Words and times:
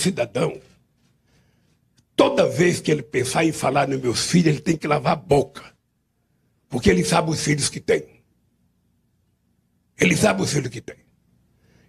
cidadão, 0.00 0.60
toda 2.16 2.48
vez 2.48 2.80
que 2.80 2.90
ele 2.90 3.02
pensar 3.02 3.44
em 3.44 3.52
falar 3.52 3.88
nos 3.88 4.00
meus 4.00 4.26
filhos, 4.26 4.48
ele 4.48 4.60
tem 4.60 4.76
que 4.76 4.86
lavar 4.86 5.12
a 5.12 5.16
boca. 5.16 5.62
Porque 6.68 6.90
ele 6.90 7.04
sabe 7.04 7.30
os 7.30 7.42
filhos 7.42 7.68
que 7.68 7.80
tem. 7.80 8.22
Ele 9.98 10.16
sabe 10.16 10.42
os 10.42 10.52
filhos 10.52 10.70
que 10.70 10.80
tem. 10.80 10.96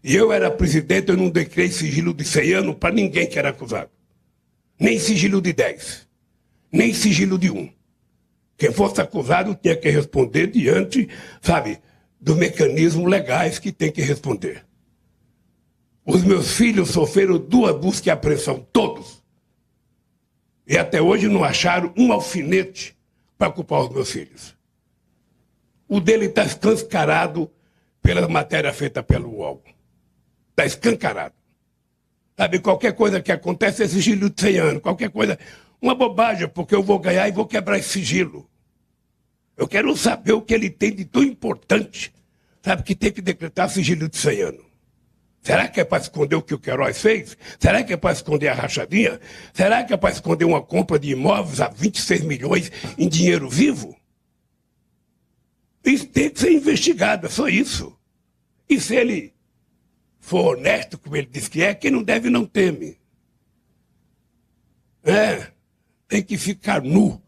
E 0.03 0.15
eu 0.15 0.31
era 0.31 0.49
presidente, 0.49 1.09
eu 1.09 1.17
não 1.17 1.29
decrei 1.29 1.69
sigilo 1.69 2.13
de 2.13 2.25
100 2.25 2.53
anos 2.53 2.75
para 2.75 2.93
ninguém 2.93 3.27
que 3.27 3.37
era 3.37 3.49
acusado. 3.49 3.89
Nem 4.79 4.97
sigilo 4.99 5.41
de 5.41 5.53
10. 5.53 6.07
Nem 6.71 6.93
sigilo 6.93 7.37
de 7.37 7.51
1. 7.51 7.71
Quem 8.57 8.71
fosse 8.71 8.99
acusado 9.01 9.55
tinha 9.55 9.75
que 9.75 9.89
responder 9.89 10.47
diante, 10.47 11.07
sabe, 11.41 11.79
dos 12.19 12.35
mecanismos 12.35 13.09
legais 13.09 13.59
que 13.59 13.71
tem 13.71 13.91
que 13.91 14.01
responder. 14.01 14.65
Os 16.05 16.23
meus 16.23 16.53
filhos 16.53 16.89
sofreram 16.89 17.37
duas 17.37 17.75
buscas 17.77 18.07
e 18.07 18.09
apreensão, 18.09 18.65
todos. 18.71 19.21
E 20.67 20.77
até 20.77 21.01
hoje 21.01 21.27
não 21.27 21.43
acharam 21.43 21.93
um 21.97 22.11
alfinete 22.11 22.97
para 23.37 23.51
culpar 23.51 23.81
os 23.81 23.89
meus 23.89 24.11
filhos. 24.11 24.55
O 25.87 25.99
dele 25.99 26.27
está 26.27 26.43
escancarado 26.43 27.51
pela 28.01 28.27
matéria 28.27 28.71
feita 28.73 29.03
pelo 29.03 29.29
UOL. 29.29 29.61
Está 30.51 30.65
escancarado. 30.65 31.35
Sabe, 32.37 32.59
qualquer 32.59 32.93
coisa 32.93 33.21
que 33.21 33.31
acontece 33.31 33.83
é 33.83 33.87
sigilo 33.87 34.29
de 34.29 34.41
100 34.41 34.57
anos. 34.57 34.81
Qualquer 34.81 35.09
coisa. 35.09 35.37
Uma 35.81 35.93
bobagem, 35.93 36.47
porque 36.47 36.73
eu 36.73 36.81
vou 36.81 36.97
ganhar 36.97 37.27
e 37.27 37.31
vou 37.31 37.45
quebrar 37.45 37.77
esse 37.77 37.89
sigilo. 37.89 38.49
Eu 39.57 39.67
quero 39.67 39.95
saber 39.95 40.31
o 40.31 40.41
que 40.41 40.53
ele 40.53 40.69
tem 40.69 40.95
de 40.95 41.05
tão 41.05 41.21
importante, 41.21 42.13
sabe, 42.63 42.83
que 42.83 42.95
tem 42.95 43.11
que 43.11 43.21
decretar 43.21 43.69
sigilo 43.69 44.07
de 44.07 44.17
100 44.17 44.41
anos. 44.41 44.70
Será 45.41 45.67
que 45.67 45.81
é 45.81 45.83
para 45.83 46.01
esconder 46.01 46.35
o 46.35 46.41
que 46.41 46.53
o 46.53 46.59
Queiroz 46.59 47.01
fez? 47.01 47.35
Será 47.59 47.83
que 47.83 47.93
é 47.93 47.97
para 47.97 48.13
esconder 48.13 48.49
a 48.49 48.53
rachadinha? 48.53 49.19
Será 49.53 49.83
que 49.83 49.93
é 49.93 49.97
para 49.97 50.13
esconder 50.13 50.45
uma 50.45 50.61
compra 50.61 50.99
de 50.99 51.09
imóveis 51.09 51.59
a 51.59 51.67
26 51.67 52.21
milhões 52.21 52.71
em 52.97 53.09
dinheiro 53.09 53.49
vivo? 53.49 53.95
Isso 55.83 56.05
tem 56.07 56.29
que 56.29 56.39
ser 56.39 56.51
investigado, 56.51 57.25
é 57.25 57.29
só 57.29 57.47
isso. 57.47 57.97
E 58.69 58.79
se 58.79 58.95
ele 58.95 59.33
for 60.19 60.57
honesto, 60.57 60.97
como 60.99 61.17
ele 61.17 61.27
diz 61.27 61.47
que 61.47 61.63
é, 61.63 61.73
quem 61.73 61.89
não 61.89 62.03
deve 62.03 62.29
não 62.29 62.45
teme. 62.45 62.97
É, 65.03 65.47
tem 66.07 66.21
que 66.21 66.37
ficar 66.37 66.83
nu 66.83 67.19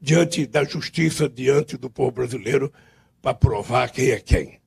diante 0.00 0.44
da 0.46 0.64
justiça, 0.64 1.28
diante 1.28 1.76
do 1.76 1.88
povo 1.88 2.10
brasileiro, 2.10 2.72
para 3.22 3.34
provar 3.34 3.88
quem 3.90 4.10
é 4.10 4.18
quem. 4.18 4.60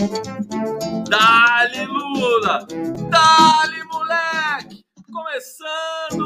Dali 0.00 1.84
Lula! 1.84 2.66
Dali 3.10 3.84
moleque! 3.92 4.82
Começando! 5.12 6.24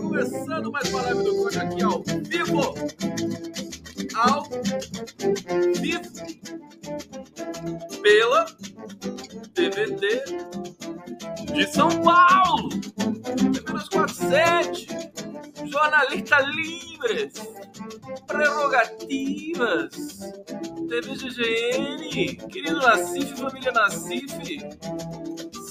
Começando 0.00 0.72
mais 0.72 0.92
uma 0.92 1.02
live 1.02 1.22
do 1.22 1.36
Conde 1.36 1.58
aqui 1.60 1.82
ao 1.84 2.02
vivo! 2.02 2.74
Ao 4.16 4.42
vivo! 5.80 6.10
Pela 8.02 8.44
TVT 9.54 10.24
de 11.54 11.66
São 11.72 11.90
Paulo! 12.02 12.70
Menos 13.68 13.88
47! 13.88 14.88
Jornalista 15.66 16.40
livres! 16.40 17.51
TV 21.02 21.16
GGN! 21.16 22.36
Querido 22.48 22.78
Nacife, 22.78 23.36
família 23.36 23.72
Nacife! 23.72 24.60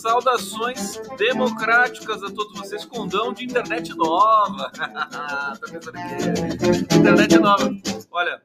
Saudações 0.01 0.99
democráticas 1.17 2.21
a 2.23 2.29
todos 2.29 2.59
vocês, 2.59 2.83
condão 2.83 3.31
de 3.31 3.45
internet 3.45 3.95
nova! 3.95 4.69
tá 4.75 5.57
pensando 5.71 5.97
aqui? 5.97 6.95
Internet 6.97 7.37
nova! 7.37 7.71
Olha, 8.11 8.41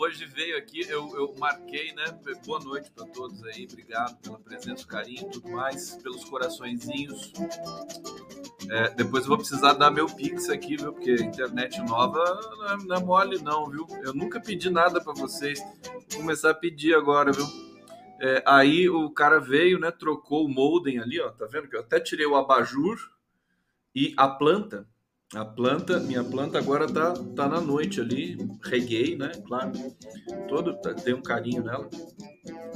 hoje 0.00 0.24
veio 0.24 0.56
aqui, 0.56 0.80
eu, 0.88 1.14
eu 1.14 1.34
marquei, 1.38 1.92
né? 1.92 2.04
Boa 2.46 2.58
noite 2.60 2.90
para 2.90 3.06
todos 3.06 3.44
aí, 3.44 3.68
obrigado 3.70 4.16
pela 4.22 4.38
presença, 4.38 4.86
carinho 4.86 5.26
e 5.26 5.30
tudo 5.30 5.50
mais, 5.50 5.96
pelos 5.96 6.24
coraçõezinhos. 6.24 7.32
É, 8.70 8.88
depois 8.94 9.24
eu 9.24 9.28
vou 9.28 9.36
precisar 9.36 9.74
dar 9.74 9.90
meu 9.90 10.06
pix 10.06 10.48
aqui, 10.48 10.76
viu? 10.76 10.94
Porque 10.94 11.12
internet 11.16 11.78
nova 11.82 12.18
não 12.56 12.66
é, 12.66 12.76
não 12.84 12.96
é 12.96 13.00
mole, 13.00 13.42
não, 13.42 13.66
viu? 13.66 13.86
Eu 14.02 14.14
nunca 14.14 14.40
pedi 14.40 14.70
nada 14.70 15.02
para 15.02 15.12
vocês, 15.12 15.60
vou 16.10 16.20
começar 16.20 16.50
a 16.50 16.54
pedir 16.54 16.94
agora, 16.94 17.30
viu? 17.30 17.46
É, 18.22 18.42
aí 18.46 18.88
o 18.88 19.10
cara 19.10 19.38
veio, 19.38 19.78
né? 19.78 19.90
Trocou 19.90 20.46
o 20.46 20.48
modem 20.48 20.98
ali, 20.98 21.20
ó, 21.20 21.30
tá 21.30 21.44
vendo? 21.44 21.68
Que 21.68 21.76
eu 21.76 21.80
até 21.80 22.00
tirei 22.00 22.24
o 22.24 22.36
abajur 22.36 22.98
e 23.94 24.14
a 24.16 24.26
planta 24.28 24.88
a 25.34 25.44
planta, 25.44 26.00
minha 26.00 26.24
planta 26.24 26.58
agora 26.58 26.92
tá, 26.92 27.14
tá 27.36 27.48
na 27.48 27.60
noite 27.60 28.00
ali, 28.00 28.36
reguei, 28.64 29.16
né? 29.16 29.30
Claro, 29.46 29.72
todo 30.48 30.74
tá, 30.80 30.92
tem 30.92 31.14
um 31.14 31.22
carinho 31.22 31.62
nela. 31.62 31.88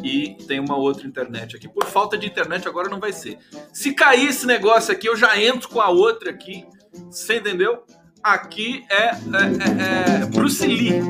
E 0.02 0.36
tem 0.46 0.60
uma 0.60 0.76
outra 0.76 1.04
internet 1.06 1.56
aqui. 1.56 1.68
Por 1.68 1.84
falta 1.86 2.16
de 2.16 2.26
internet 2.26 2.68
agora 2.68 2.88
não 2.88 3.00
vai 3.00 3.12
ser. 3.12 3.38
Se 3.72 3.92
cair 3.92 4.28
esse 4.28 4.46
negócio 4.46 4.92
aqui, 4.92 5.08
eu 5.08 5.16
já 5.16 5.40
entro 5.40 5.68
com 5.68 5.80
a 5.80 5.88
outra 5.88 6.30
aqui. 6.30 6.64
Você 7.10 7.38
entendeu? 7.38 7.84
Aqui 8.22 8.84
é, 8.88 9.06
é, 9.06 9.10
é, 9.10 10.22
é 10.22 10.26
Bruce 10.26 10.64
Lee. 10.64 11.00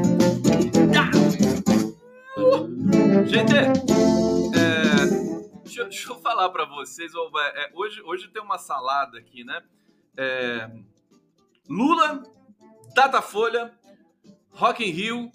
Uh! 2.38 3.26
Gente, 3.26 3.54
é, 3.54 3.72
deixa, 5.62 5.84
deixa, 5.84 6.10
eu 6.10 6.16
falar 6.20 6.48
para 6.48 6.64
vocês. 6.64 7.12
É, 7.54 7.70
hoje, 7.74 8.00
hoje 8.02 8.28
tem 8.28 8.42
uma 8.42 8.58
salada 8.58 9.18
aqui, 9.18 9.44
né? 9.44 9.62
É, 10.16 10.70
Lula, 11.68 12.22
Datafolha, 12.94 13.72
Rock 14.50 14.84
in 14.84 14.90
Rio, 14.90 15.32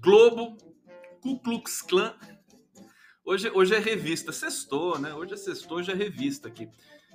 Globo, 0.00 0.56
Ku 1.20 1.38
Klux 1.40 1.82
Klan. 1.82 2.14
Hoje, 3.24 3.50
hoje 3.50 3.74
é 3.74 3.78
revista, 3.80 4.30
sextou, 4.30 4.98
né? 4.98 5.12
Hoje 5.12 5.34
é 5.34 5.36
sextou, 5.36 5.78
hoje 5.78 5.90
é 5.90 5.94
revista 5.94 6.46
aqui. 6.46 6.68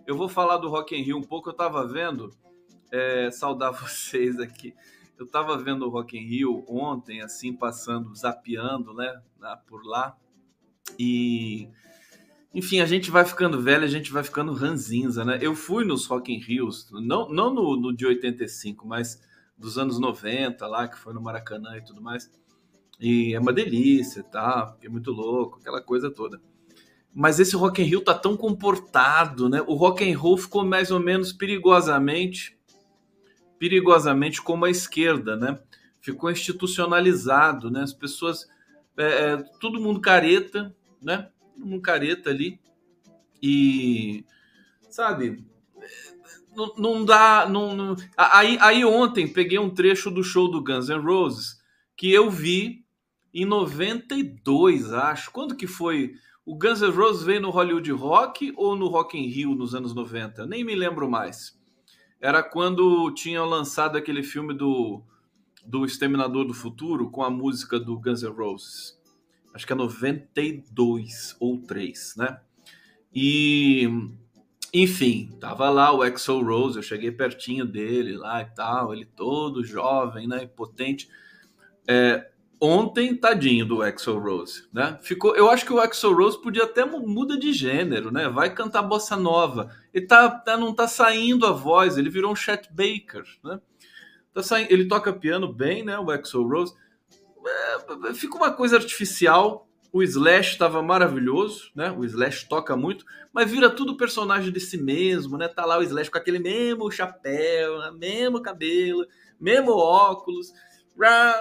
Eu 0.05 0.17
vou 0.17 0.27
falar 0.27 0.57
do 0.57 0.67
Rock 0.67 0.95
in 0.95 1.03
Rio 1.03 1.17
um 1.17 1.23
pouco, 1.23 1.49
eu 1.49 1.53
tava 1.53 1.87
vendo, 1.87 2.29
é, 2.91 3.31
saudar 3.31 3.71
vocês 3.79 4.39
aqui. 4.39 4.75
Eu 5.17 5.25
tava 5.25 5.57
vendo 5.57 5.85
o 5.85 5.89
Rock 5.89 6.17
in 6.17 6.27
Rio 6.27 6.65
ontem, 6.67 7.21
assim, 7.21 7.53
passando, 7.53 8.13
zapeando, 8.13 8.93
né, 8.93 9.21
por 9.67 9.85
lá. 9.85 10.17
E 10.99 11.69
enfim, 12.53 12.81
a 12.81 12.85
gente 12.85 13.09
vai 13.09 13.23
ficando 13.23 13.61
velho, 13.61 13.83
a 13.83 13.87
gente 13.87 14.11
vai 14.11 14.23
ficando 14.23 14.53
ranzinza, 14.53 15.23
né? 15.23 15.39
Eu 15.41 15.55
fui 15.55 15.85
nos 15.85 16.05
Rock 16.05 16.33
in 16.33 16.39
Rios, 16.39 16.89
não, 16.91 17.29
não 17.29 17.53
no, 17.53 17.77
no 17.77 17.95
de 17.95 18.05
85, 18.05 18.85
mas 18.85 19.21
dos 19.57 19.77
anos 19.77 19.99
90 19.99 20.67
lá, 20.67 20.87
que 20.87 20.97
foi 20.97 21.13
no 21.13 21.21
Maracanã 21.21 21.77
e 21.77 21.85
tudo 21.85 22.01
mais. 22.01 22.29
E 22.99 23.33
é 23.33 23.39
uma 23.39 23.53
delícia, 23.53 24.23
tá? 24.23 24.75
É 24.81 24.89
muito 24.89 25.11
louco, 25.11 25.59
aquela 25.59 25.81
coisa 25.81 26.11
toda. 26.11 26.41
Mas 27.13 27.39
esse 27.39 27.55
Rock 27.55 27.81
in 27.81 27.85
Rio 27.85 28.01
tá 28.01 28.13
tão 28.13 28.35
comportado, 28.35 29.49
né? 29.49 29.61
O 29.65 29.73
Rock 29.73 30.09
and 30.09 30.17
Roll 30.17 30.37
ficou 30.37 30.65
mais 30.65 30.91
ou 30.91 30.99
menos 30.99 31.31
perigosamente 31.33 32.57
perigosamente 33.61 34.41
como 34.41 34.65
a 34.65 34.71
esquerda, 34.71 35.35
né? 35.35 35.59
Ficou 35.99 36.31
institucionalizado, 36.31 37.69
né? 37.69 37.83
As 37.83 37.93
pessoas 37.93 38.47
é, 38.97 39.03
é, 39.03 39.37
todo 39.59 39.79
mundo 39.79 40.01
careta, 40.01 40.75
né? 40.99 41.29
Um 41.63 41.79
careta 41.79 42.29
ali. 42.29 42.59
E, 43.41 44.25
sabe, 44.89 45.43
não, 46.55 46.73
não 46.77 47.05
dá. 47.05 47.47
Não, 47.49 47.75
não, 47.75 47.95
Aí, 48.15 48.57
aí 48.59 48.85
ontem 48.85 49.27
peguei 49.27 49.57
um 49.57 49.69
trecho 49.69 50.11
do 50.11 50.23
show 50.23 50.49
do 50.49 50.63
Guns 50.63 50.89
N' 50.89 51.01
Roses 51.01 51.59
que 51.95 52.11
eu 52.11 52.29
vi 52.29 52.85
em 53.33 53.45
92, 53.45 54.93
acho. 54.93 55.31
Quando 55.31 55.55
que 55.55 55.67
foi? 55.67 56.15
O 56.45 56.55
Guns 56.55 56.81
N' 56.81 56.91
Roses 56.91 57.23
veio 57.23 57.41
no 57.41 57.49
Hollywood 57.49 57.91
Rock 57.91 58.53
ou 58.55 58.75
no 58.75 58.87
Rock 58.87 59.17
in 59.17 59.27
Rio 59.27 59.55
nos 59.55 59.73
anos 59.73 59.93
90? 59.93 60.45
Nem 60.45 60.63
me 60.63 60.75
lembro 60.75 61.09
mais. 61.09 61.59
Era 62.19 62.43
quando 62.43 63.11
tinham 63.11 63.45
lançado 63.45 63.97
aquele 63.97 64.21
filme 64.21 64.53
do, 64.53 65.01
do 65.65 65.85
Exterminador 65.85 66.45
do 66.45 66.53
Futuro 66.53 67.09
com 67.09 67.23
a 67.23 67.29
música 67.29 67.79
do 67.79 67.99
Guns 67.99 68.23
N' 68.23 68.29
Roses 68.29 69.00
acho 69.53 69.65
que 69.65 69.73
é 69.73 69.75
92 69.75 71.35
ou 71.39 71.57
3, 71.61 72.15
né? 72.17 72.39
E 73.13 73.89
enfim, 74.73 75.35
tava 75.39 75.69
lá 75.69 75.91
o 75.91 76.03
Exo 76.03 76.41
Rose, 76.41 76.77
eu 76.77 76.83
cheguei 76.83 77.11
pertinho 77.11 77.65
dele 77.65 78.15
lá 78.15 78.41
e 78.41 78.45
tal, 78.45 78.93
ele 78.93 79.05
todo 79.05 79.65
jovem, 79.65 80.27
né, 80.27 80.47
potente. 80.47 81.09
É, 81.85 82.29
ontem, 82.59 83.13
tadinho 83.13 83.65
do 83.65 83.83
Exo 83.83 84.17
Rose, 84.17 84.69
né? 84.71 84.97
Ficou, 85.01 85.35
eu 85.35 85.49
acho 85.49 85.65
que 85.65 85.73
o 85.73 85.81
Exo 85.81 86.13
Rose 86.13 86.41
podia 86.41 86.63
até 86.63 86.85
muda 86.85 87.37
de 87.37 87.51
gênero, 87.51 88.11
né? 88.11 88.29
Vai 88.29 88.53
cantar 88.53 88.83
bossa 88.83 89.17
nova. 89.17 89.75
Ele 89.93 90.05
tá, 90.05 90.29
tá 90.29 90.55
não 90.55 90.73
tá 90.73 90.87
saindo 90.87 91.45
a 91.45 91.51
voz, 91.51 91.97
ele 91.97 92.09
virou 92.09 92.31
um 92.31 92.35
Chet 92.35 92.69
Baker, 92.71 93.25
né? 93.43 93.59
Tá 94.33 94.41
saindo, 94.41 94.71
ele 94.71 94.87
toca 94.87 95.11
piano 95.11 95.51
bem, 95.51 95.83
né, 95.83 95.99
o 95.99 96.09
Exo 96.13 96.47
Rose 96.47 96.73
é, 97.45 98.13
fica 98.13 98.35
uma 98.35 98.51
coisa 98.51 98.77
artificial, 98.77 99.67
o 99.93 100.01
Slash 100.01 100.53
estava 100.53 100.81
maravilhoso, 100.81 101.69
né? 101.75 101.91
O 101.91 102.05
Slash 102.05 102.47
toca 102.47 102.77
muito, 102.77 103.05
mas 103.33 103.51
vira 103.51 103.69
tudo 103.69 103.97
personagem 103.97 104.51
de 104.51 104.59
si 104.59 104.77
mesmo, 104.77 105.37
né? 105.37 105.49
Tá 105.49 105.65
lá 105.65 105.77
o 105.77 105.83
Slash 105.83 106.09
com 106.09 106.17
aquele 106.17 106.39
mesmo 106.39 106.89
chapéu, 106.89 107.77
né? 107.79 107.91
mesmo 107.91 108.41
cabelo, 108.41 109.05
mesmo 109.39 109.71
óculos, 109.71 110.53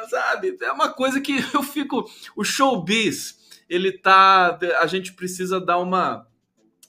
sabe? 0.09 0.57
É 0.61 0.73
uma 0.73 0.89
coisa 0.89 1.21
que 1.21 1.37
eu 1.55 1.63
fico. 1.63 2.11
O 2.37 2.43
showbiz, 2.43 3.63
ele 3.69 3.93
tá. 3.93 4.59
A 4.81 4.87
gente 4.87 5.13
precisa 5.13 5.61
dar 5.61 5.79
uma, 5.79 6.27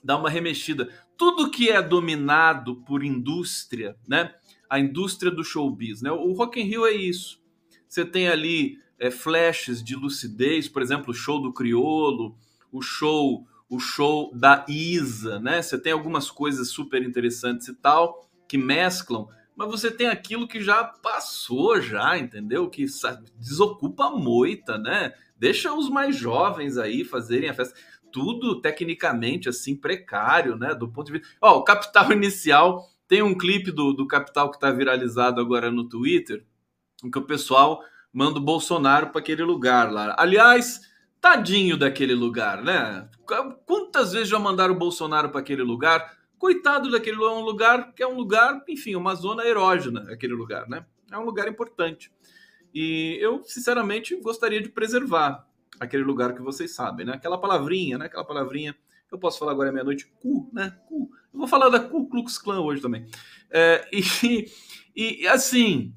dar 0.04 0.18
uma 0.18 0.30
remexida. 0.30 0.90
Tudo 1.16 1.52
que 1.52 1.70
é 1.70 1.80
dominado 1.80 2.78
por 2.78 3.04
indústria, 3.04 3.96
né? 4.08 4.34
A 4.68 4.80
indústria 4.80 5.32
do 5.32 5.44
showbiz, 5.44 6.02
né? 6.02 6.12
O 6.12 6.32
Rock 6.34 6.60
in 6.60 6.64
Rio 6.64 6.88
é 6.88 6.92
isso. 6.92 7.40
Você 7.88 8.04
tem 8.04 8.30
ali 8.30 8.80
é, 9.02 9.10
flashes 9.10 9.84
de 9.84 9.96
lucidez, 9.96 10.70
por 10.70 10.84
exemplo, 10.84 11.10
o 11.10 11.14
show 11.14 11.42
do 11.42 11.52
Criolo, 11.52 12.38
o 12.72 12.84
show 12.84 13.48
o 13.68 13.80
show 13.80 14.30
da 14.36 14.66
Isa, 14.68 15.40
né? 15.40 15.62
Você 15.62 15.80
tem 15.80 15.94
algumas 15.94 16.30
coisas 16.30 16.70
super 16.70 17.02
interessantes 17.02 17.70
e 17.70 17.74
tal 17.74 18.30
que 18.46 18.58
mesclam, 18.58 19.30
mas 19.56 19.72
você 19.72 19.90
tem 19.90 20.08
aquilo 20.08 20.46
que 20.46 20.62
já 20.62 20.84
passou 20.84 21.80
já, 21.80 22.18
entendeu? 22.18 22.70
Que 22.70 22.86
sabe, 22.90 23.32
desocupa 23.40 24.08
a 24.08 24.12
moita, 24.12 24.78
né? 24.78 25.14
Deixa 25.38 25.74
os 25.74 25.90
mais 25.90 26.18
jovens 26.18 26.78
aí 26.78 27.06
fazerem 27.06 27.50
a 27.50 27.54
festa. 27.54 27.80
Tudo 28.12 28.60
tecnicamente 28.60 29.48
assim 29.48 29.74
precário, 29.74 30.58
né? 30.58 30.76
Do 30.76 30.90
ponto 30.90 31.08
de 31.08 31.20
vista. 31.20 31.34
Ó, 31.42 31.60
o 31.60 31.64
Capital 31.64 32.12
Inicial 32.14 32.86
tem 33.08 33.22
um 33.22 33.38
clipe 33.38 33.72
do, 33.72 33.94
do 33.94 34.06
Capital 34.06 34.52
que 34.52 34.58
está 34.58 34.70
viralizado 34.70 35.40
agora 35.40 35.72
no 35.72 35.88
Twitter, 35.88 36.46
em 37.06 37.10
que 37.10 37.18
o 37.18 37.26
pessoal 37.26 37.82
manda 38.14 38.40
o 38.40 38.44
Bolsonaro 38.44 39.08
para 39.08 39.20
aquele 39.20 39.44
lugar 39.44 39.92
lá. 39.92 40.16
Aliás, 40.18 40.82
tadinho 41.20 41.78
daquele 41.78 42.16
lugar, 42.16 42.64
né? 42.64 43.08
Quantas 43.66 44.12
vezes 44.12 44.30
já 44.30 44.40
mandaram 44.40 44.74
o 44.74 44.78
Bolsonaro 44.78 45.30
para 45.30 45.40
aquele 45.40 45.64
lugar? 45.64 46.18
Coitado 46.38 46.90
daquele 46.90 47.18
lugar, 47.18 47.34
um 47.34 47.44
lugar 47.44 47.94
que 47.94 48.02
é 48.02 48.08
um 48.08 48.16
lugar, 48.16 48.64
enfim, 48.68 48.96
uma 48.96 49.14
zona 49.14 49.46
erógena, 49.46 50.12
aquele 50.12 50.34
lugar, 50.34 50.68
né? 50.68 50.86
É 51.12 51.18
um 51.18 51.24
lugar 51.24 51.48
importante. 51.48 52.12
E 52.74 53.18
eu, 53.22 53.44
sinceramente, 53.44 54.16
gostaria 54.22 54.62
de 54.62 54.70
preservar 54.70 55.46
aquele 55.80 56.04
lugar 56.04 56.34
que 56.34 56.42
vocês 56.42 56.74
sabem, 56.74 57.06
né? 57.06 57.14
Aquela 57.14 57.38
palavrinha, 57.38 57.98
né? 57.98 58.06
Aquela 58.06 58.26
palavrinha. 58.26 58.76
Eu 59.12 59.20
posso 59.20 59.40
falar 59.40 59.52
agora 59.52 59.70
é 59.70 59.72
meia-noite, 59.72 60.08
cu, 60.22 60.50
né? 60.54 60.78
Cu. 60.88 61.10
Eu 61.34 61.40
vou 61.40 61.48
falar 61.48 61.70
da 61.70 61.80
Ku 61.80 62.08
Klux 62.08 62.38
Klan 62.38 62.62
hoje 62.62 62.82
também. 62.82 63.06
É, 63.50 63.88
e, 63.92 64.50
e 64.96 65.28
assim, 65.28 65.94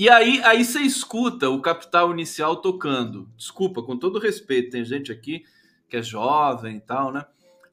e 0.00 0.08
aí, 0.08 0.40
aí 0.44 0.64
você 0.64 0.80
escuta 0.80 1.50
o 1.50 1.60
capital 1.60 2.10
inicial 2.10 2.56
tocando. 2.56 3.30
Desculpa, 3.36 3.82
com 3.82 3.98
todo 3.98 4.18
respeito, 4.18 4.70
tem 4.70 4.82
gente 4.82 5.12
aqui 5.12 5.44
que 5.90 5.98
é 5.98 6.02
jovem 6.02 6.78
e 6.78 6.80
tal, 6.80 7.12
né? 7.12 7.22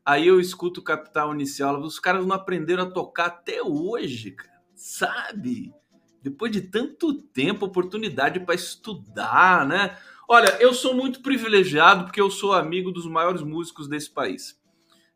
Aí 0.06 0.28
eu 0.28 0.38
escuto 0.38 0.82
o 0.82 0.84
capital 0.84 1.34
inicial, 1.34 1.80
os 1.80 2.02
caras 2.02 2.26
não 2.26 2.36
aprenderam 2.36 2.84
a 2.84 2.92
tocar 2.92 3.28
até 3.28 3.64
hoje, 3.64 4.32
cara. 4.32 4.60
Sabe? 4.76 5.74
Depois 6.22 6.52
de 6.52 6.64
tanto 6.64 7.14
tempo, 7.14 7.66
oportunidade 7.66 8.42
para 8.42 8.56
estudar, 8.56 9.66
né? 9.66 9.98
Olha, 10.28 10.50
eu 10.60 10.74
sou 10.74 10.94
muito 10.94 11.22
privilegiado 11.22 12.04
porque 12.04 12.20
eu 12.20 12.30
sou 12.30 12.52
amigo 12.52 12.92
dos 12.92 13.08
maiores 13.08 13.42
músicos 13.42 13.88
desse 13.88 14.12
país. 14.12 14.60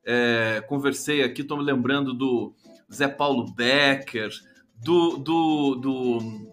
É, 0.05 0.63
conversei 0.65 1.23
aqui, 1.23 1.41
estou 1.41 1.57
me 1.57 1.63
lembrando 1.65 2.13
do 2.13 2.55
Zé 2.89 3.09
Paulo 3.09 3.53
Becker, 3.53 4.31
do, 4.81 5.17
do, 5.17 5.75
do 5.75 6.51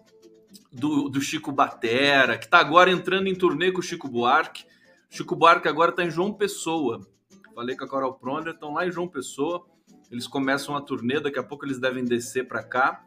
do, 0.71 1.09
do 1.09 1.21
Chico 1.21 1.51
Batera, 1.51 2.37
que 2.37 2.45
está 2.45 2.59
agora 2.59 2.91
entrando 2.91 3.27
em 3.27 3.35
turnê 3.35 3.71
com 3.71 3.79
o 3.79 3.83
Chico 3.83 4.07
Buarque. 4.07 4.65
Chico 5.09 5.35
Buarque 5.35 5.67
agora 5.67 5.91
está 5.91 6.03
em 6.03 6.11
João 6.11 6.33
Pessoa. 6.33 7.01
Falei 7.55 7.75
com 7.75 7.83
a 7.83 7.87
Coral 7.87 8.13
Pronder, 8.13 8.53
estão 8.53 8.73
lá 8.73 8.87
em 8.87 8.91
João 8.91 9.07
Pessoa. 9.07 9.65
Eles 10.11 10.27
começam 10.27 10.75
a 10.75 10.81
turnê, 10.81 11.19
daqui 11.19 11.39
a 11.39 11.43
pouco 11.43 11.65
eles 11.65 11.79
devem 11.79 12.05
descer 12.05 12.47
para 12.47 12.63
cá. 12.63 13.03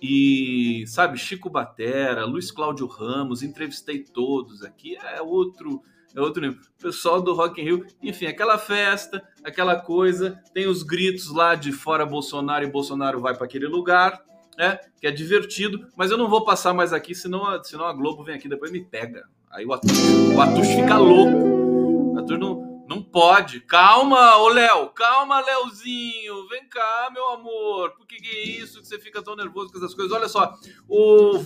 E, 0.00 0.84
sabe, 0.86 1.18
Chico 1.18 1.50
Batera, 1.50 2.24
Luiz 2.24 2.50
Cláudio 2.50 2.86
Ramos, 2.86 3.42
entrevistei 3.42 4.02
todos 4.02 4.62
aqui. 4.62 4.96
É 4.96 5.20
outro, 5.20 5.82
é 6.14 6.20
outro 6.20 6.40
nível. 6.40 6.60
Pessoal 6.78 7.20
do 7.20 7.34
Rock 7.34 7.60
in 7.60 7.64
Rio, 7.64 7.86
enfim, 8.02 8.26
aquela 8.26 8.56
festa, 8.56 9.22
aquela 9.44 9.76
coisa, 9.76 10.40
tem 10.54 10.66
os 10.66 10.82
gritos 10.82 11.30
lá 11.30 11.54
de 11.54 11.70
fora 11.72 12.06
Bolsonaro 12.06 12.64
e 12.64 12.70
Bolsonaro 12.70 13.20
vai 13.20 13.34
para 13.34 13.44
aquele 13.44 13.66
lugar 13.66 14.24
né? 14.60 14.78
Que 15.00 15.06
é 15.06 15.10
divertido, 15.10 15.88
mas 15.96 16.10
eu 16.10 16.18
não 16.18 16.28
vou 16.28 16.44
passar 16.44 16.74
mais 16.74 16.92
aqui, 16.92 17.14
senão, 17.14 17.46
a, 17.46 17.64
senão 17.64 17.86
a 17.86 17.94
Globo 17.94 18.22
vem 18.22 18.34
aqui 18.34 18.46
depois 18.46 18.70
me 18.70 18.84
pega. 18.84 19.26
Aí 19.50 19.64
o 19.64 19.72
Atush, 19.72 19.98
o 20.36 20.38
Atush 20.38 20.68
fica 20.68 20.98
louco. 20.98 22.12
O 22.14 22.18
Atush 22.18 22.38
não, 22.38 22.84
não 22.86 23.02
pode. 23.02 23.60
Calma, 23.60 24.36
ô 24.36 24.50
Léo, 24.50 24.90
calma, 24.90 25.40
Léozinho. 25.40 26.46
Vem 26.50 26.68
cá, 26.68 27.08
meu 27.10 27.26
amor. 27.30 27.92
Por 27.92 28.06
que, 28.06 28.16
que 28.16 28.28
é 28.28 28.44
isso 28.60 28.82
que 28.82 28.86
você 28.86 28.98
fica 28.98 29.22
tão 29.22 29.34
nervoso 29.34 29.72
com 29.72 29.78
essas 29.78 29.94
coisas? 29.94 30.12
Olha 30.12 30.28
só, 30.28 30.54
o 30.86 31.38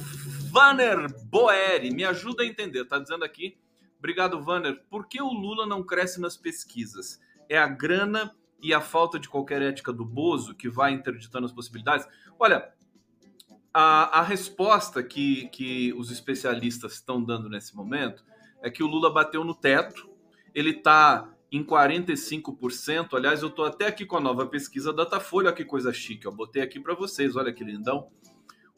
Vanner 0.50 1.06
Boeri 1.26 1.92
me 1.92 2.04
ajuda 2.04 2.42
a 2.42 2.46
entender, 2.46 2.84
tá 2.84 2.98
dizendo 2.98 3.24
aqui. 3.24 3.56
Obrigado, 3.96 4.42
Vanner. 4.42 4.82
Por 4.90 5.06
que 5.06 5.22
o 5.22 5.32
Lula 5.32 5.66
não 5.66 5.84
cresce 5.84 6.20
nas 6.20 6.36
pesquisas? 6.36 7.20
É 7.48 7.56
a 7.56 7.68
grana 7.68 8.34
e 8.60 8.74
a 8.74 8.80
falta 8.80 9.20
de 9.20 9.28
qualquer 9.28 9.62
ética 9.62 9.92
do 9.92 10.04
Bozo 10.04 10.52
que 10.52 10.68
vai 10.68 10.92
interditando 10.92 11.46
as 11.46 11.52
possibilidades? 11.52 12.08
Olha, 12.40 12.73
a, 13.74 14.20
a 14.20 14.22
resposta 14.22 15.02
que, 15.02 15.48
que 15.48 15.92
os 15.94 16.12
especialistas 16.12 16.92
estão 16.92 17.22
dando 17.22 17.48
nesse 17.48 17.74
momento 17.74 18.24
é 18.62 18.70
que 18.70 18.84
o 18.84 18.86
Lula 18.86 19.12
bateu 19.12 19.44
no 19.44 19.54
teto, 19.54 20.08
ele 20.54 20.70
está 20.70 21.28
em 21.50 21.62
45%. 21.62 23.14
Aliás, 23.14 23.42
eu 23.42 23.48
estou 23.48 23.64
até 23.64 23.86
aqui 23.86 24.06
com 24.06 24.16
a 24.16 24.20
nova 24.20 24.46
pesquisa 24.46 24.92
Datafolha, 24.92 25.48
olha 25.48 25.56
que 25.56 25.64
coisa 25.64 25.92
chique, 25.92 26.24
eu 26.24 26.32
botei 26.32 26.62
aqui 26.62 26.78
para 26.78 26.94
vocês, 26.94 27.34
olha 27.34 27.52
que 27.52 27.64
lindão. 27.64 28.08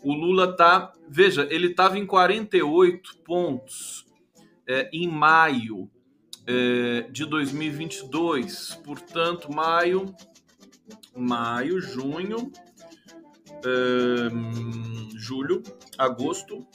O 0.02 0.14
Lula 0.14 0.56
tá, 0.56 0.92
veja, 1.08 1.46
ele 1.50 1.68
estava 1.68 1.98
em 1.98 2.06
48 2.06 3.18
pontos 3.18 4.06
é, 4.66 4.88
em 4.92 5.06
maio 5.08 5.90
é, 6.46 7.02
de 7.10 7.26
2022, 7.26 8.80
portanto, 8.84 9.52
maio, 9.52 10.14
maio, 11.14 11.80
junho, 11.80 12.50
julho, 15.16 15.62
agosto 15.98 16.66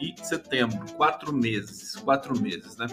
e 0.00 0.14
setembro. 0.24 0.92
Quatro 0.94 1.32
meses. 1.32 1.96
Quatro 1.96 2.40
meses, 2.40 2.76
né? 2.76 2.86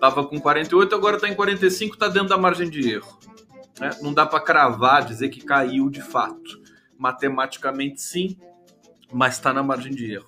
Tava 0.00 0.26
com 0.26 0.40
48, 0.40 0.94
agora 0.94 1.16
está 1.16 1.28
em 1.28 1.34
45, 1.34 1.94
está 1.94 2.08
dentro 2.08 2.28
da 2.28 2.38
margem 2.38 2.70
de 2.70 2.90
erro. 2.90 3.18
Né? 3.78 3.90
Não 4.00 4.14
dá 4.14 4.24
para 4.26 4.40
cravar, 4.40 5.04
dizer 5.04 5.28
que 5.28 5.40
caiu 5.40 5.90
de 5.90 6.00
fato. 6.00 6.60
Matematicamente, 6.98 8.00
sim, 8.00 8.38
mas 9.12 9.34
está 9.34 9.52
na 9.52 9.62
margem 9.62 9.92
de 9.92 10.12
erro. 10.12 10.26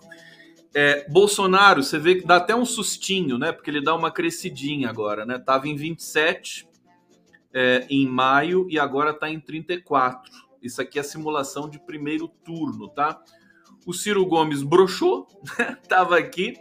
É, 0.75 1.07
Bolsonaro, 1.09 1.83
você 1.83 1.99
vê 1.99 2.17
que 2.17 2.27
dá 2.27 2.37
até 2.37 2.55
um 2.55 2.65
sustinho, 2.65 3.37
né? 3.37 3.53
Porque 3.53 3.71
ele 3.71 3.83
dá 3.83 3.95
uma 3.95 4.11
crescidinha 4.11 4.89
agora, 4.89 5.27
né? 5.27 5.39
Tava 5.39 5.69
em 5.69 5.77
27 5.77 6.67
é, 7.53 7.87
em 7.91 8.07
maio 8.07 8.67
e 8.71 8.79
agora 8.79 9.11
está 9.11 9.31
em 9.31 9.39
34. 9.39 10.31
Isso 10.63 10.81
aqui 10.81 10.99
é 10.99 11.03
simulação 11.03 11.69
de 11.69 11.79
primeiro 11.79 12.29
turno, 12.29 12.89
tá? 12.89 13.23
O 13.85 13.93
Ciro 13.93 14.25
Gomes 14.25 14.63
broxou, 14.63 15.27
né? 15.59 15.77
tava 15.89 16.19
aqui. 16.19 16.55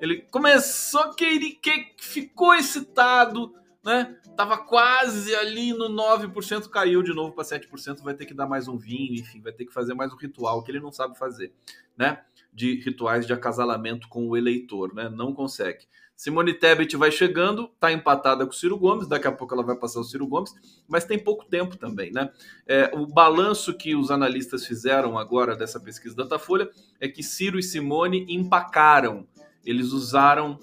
Ele 0.00 0.20
começou 0.30 1.00
a 1.00 1.14
querer, 1.14 1.52
que 1.52 1.94
ficou 1.98 2.54
excitado, 2.54 3.54
né? 3.82 4.18
Tava 4.36 4.58
quase 4.58 5.34
ali 5.34 5.72
no 5.72 5.88
9%, 5.88 6.68
caiu 6.68 7.02
de 7.02 7.14
novo 7.14 7.32
para 7.32 7.44
7%, 7.44 8.02
vai 8.02 8.12
ter 8.12 8.26
que 8.26 8.34
dar 8.34 8.46
mais 8.46 8.68
um 8.68 8.76
vinho, 8.76 9.14
enfim, 9.14 9.40
vai 9.40 9.52
ter 9.52 9.64
que 9.64 9.72
fazer 9.72 9.94
mais 9.94 10.12
um 10.12 10.16
ritual 10.16 10.62
que 10.62 10.70
ele 10.70 10.80
não 10.80 10.92
sabe 10.92 11.16
fazer, 11.16 11.54
né? 11.96 12.22
De 12.52 12.74
rituais 12.80 13.26
de 13.26 13.32
acasalamento 13.32 14.08
com 14.08 14.28
o 14.28 14.36
eleitor, 14.36 14.94
né? 14.94 15.08
Não 15.08 15.32
consegue. 15.32 15.86
Simone 16.16 16.54
Tebet 16.54 16.96
vai 16.96 17.12
chegando, 17.12 17.70
está 17.74 17.92
empatada 17.92 18.46
com 18.46 18.52
o 18.52 18.54
Ciro 18.54 18.78
Gomes, 18.78 19.06
daqui 19.06 19.28
a 19.28 19.32
pouco 19.32 19.52
ela 19.52 19.62
vai 19.62 19.76
passar 19.76 20.00
o 20.00 20.04
Ciro 20.04 20.26
Gomes, 20.26 20.54
mas 20.88 21.04
tem 21.04 21.18
pouco 21.18 21.44
tempo 21.44 21.76
também, 21.76 22.10
né? 22.10 22.32
É, 22.66 22.90
o 22.94 23.06
balanço 23.06 23.74
que 23.74 23.94
os 23.94 24.10
analistas 24.10 24.66
fizeram 24.66 25.18
agora 25.18 25.54
dessa 25.54 25.78
pesquisa 25.78 26.16
da 26.16 26.22
Datafolha 26.22 26.70
é 26.98 27.06
que 27.06 27.22
Ciro 27.22 27.58
e 27.58 27.62
Simone 27.62 28.24
empacaram. 28.30 29.28
Eles 29.62 29.92
usaram 29.92 30.58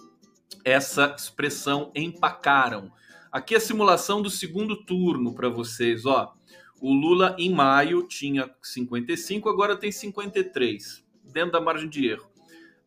essa 0.66 1.14
expressão 1.16 1.92
empacaram. 1.94 2.92
Aqui 3.32 3.56
a 3.56 3.60
simulação 3.60 4.22
do 4.22 4.30
segundo 4.32 4.84
turno 4.84 5.36
para 5.36 5.50
vocês, 5.50 6.06
ó. 6.06 6.34
O 6.82 6.94
Lula 6.94 7.36
em 7.38 7.54
maio 7.54 8.04
tinha 8.08 8.50
55, 8.62 9.48
agora 9.50 9.78
tem 9.78 9.92
53, 9.92 11.04
dentro 11.32 11.52
da 11.52 11.62
margem 11.62 11.88
de 11.88 12.08
erro. 12.08 12.33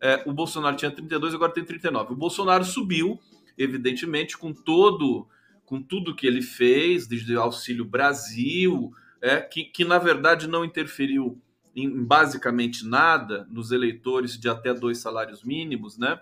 É, 0.01 0.23
o 0.27 0.33
Bolsonaro 0.33 0.77
tinha 0.77 0.91
32, 0.91 1.35
agora 1.35 1.53
tem 1.53 1.65
39. 1.65 2.13
O 2.13 2.17
Bolsonaro 2.17 2.65
subiu, 2.65 3.19
evidentemente, 3.57 4.37
com 4.37 4.53
todo, 4.53 5.27
com 5.65 5.83
tudo 5.83 6.15
que 6.15 6.27
ele 6.27 6.43
fez, 6.43 7.07
desde 7.07 7.35
o 7.35 7.41
Auxílio 7.41 7.85
Brasil, 7.85 8.93
é, 9.21 9.41
que, 9.41 9.65
que 9.65 9.85
na 9.85 9.99
verdade 9.99 10.47
não 10.47 10.65
interferiu 10.65 11.41
em 11.75 12.05
basicamente 12.05 12.87
nada 12.87 13.47
nos 13.51 13.71
eleitores 13.71 14.39
de 14.39 14.49
até 14.49 14.73
dois 14.73 14.99
salários 14.99 15.43
mínimos, 15.43 15.99
né? 15.99 16.19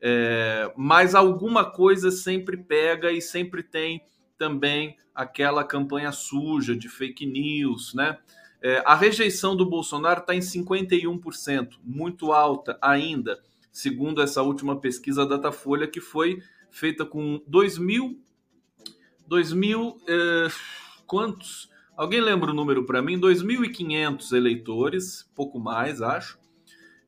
É, 0.00 0.72
mas 0.76 1.14
alguma 1.14 1.64
coisa 1.70 2.10
sempre 2.10 2.56
pega 2.56 3.12
e 3.12 3.22
sempre 3.22 3.62
tem 3.62 4.02
também 4.36 4.96
aquela 5.14 5.62
campanha 5.62 6.10
suja 6.10 6.74
de 6.74 6.88
fake 6.88 7.24
news, 7.24 7.94
né? 7.94 8.18
É, 8.62 8.80
a 8.86 8.94
rejeição 8.94 9.56
do 9.56 9.66
Bolsonaro 9.66 10.20
está 10.20 10.34
em 10.34 10.38
51%, 10.38 11.78
muito 11.82 12.32
alta 12.32 12.78
ainda, 12.80 13.42
segundo 13.72 14.22
essa 14.22 14.40
última 14.40 14.78
pesquisa 14.78 15.26
Datafolha, 15.26 15.88
que 15.88 16.00
foi 16.00 16.40
feita 16.70 17.04
com 17.04 17.42
2 17.46 17.78
mil. 17.78 18.22
2 19.26 19.52
mil. 19.52 20.00
É, 20.06 20.48
quantos? 21.06 21.68
Alguém 21.96 22.20
lembra 22.20 22.52
o 22.52 22.54
número 22.54 22.86
para 22.86 23.02
mim? 23.02 23.18
2.500 23.18 24.32
eleitores, 24.32 25.28
pouco 25.34 25.58
mais, 25.58 26.00
acho. 26.00 26.38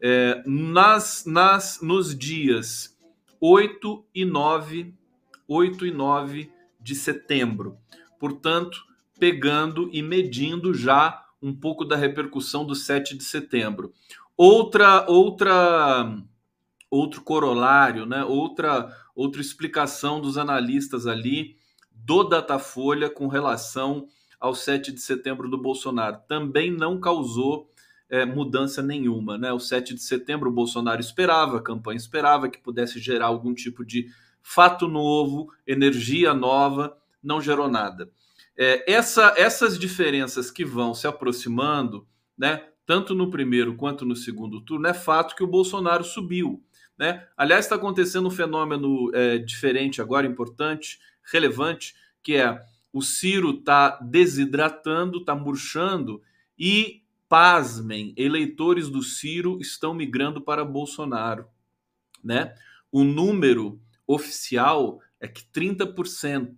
É, 0.01 0.43
nas, 0.45 1.25
nas, 1.25 1.81
nos 1.81 2.19
dias 2.19 2.99
8 3.41 4.05
e 4.13 4.25
9, 4.25 4.93
8 5.47 5.87
e 5.87 5.91
9 5.93 6.51
de 6.81 6.95
setembro. 6.97 7.79
Portanto, 8.19 8.85
pegando 9.19 9.89
e 9.93 10.03
medindo 10.03 10.75
já 10.75 11.24
um 11.45 11.55
pouco 11.55 11.85
da 11.85 11.95
repercussão 11.95 12.65
do 12.65 12.75
7 12.75 13.19
de 13.19 13.23
setembro. 13.23 13.93
Outra 14.35 15.05
outra 15.07 16.17
outro 16.91 17.21
corolário, 17.21 18.07
né? 18.07 18.25
Outra 18.25 18.91
outra 19.15 19.43
explicação 19.43 20.21
dos 20.21 20.39
analistas 20.39 21.07
ali 21.07 21.57
do 21.93 22.25
Datafolha 22.25 23.11
com 23.11 23.29
relação 23.29 24.09
ao 24.41 24.55
7 24.55 24.91
de 24.91 25.03
setembro 25.03 25.49
do 25.49 25.59
Bolsonaro. 25.59 26.19
Também 26.27 26.71
não 26.71 26.99
causou 26.99 27.71
é, 28.09 28.25
mudança 28.25 28.83
nenhuma. 28.83 29.37
Né? 29.37 29.53
O 29.53 29.61
7 29.61 29.95
de 29.95 30.03
setembro, 30.03 30.51
o 30.51 30.53
Bolsonaro 30.53 31.01
esperava, 31.01 31.59
a 31.59 31.63
campanha 31.63 31.97
esperava 31.97 32.49
que 32.49 32.59
pudesse 32.59 32.99
gerar 32.99 33.27
algum 33.27 33.55
tipo 33.55 33.85
de 33.85 34.09
fato 34.43 34.89
novo, 34.89 35.51
energia 35.67 36.35
nova, 36.35 36.97
não 37.23 37.41
gerou 37.41 37.69
nada. 37.69 38.11
É, 38.57 38.91
essa, 38.91 39.35
essas 39.37 39.79
diferenças 39.79 40.51
que 40.51 40.65
vão 40.65 40.95
se 40.95 41.07
aproximando, 41.07 42.07
né, 42.37 42.69
tanto 42.87 43.15
no 43.15 43.31
primeiro 43.31 43.75
quanto 43.77 44.05
no 44.05 44.15
segundo 44.15 44.61
turno, 44.61 44.87
é 44.87 44.95
fato 44.95 45.35
que 45.35 45.43
o 45.43 45.49
Bolsonaro 45.49 46.05
subiu. 46.05 46.63
Né? 46.97 47.27
Aliás, 47.37 47.65
está 47.65 47.75
acontecendo 47.75 48.29
um 48.29 48.31
fenômeno 48.31 49.11
é, 49.15 49.39
diferente 49.39 50.01
agora, 50.01 50.27
importante, 50.27 50.99
relevante, 51.23 51.95
que 52.23 52.37
é 52.37 52.63
o 52.93 53.03
Ciro 53.03 53.51
está 53.51 53.99
desidratando, 54.01 55.19
está 55.19 55.35
murchando 55.35 56.23
e 56.57 57.03
pasmem, 57.29 58.15
eleitores 58.17 58.89
do 58.89 59.03
Ciro 59.03 59.59
estão 59.61 59.93
migrando 59.93 60.41
para 60.41 60.65
Bolsonaro, 60.65 61.47
né? 62.23 62.55
O 62.93 63.03
número 63.03 63.81
oficial 64.07 65.01
é 65.19 65.27
que 65.27 65.43
30% 65.43 66.55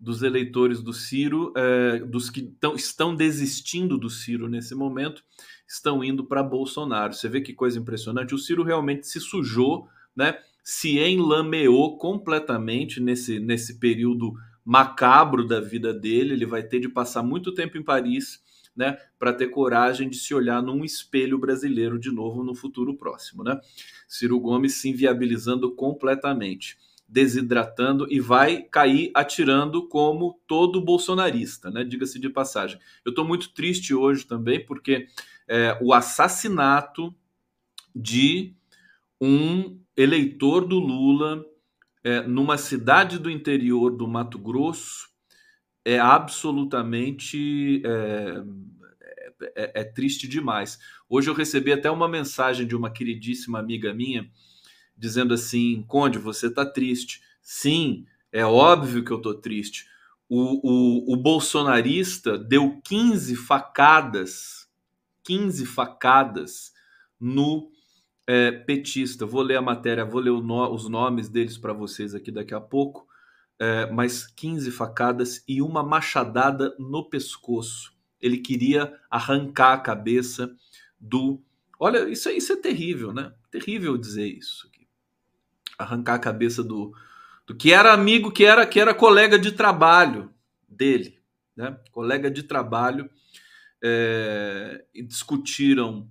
dos 0.00 0.22
eleitores 0.22 0.82
do 0.82 0.92
Ciro, 0.92 1.52
é, 1.54 1.98
dos 1.98 2.30
que 2.30 2.42
tão, 2.42 2.74
estão 2.74 3.14
desistindo 3.14 3.98
do 3.98 4.08
Ciro 4.08 4.48
nesse 4.48 4.74
momento, 4.74 5.22
estão 5.68 6.02
indo 6.02 6.24
para 6.24 6.42
Bolsonaro. 6.42 7.12
Você 7.12 7.28
vê 7.28 7.40
que 7.40 7.52
coisa 7.52 7.78
impressionante. 7.78 8.34
O 8.34 8.38
Ciro 8.38 8.62
realmente 8.62 9.06
se 9.06 9.20
sujou, 9.20 9.86
né? 10.16 10.38
Se 10.64 10.98
enlameou 10.98 11.98
completamente 11.98 13.00
nesse, 13.00 13.38
nesse 13.38 13.78
período 13.78 14.32
macabro 14.64 15.46
da 15.46 15.60
vida 15.60 15.92
dele. 15.92 16.32
Ele 16.32 16.46
vai 16.46 16.62
ter 16.62 16.80
de 16.80 16.88
passar 16.88 17.22
muito 17.22 17.52
tempo 17.52 17.76
em 17.76 17.82
Paris 17.82 18.42
né, 18.76 18.96
para 19.18 19.32
ter 19.32 19.48
coragem 19.48 20.08
de 20.08 20.16
se 20.16 20.32
olhar 20.32 20.62
num 20.62 20.84
espelho 20.84 21.38
brasileiro 21.38 21.98
de 21.98 22.10
novo 22.10 22.42
no 22.42 22.54
futuro 22.54 22.96
próximo, 22.96 23.42
né? 23.42 23.60
Ciro 24.08 24.40
Gomes 24.40 24.74
se 24.74 24.88
inviabilizando 24.88 25.74
completamente, 25.74 26.78
desidratando 27.10 28.06
e 28.08 28.20
vai 28.20 28.62
cair 28.62 29.10
atirando 29.14 29.88
como 29.88 30.40
todo 30.46 30.80
bolsonarista, 30.80 31.68
né? 31.68 31.82
Diga-se 31.82 32.20
de 32.20 32.30
passagem. 32.30 32.78
Eu 33.04 33.10
estou 33.10 33.24
muito 33.24 33.52
triste 33.52 33.92
hoje 33.92 34.24
também 34.24 34.64
porque 34.64 35.08
é, 35.48 35.76
o 35.82 35.92
assassinato 35.92 37.12
de 37.94 38.54
um 39.20 39.80
eleitor 39.96 40.64
do 40.64 40.78
Lula 40.78 41.44
é, 42.04 42.22
numa 42.22 42.56
cidade 42.56 43.18
do 43.18 43.28
interior 43.28 43.90
do 43.90 44.06
Mato 44.06 44.38
Grosso 44.38 45.10
é 45.84 45.98
absolutamente 45.98 47.82
é, 47.84 48.44
é, 49.56 49.80
é, 49.80 49.84
triste 49.84 50.28
demais. 50.28 50.78
Hoje 51.08 51.28
eu 51.28 51.34
recebi 51.34 51.72
até 51.72 51.90
uma 51.90 52.08
mensagem 52.08 52.66
de 52.66 52.76
uma 52.76 52.90
queridíssima 52.90 53.58
amiga 53.58 53.92
minha 53.92 54.30
dizendo 55.00 55.34
assim: 55.34 55.84
Conde, 55.88 56.18
você 56.18 56.46
está 56.46 56.64
triste. 56.64 57.22
Sim, 57.42 58.06
é 58.30 58.44
óbvio 58.44 59.04
que 59.04 59.10
eu 59.10 59.16
estou 59.16 59.34
triste. 59.34 59.86
O, 60.28 60.60
o, 60.62 61.14
o 61.14 61.16
bolsonarista 61.16 62.38
deu 62.38 62.80
15 62.84 63.34
facadas, 63.34 64.68
15 65.24 65.66
facadas 65.66 66.72
no 67.18 67.70
é, 68.26 68.52
petista. 68.52 69.26
Vou 69.26 69.42
ler 69.42 69.56
a 69.56 69.62
matéria, 69.62 70.04
vou 70.04 70.20
ler 70.20 70.30
no, 70.30 70.72
os 70.72 70.88
nomes 70.88 71.28
deles 71.28 71.58
para 71.58 71.72
vocês 71.72 72.14
aqui 72.14 72.30
daqui 72.30 72.54
a 72.54 72.60
pouco 72.60 73.10
é, 73.60 73.90
mas 73.90 74.26
15 74.26 74.70
facadas 74.70 75.44
e 75.46 75.60
uma 75.60 75.82
machadada 75.82 76.74
no 76.78 77.04
pescoço. 77.04 77.92
Ele 78.18 78.38
queria 78.38 78.98
arrancar 79.10 79.74
a 79.74 79.78
cabeça 79.78 80.50
do. 80.98 81.42
Olha, 81.78 82.08
isso, 82.08 82.30
isso 82.30 82.54
é 82.54 82.56
terrível, 82.56 83.12
né? 83.12 83.32
Terrível 83.50 83.98
dizer 83.98 84.26
isso. 84.26 84.69
Arrancar 85.82 86.14
a 86.14 86.18
cabeça 86.18 86.62
do, 86.62 86.94
do 87.46 87.54
que 87.54 87.72
era 87.72 87.92
amigo, 87.92 88.30
que 88.30 88.44
era, 88.44 88.66
que 88.66 88.78
era 88.78 88.94
colega 88.94 89.38
de 89.38 89.52
trabalho 89.52 90.32
dele, 90.68 91.18
né? 91.56 91.78
Colega 91.90 92.30
de 92.30 92.42
trabalho. 92.42 93.10
É, 93.82 94.84
e 94.94 95.02
discutiram 95.02 96.06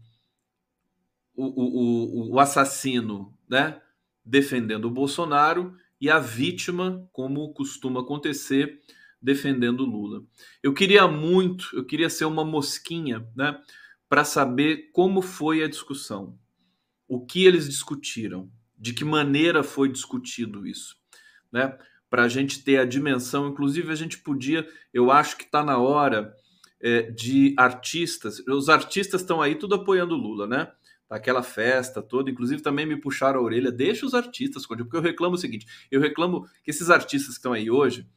o, 1.36 1.46
o, 1.46 2.32
o, 2.32 2.36
o 2.36 2.40
assassino, 2.40 3.38
né? 3.48 3.80
Defendendo 4.26 4.86
o 4.86 4.92
Bolsonaro 4.92 5.78
e 6.02 6.10
a 6.10 6.18
vítima, 6.18 7.08
como 7.12 7.54
costuma 7.54 8.02
acontecer, 8.02 8.82
defendendo 9.22 9.86
Lula. 9.86 10.24
Eu 10.64 10.74
queria 10.74 11.08
muito, 11.08 11.70
eu 11.74 11.86
queria 11.86 12.10
ser 12.10 12.26
uma 12.26 12.46
mosquinha, 12.46 13.28
né, 13.36 13.62
para 14.08 14.24
saber 14.24 14.92
como 14.94 15.22
foi 15.22 15.64
a 15.64 15.68
discussão, 15.68 16.40
o 17.08 17.26
que 17.26 17.46
eles 17.46 17.68
discutiram, 17.68 18.50
de 18.80 18.94
que 18.94 19.04
maneira 19.04 19.62
foi 19.62 19.90
discutido 19.90 20.66
isso, 20.66 20.96
né, 21.52 21.78
para 22.10 22.24
a 22.24 22.28
gente 22.28 22.64
ter 22.64 22.78
a 22.78 22.86
dimensão. 22.86 23.50
Inclusive, 23.50 23.92
a 23.92 23.96
gente 23.96 24.18
podia, 24.20 24.68
eu 24.94 25.12
acho 25.12 25.38
que 25.38 25.44
está 25.44 25.64
na 25.64 25.78
hora 25.78 26.34
é, 26.82 27.04
de 27.12 27.54
artistas, 27.58 28.40
os 28.48 28.70
artistas 28.70 29.22
estão 29.22 29.42
aí 29.42 29.56
tudo 29.56 29.76
apoiando 29.76 30.16
Lula, 30.16 30.48
né? 30.48 30.72
aquela 31.10 31.42
festa 31.42 32.02
toda. 32.02 32.30
Inclusive, 32.30 32.62
também 32.62 32.86
me 32.86 32.96
puxaram 32.96 33.40
a 33.40 33.44
orelha. 33.44 33.72
Deixa 33.72 34.06
os 34.06 34.14
artistas, 34.14 34.66
porque 34.66 34.96
eu 34.96 35.02
reclamo 35.02 35.36
o 35.36 35.38
seguinte: 35.38 35.66
eu 35.90 36.00
reclamo 36.00 36.48
que 36.64 36.70
esses 36.70 36.90
artistas 36.90 37.34
que 37.34 37.40
estão 37.40 37.54
aí 37.54 37.72
hoje, 37.72 38.08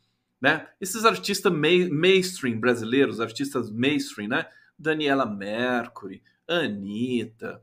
né? 0.41 0.69
Esses 0.81 1.05
artistas 1.05 1.53
mainstream 1.53 2.61
brasileiros, 2.61 3.21
artistas 3.21 3.71
mainstream, 3.71 4.29
né? 4.29 4.47
Daniela 4.79 5.25
Mercury, 5.25 6.23
Anitta, 6.47 7.63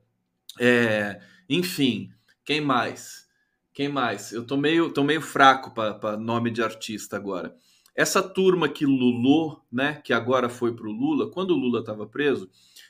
é, 0.58 1.22
enfim, 1.50 2.12
quem 2.50 2.62
mais? 2.62 3.28
Quem 3.72 3.88
mais? 3.88 4.32
Eu 4.32 4.44
tô 4.44 4.58
meio, 4.58 4.92
tô 4.92 5.04
meio 5.04 5.22
fraco 5.22 5.72
para 5.72 6.18
nome 6.18 6.50
de 6.50 6.64
artista 6.64 7.16
agora. 7.16 7.56
Essa 7.96 8.24
turma 8.24 8.68
que 8.68 8.88
lulou, 8.88 9.64
né, 9.72 10.02
que 10.04 10.12
agora 10.12 10.50
foi 10.50 10.76
pro 10.76 10.92
Lula, 10.92 11.30
quando 11.30 11.52
o 11.52 11.56
Lula 11.56 11.82
estava 11.82 12.08
preso, 12.08 12.50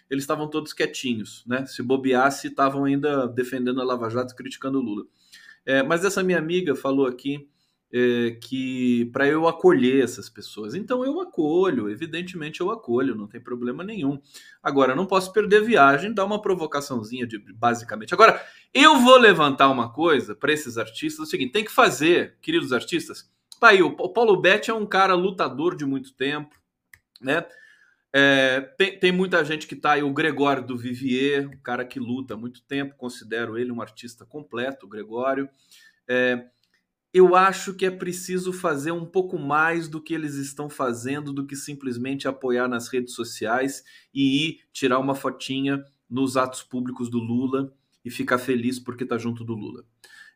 eles 0.09 0.23
estavam 0.23 0.49
todos 0.49 0.71
quietinhos, 0.71 1.43
né? 1.45 1.65
Se 1.65 1.83
bobeasse, 1.83 2.47
estavam 2.47 2.85
ainda 2.85 3.27
defendendo 3.27 3.81
a 3.81 3.83
Lava 3.83 4.09
Jato, 4.09 4.33
criticando 4.33 4.79
o 4.79 4.81
Lula. 4.81 5.05
É, 5.65 5.83
mas 5.83 6.05
essa 6.05 6.23
minha 6.23 6.37
amiga 6.37 6.73
falou 6.73 7.05
aqui 7.05 7.45
é, 7.91 8.37
que 8.41 9.05
para 9.11 9.27
eu 9.27 9.47
acolher 9.47 10.03
essas 10.03 10.29
pessoas. 10.29 10.75
Então 10.75 11.03
eu 11.03 11.19
acolho, 11.19 11.89
evidentemente 11.89 12.61
eu 12.61 12.71
acolho, 12.71 13.15
não 13.15 13.27
tem 13.27 13.41
problema 13.41 13.83
nenhum. 13.83 14.21
Agora, 14.61 14.95
não 14.95 15.05
posso 15.05 15.33
perder 15.33 15.63
viagem, 15.63 16.13
dar 16.13 16.25
uma 16.25 16.41
provocaçãozinha 16.41 17.25
de 17.25 17.39
basicamente. 17.53 18.13
Agora, 18.13 18.41
eu 18.73 18.99
vou 18.99 19.17
levantar 19.17 19.69
uma 19.69 19.91
coisa 19.91 20.35
para 20.35 20.53
esses 20.53 20.77
artistas, 20.77 21.19
é 21.19 21.23
o 21.23 21.29
seguinte, 21.29 21.51
tem 21.51 21.65
que 21.65 21.71
fazer, 21.71 22.37
queridos 22.41 22.71
artistas. 22.71 23.29
Tá 23.59 23.69
aí, 23.69 23.81
o 23.81 23.91
Paulo 23.91 24.39
Betti 24.39 24.71
é 24.71 24.73
um 24.73 24.85
cara 24.85 25.13
lutador 25.15 25.75
de 25.75 25.85
muito 25.85 26.13
tempo, 26.13 26.55
né? 27.19 27.45
É, 28.11 28.61
tem, 28.75 28.97
tem, 28.97 29.11
muita 29.11 29.43
gente 29.45 29.67
que 29.67 29.75
está 29.75 29.91
aí, 29.91 30.01
o 30.01 30.13
Gregório 30.13 30.65
do 30.65 30.75
Vivier, 30.75 31.47
um 31.47 31.57
cara 31.61 31.85
que 31.85 31.99
luta 31.99 32.33
há 32.33 32.37
muito 32.37 32.61
tempo, 32.63 32.95
considero 32.97 33.55
ele 33.55 33.71
um 33.71 33.81
artista 33.81 34.25
completo, 34.25 34.85
o 34.85 34.89
Gregório. 34.89 35.47
É, 36.07 36.43
eu 37.13 37.35
acho 37.35 37.73
que 37.73 37.85
é 37.85 37.91
preciso 37.91 38.53
fazer 38.53 38.91
um 38.91 39.05
pouco 39.05 39.37
mais 39.37 39.87
do 39.87 40.01
que 40.01 40.13
eles 40.13 40.35
estão 40.35 40.69
fazendo, 40.69 41.33
do 41.33 41.45
que 41.45 41.55
simplesmente 41.55 42.27
apoiar 42.27 42.67
nas 42.67 42.87
redes 42.87 43.13
sociais 43.13 43.83
e 44.13 44.47
ir 44.47 44.59
tirar 44.71 44.99
uma 44.99 45.15
fotinha 45.15 45.83
nos 46.09 46.37
atos 46.37 46.61
públicos 46.61 47.09
do 47.09 47.19
Lula 47.19 47.73
e 48.03 48.09
ficar 48.09 48.37
feliz 48.37 48.79
porque 48.79 49.03
está 49.03 49.17
junto 49.17 49.43
do 49.43 49.53
Lula. 49.53 49.83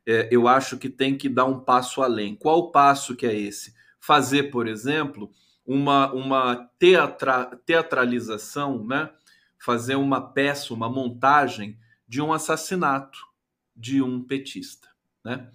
é, 0.06 0.28
eu 0.32 0.48
acho 0.48 0.78
que 0.78 0.90
tem 0.90 1.18
que 1.18 1.30
dar 1.30 1.46
um 1.46 1.60
passo 1.60 2.02
além. 2.02 2.36
Qual 2.36 2.60
o 2.60 2.72
passo 2.72 3.16
que 3.16 3.26
é 3.26 3.34
esse? 3.34 3.74
Fazer, 4.00 4.52
por 4.52 4.68
exemplo, 4.68 5.32
uma, 5.66 6.12
uma 6.12 6.70
teatra, 6.78 7.58
teatralização, 7.66 8.86
né? 8.86 9.10
fazer 9.58 9.96
uma 9.96 10.20
peça, 10.20 10.74
uma 10.74 10.90
montagem 10.90 11.80
de 12.08 12.22
um 12.22 12.34
assassinato 12.34 13.18
de 13.76 14.02
um 14.02 14.22
petista. 14.22 14.90
Né? 15.24 15.50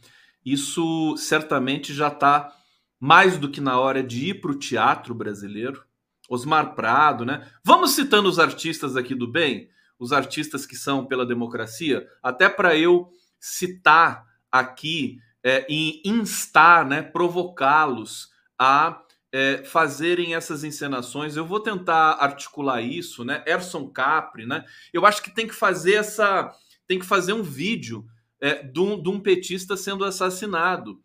Isso 0.53 1.17
certamente 1.17 1.93
já 1.93 2.09
está 2.09 2.53
mais 3.01 3.39
do 3.39 3.51
que 3.51 3.61
na 3.61 3.79
hora 3.79 4.03
de 4.03 4.31
ir 4.31 4.41
para 4.41 4.51
o 4.51 4.59
teatro 4.59 5.15
brasileiro. 5.15 5.85
Osmar 6.29 6.75
Prado, 6.75 7.25
né? 7.25 7.49
Vamos 7.65 7.93
citando 7.93 8.29
os 8.29 8.39
artistas 8.39 8.97
aqui 8.97 9.15
do 9.15 9.27
bem, 9.27 9.71
os 9.99 10.13
artistas 10.13 10.67
que 10.67 10.77
são 10.77 11.07
pela 11.07 11.25
democracia, 11.25 12.07
até 12.23 12.49
para 12.49 12.77
eu 12.77 13.11
citar 13.41 14.27
aqui 14.53 15.19
é, 15.43 15.67
e 15.69 16.03
instar, 16.05 16.87
né, 16.87 17.01
provocá-los 17.03 18.31
a 18.59 19.03
é, 19.33 19.63
fazerem 19.65 20.35
essas 20.35 20.65
encenações. 20.65 21.37
Eu 21.37 21.47
vou 21.47 21.61
tentar 21.61 22.13
articular 22.21 22.81
isso, 22.81 23.25
né? 23.25 23.43
Erson 23.47 23.89
Capri, 23.89 24.47
né? 24.47 24.65
Eu 24.93 25.07
acho 25.07 25.23
que 25.23 25.31
tem 25.31 25.47
que 25.47 25.55
fazer 25.55 25.95
essa, 25.95 26.53
tem 26.87 26.99
que 26.99 27.07
fazer 27.07 27.33
um 27.33 27.43
vídeo 27.43 28.07
é, 28.41 28.63
de, 28.63 28.81
um, 28.81 29.01
de 29.01 29.09
um 29.09 29.21
petista 29.21 29.77
sendo 29.77 30.05
assassinado. 30.05 31.01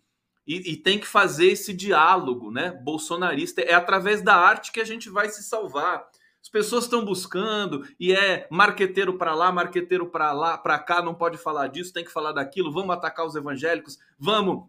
E, 0.45 0.73
e, 0.73 0.77
tem 0.77 0.99
que 0.99 1.07
fazer 1.07 1.47
esse 1.47 1.73
diálogo, 1.73 2.51
né? 2.51 2.71
Bolsonarista. 2.83 3.61
É 3.61 3.73
através 3.73 4.21
da 4.21 4.35
arte 4.35 4.71
que 4.71 4.81
a 4.81 4.85
gente 4.85 5.09
vai 5.09 5.29
se 5.29 5.41
salvar. 5.41 6.05
As 6.41 6.49
pessoas 6.49 6.83
estão 6.83 7.05
buscando 7.05 7.87
e 7.97 8.11
é 8.11 8.45
marqueteiro 8.51 9.17
para 9.17 9.33
lá, 9.33 9.49
marqueteiro 9.49 10.07
para 10.07 10.33
lá, 10.33 10.57
para 10.57 10.77
cá, 10.77 11.01
não 11.01 11.15
pode 11.15 11.37
falar 11.37 11.67
disso, 11.67 11.93
tem 11.93 12.03
que 12.03 12.11
falar 12.11 12.33
daquilo. 12.33 12.73
Vamos 12.73 12.93
atacar 12.93 13.25
os 13.25 13.35
evangélicos, 13.35 13.97
vamos 14.19 14.67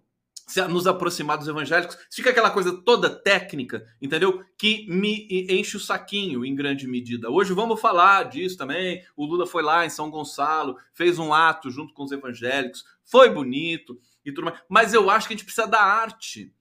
nos 0.69 0.87
aproximar 0.87 1.39
dos 1.39 1.49
evangélicos. 1.49 1.97
Fica 2.11 2.31
aquela 2.31 2.51
coisa 2.51 2.73
toda 2.83 3.11
técnica, 3.11 3.85
entendeu? 4.01 4.45
Que 4.59 4.87
me 4.89 5.27
enche 5.49 5.77
o 5.77 5.81
saquinho 5.81 6.45
em 6.45 6.55
grande 6.55 6.87
medida. 6.87 7.31
Hoje 7.31 7.53
vamos 7.53 7.81
falar 7.81 8.25
disso 8.25 8.57
também. 8.57 9.03
O 9.17 9.25
Lula 9.25 9.47
foi 9.47 9.63
lá 9.63 9.85
em 9.85 9.91
São 9.91 10.11
Gonçalo, 10.11 10.77
fez 10.93 11.19
um 11.19 11.33
ato 11.33 11.71
junto 11.71 11.95
com 11.95 12.05
os 12.05 12.13
evangélicos, 12.13 12.85
foi 13.05 13.31
bonito 13.31 13.99
e 14.25 14.33
tudo 14.33 14.47
mais. 14.47 14.61
Mas 14.69 14.95
eu 14.95 15.09
acho 15.11 15.27
que 15.27 15.35
a 15.35 15.37
gente 15.37 15.47
precisa 15.47 15.67
da 15.67 15.83
arte 15.83 16.53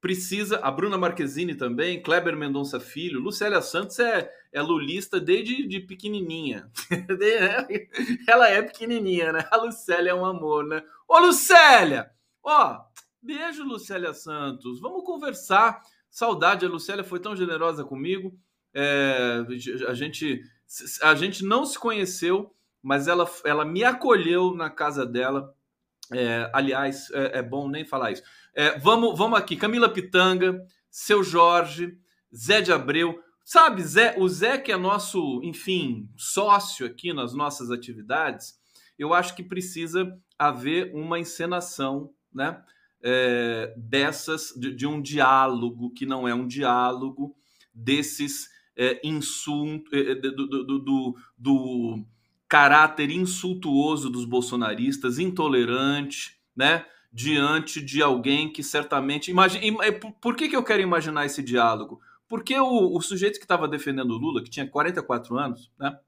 precisa. 0.00 0.58
A 0.62 0.70
Bruna 0.70 0.98
Marquezine 0.98 1.54
também, 1.54 2.02
Kleber 2.02 2.36
Mendonça 2.36 2.80
Filho, 2.80 3.20
Lucélia 3.20 3.60
Santos 3.60 3.98
é, 3.98 4.30
é 4.52 4.62
lulista 4.62 5.20
desde 5.20 5.66
de 5.66 5.80
pequenininha. 5.80 6.70
Ela 8.26 8.48
é 8.48 8.62
pequenininha, 8.62 9.32
né? 9.32 9.46
A 9.50 9.56
Lucélia 9.56 10.10
é 10.10 10.14
um 10.14 10.24
amor, 10.24 10.64
né? 10.64 10.82
Ô, 11.06 11.18
Lucélia! 11.18 12.10
Ó, 12.42 12.80
beijo, 13.28 13.62
Lucélia 13.62 14.14
Santos. 14.14 14.80
Vamos 14.80 15.04
conversar. 15.04 15.82
Saudade, 16.10 16.64
a 16.64 16.68
Lucélia 16.68 17.04
foi 17.04 17.20
tão 17.20 17.36
generosa 17.36 17.84
comigo. 17.84 18.34
É, 18.72 19.44
a, 19.86 19.92
gente, 19.92 20.42
a 21.02 21.14
gente 21.14 21.44
não 21.44 21.66
se 21.66 21.78
conheceu, 21.78 22.54
mas 22.82 23.06
ela, 23.06 23.30
ela 23.44 23.66
me 23.66 23.84
acolheu 23.84 24.54
na 24.54 24.70
casa 24.70 25.04
dela. 25.04 25.54
É, 26.10 26.50
aliás, 26.54 27.10
é, 27.10 27.40
é 27.40 27.42
bom 27.42 27.68
nem 27.68 27.84
falar 27.84 28.12
isso. 28.12 28.22
É, 28.54 28.78
vamos, 28.78 29.18
vamos 29.18 29.38
aqui. 29.38 29.56
Camila 29.56 29.92
Pitanga, 29.92 30.58
seu 30.90 31.22
Jorge, 31.22 31.98
Zé 32.34 32.62
de 32.62 32.72
Abreu. 32.72 33.22
Sabe, 33.44 33.82
Zé, 33.82 34.14
o 34.16 34.26
Zé, 34.26 34.56
que 34.56 34.72
é 34.72 34.76
nosso, 34.78 35.42
enfim, 35.44 36.08
sócio 36.16 36.86
aqui 36.86 37.12
nas 37.12 37.34
nossas 37.34 37.70
atividades, 37.70 38.58
eu 38.98 39.12
acho 39.12 39.36
que 39.36 39.42
precisa 39.42 40.18
haver 40.38 40.94
uma 40.94 41.18
encenação, 41.18 42.10
né? 42.32 42.62
É, 43.02 43.74
dessas, 43.76 44.52
de, 44.56 44.74
de, 44.74 44.86
um 44.86 45.00
diálogo 45.00 45.90
que 45.94 46.04
não 46.04 46.26
é 46.26 46.34
um 46.34 46.46
diálogo, 46.46 47.36
desses 47.72 48.48
é, 48.76 49.00
insultos, 49.06 49.92
é, 49.92 50.14
do, 50.16 50.46
do, 50.46 50.78
do, 50.78 51.16
do 51.36 52.04
caráter 52.48 53.10
insultuoso 53.10 54.10
dos 54.10 54.24
bolsonaristas, 54.24 55.18
intolerante, 55.18 56.36
né? 56.56 56.84
diante 57.12 57.80
de 57.80 58.02
alguém 58.02 58.52
que 58.52 58.62
certamente. 58.62 59.30
Imagina, 59.30 59.62
por 60.20 60.36
que, 60.36 60.48
que 60.48 60.56
eu 60.56 60.62
quero 60.62 60.82
imaginar 60.82 61.26
esse 61.26 61.42
diálogo? 61.42 62.00
Porque 62.28 62.58
o, 62.58 62.96
o 62.96 63.00
sujeito 63.00 63.38
que 63.38 63.44
estava 63.44 63.66
defendendo 63.66 64.10
o 64.10 64.18
Lula, 64.18 64.42
que 64.42 64.50
tinha 64.50 64.68
44 64.68 65.38
anos, 65.38 65.72
né? 65.78 65.98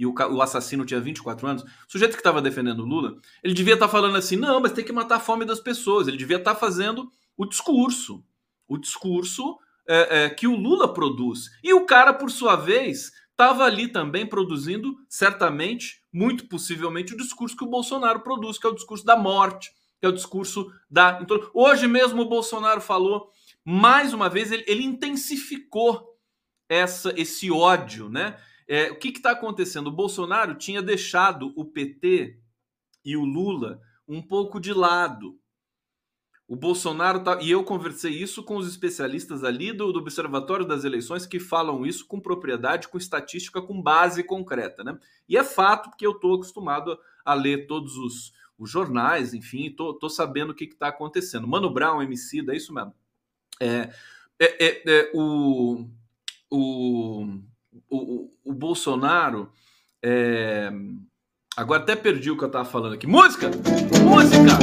E 0.00 0.06
o, 0.06 0.14
o 0.14 0.40
assassino 0.40 0.86
tinha 0.86 0.98
24 0.98 1.46
anos, 1.46 1.62
o 1.62 1.66
sujeito 1.86 2.12
que 2.12 2.20
estava 2.20 2.40
defendendo 2.40 2.80
o 2.80 2.86
Lula, 2.86 3.18
ele 3.44 3.52
devia 3.52 3.74
estar 3.74 3.84
tá 3.84 3.92
falando 3.92 4.16
assim: 4.16 4.34
não, 4.34 4.58
mas 4.58 4.72
tem 4.72 4.82
que 4.82 4.92
matar 4.92 5.16
a 5.16 5.20
fome 5.20 5.44
das 5.44 5.60
pessoas. 5.60 6.08
Ele 6.08 6.16
devia 6.16 6.38
estar 6.38 6.54
tá 6.54 6.58
fazendo 6.58 7.12
o 7.36 7.44
discurso. 7.44 8.24
O 8.66 8.78
discurso 8.78 9.58
é, 9.86 10.24
é, 10.24 10.30
que 10.30 10.46
o 10.46 10.56
Lula 10.56 10.90
produz. 10.94 11.50
E 11.62 11.74
o 11.74 11.84
cara, 11.84 12.14
por 12.14 12.30
sua 12.30 12.56
vez, 12.56 13.12
estava 13.30 13.64
ali 13.64 13.88
também 13.88 14.24
produzindo, 14.24 14.96
certamente, 15.06 16.02
muito 16.10 16.48
possivelmente, 16.48 17.12
o 17.12 17.18
discurso 17.18 17.54
que 17.54 17.64
o 17.64 17.70
Bolsonaro 17.70 18.20
produz, 18.20 18.56
que 18.56 18.66
é 18.66 18.70
o 18.70 18.74
discurso 18.74 19.04
da 19.04 19.18
morte, 19.18 19.70
que 20.00 20.06
é 20.06 20.08
o 20.08 20.14
discurso 20.14 20.72
da. 20.90 21.20
Hoje 21.52 21.86
mesmo 21.86 22.22
o 22.22 22.28
Bolsonaro 22.28 22.80
falou, 22.80 23.28
mais 23.62 24.14
uma 24.14 24.30
vez, 24.30 24.50
ele, 24.50 24.64
ele 24.66 24.82
intensificou 24.82 26.16
essa, 26.70 27.12
esse 27.20 27.50
ódio, 27.50 28.08
né? 28.08 28.38
É, 28.72 28.88
o 28.88 28.94
que 28.94 29.08
está 29.08 29.32
acontecendo? 29.32 29.88
O 29.88 29.92
Bolsonaro 29.92 30.54
tinha 30.54 30.80
deixado 30.80 31.52
o 31.56 31.64
PT 31.64 32.38
e 33.04 33.16
o 33.16 33.24
Lula 33.24 33.80
um 34.06 34.22
pouco 34.22 34.60
de 34.60 34.72
lado. 34.72 35.36
O 36.46 36.54
Bolsonaro 36.54 37.24
tá, 37.24 37.40
e 37.42 37.50
eu 37.50 37.64
conversei 37.64 38.12
isso 38.12 38.44
com 38.44 38.54
os 38.54 38.68
especialistas 38.68 39.42
ali 39.42 39.72
do, 39.72 39.92
do, 39.92 39.98
Observatório 39.98 40.64
das 40.64 40.84
Eleições 40.84 41.26
que 41.26 41.40
falam 41.40 41.84
isso 41.84 42.06
com 42.06 42.20
propriedade, 42.20 42.86
com 42.86 42.96
estatística, 42.96 43.60
com 43.60 43.82
base 43.82 44.22
concreta, 44.22 44.84
né? 44.84 44.96
E 45.28 45.36
é 45.36 45.42
fato 45.42 45.90
porque 45.90 46.06
eu 46.06 46.12
estou 46.12 46.34
acostumado 46.34 46.96
a, 47.24 47.34
ler 47.34 47.66
todos 47.66 47.96
os, 47.96 48.32
os 48.56 48.70
jornais, 48.70 49.34
enfim, 49.34 49.68
tô, 49.68 49.94
tô 49.94 50.08
sabendo 50.08 50.50
o 50.50 50.54
que 50.54 50.62
está 50.62 50.86
acontecendo. 50.86 51.48
Mano 51.48 51.70
Brown, 51.70 52.02
MC, 52.02 52.48
é 52.48 52.54
isso 52.54 52.72
mesmo. 52.72 52.94
É, 53.58 53.92
é, 54.38 54.64
é, 54.64 54.82
é 54.86 55.10
o, 55.12 55.88
o, 56.48 57.40
o, 57.88 58.30
o, 58.44 58.52
Bolsonaro. 58.52 59.50
É, 60.02 60.70
agora 61.56 61.82
até 61.82 61.94
perdi 61.94 62.30
o 62.30 62.36
que 62.36 62.44
eu 62.44 62.48
estava 62.48 62.64
falando 62.64 62.94
aqui. 62.94 63.06
Música! 63.06 63.50
Música! 64.04 64.58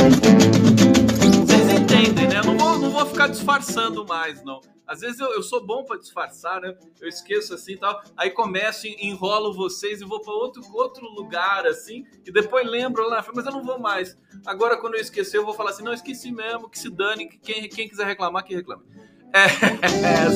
Vocês 1.45 1.69
entendem, 1.69 2.27
né? 2.27 2.41
Não 2.45 2.57
vou, 2.57 2.79
não 2.79 2.89
vou 2.89 3.05
ficar 3.05 3.27
disfarçando 3.27 4.05
mais, 4.05 4.43
não. 4.43 4.61
Às 4.87 5.01
vezes 5.01 5.19
eu, 5.19 5.27
eu 5.33 5.43
sou 5.43 5.65
bom 5.65 5.83
para 5.83 5.99
disfarçar, 5.99 6.61
né? 6.61 6.73
Eu 7.01 7.09
esqueço 7.09 7.53
assim 7.53 7.73
e 7.73 7.77
tal. 7.77 8.01
Aí 8.15 8.31
começo, 8.31 8.87
enrolo 8.87 9.53
vocês 9.53 9.99
e 9.99 10.05
vou 10.05 10.21
para 10.21 10.31
outro, 10.33 10.63
outro 10.73 11.05
lugar, 11.09 11.65
assim, 11.67 12.05
e 12.25 12.31
depois 12.31 12.65
lembro 12.65 13.07
lá, 13.09 13.23
mas 13.35 13.45
eu 13.45 13.51
não 13.51 13.63
vou 13.63 13.77
mais. 13.77 14.17
Agora, 14.45 14.77
quando 14.77 14.95
eu 14.95 15.01
esquecer, 15.01 15.37
eu 15.37 15.45
vou 15.45 15.53
falar 15.53 15.71
assim: 15.71 15.83
não, 15.83 15.93
esqueci 15.93 16.31
mesmo, 16.31 16.69
que 16.69 16.79
se 16.79 16.89
dane, 16.89 17.27
que 17.27 17.37
quem, 17.37 17.67
quem 17.67 17.89
quiser 17.89 18.05
reclamar, 18.05 18.45
que 18.45 18.55
reclame. 18.55 18.83
É, 19.33 19.43
é, 20.07 20.29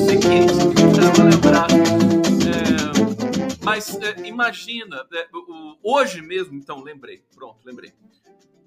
vou 1.14 1.24
lembrar. 1.24 2.21
Mas 3.64 3.94
é, 4.00 4.26
imagina, 4.26 5.06
é, 5.12 5.28
o, 5.32 5.76
hoje 5.82 6.20
mesmo, 6.20 6.54
então, 6.54 6.82
lembrei, 6.82 7.24
pronto, 7.34 7.64
lembrei. 7.64 7.92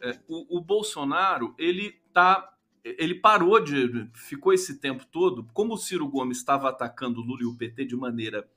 É, 0.01 0.19
o, 0.27 0.57
o 0.57 0.61
Bolsonaro, 0.61 1.53
ele 1.57 1.99
tá 2.13 2.51
ele 2.85 3.15
parou 3.15 3.59
de. 3.59 4.07
ficou 4.13 4.53
esse 4.53 4.79
tempo 4.79 5.05
todo, 5.07 5.47
como 5.53 5.73
o 5.73 5.77
Ciro 5.77 6.07
Gomes 6.07 6.37
estava 6.37 6.69
atacando 6.69 7.19
o 7.19 7.23
Lula 7.23 7.41
e 7.41 7.45
o 7.45 7.57
PT 7.57 7.85
de 7.85 7.95
maneira 7.95 8.47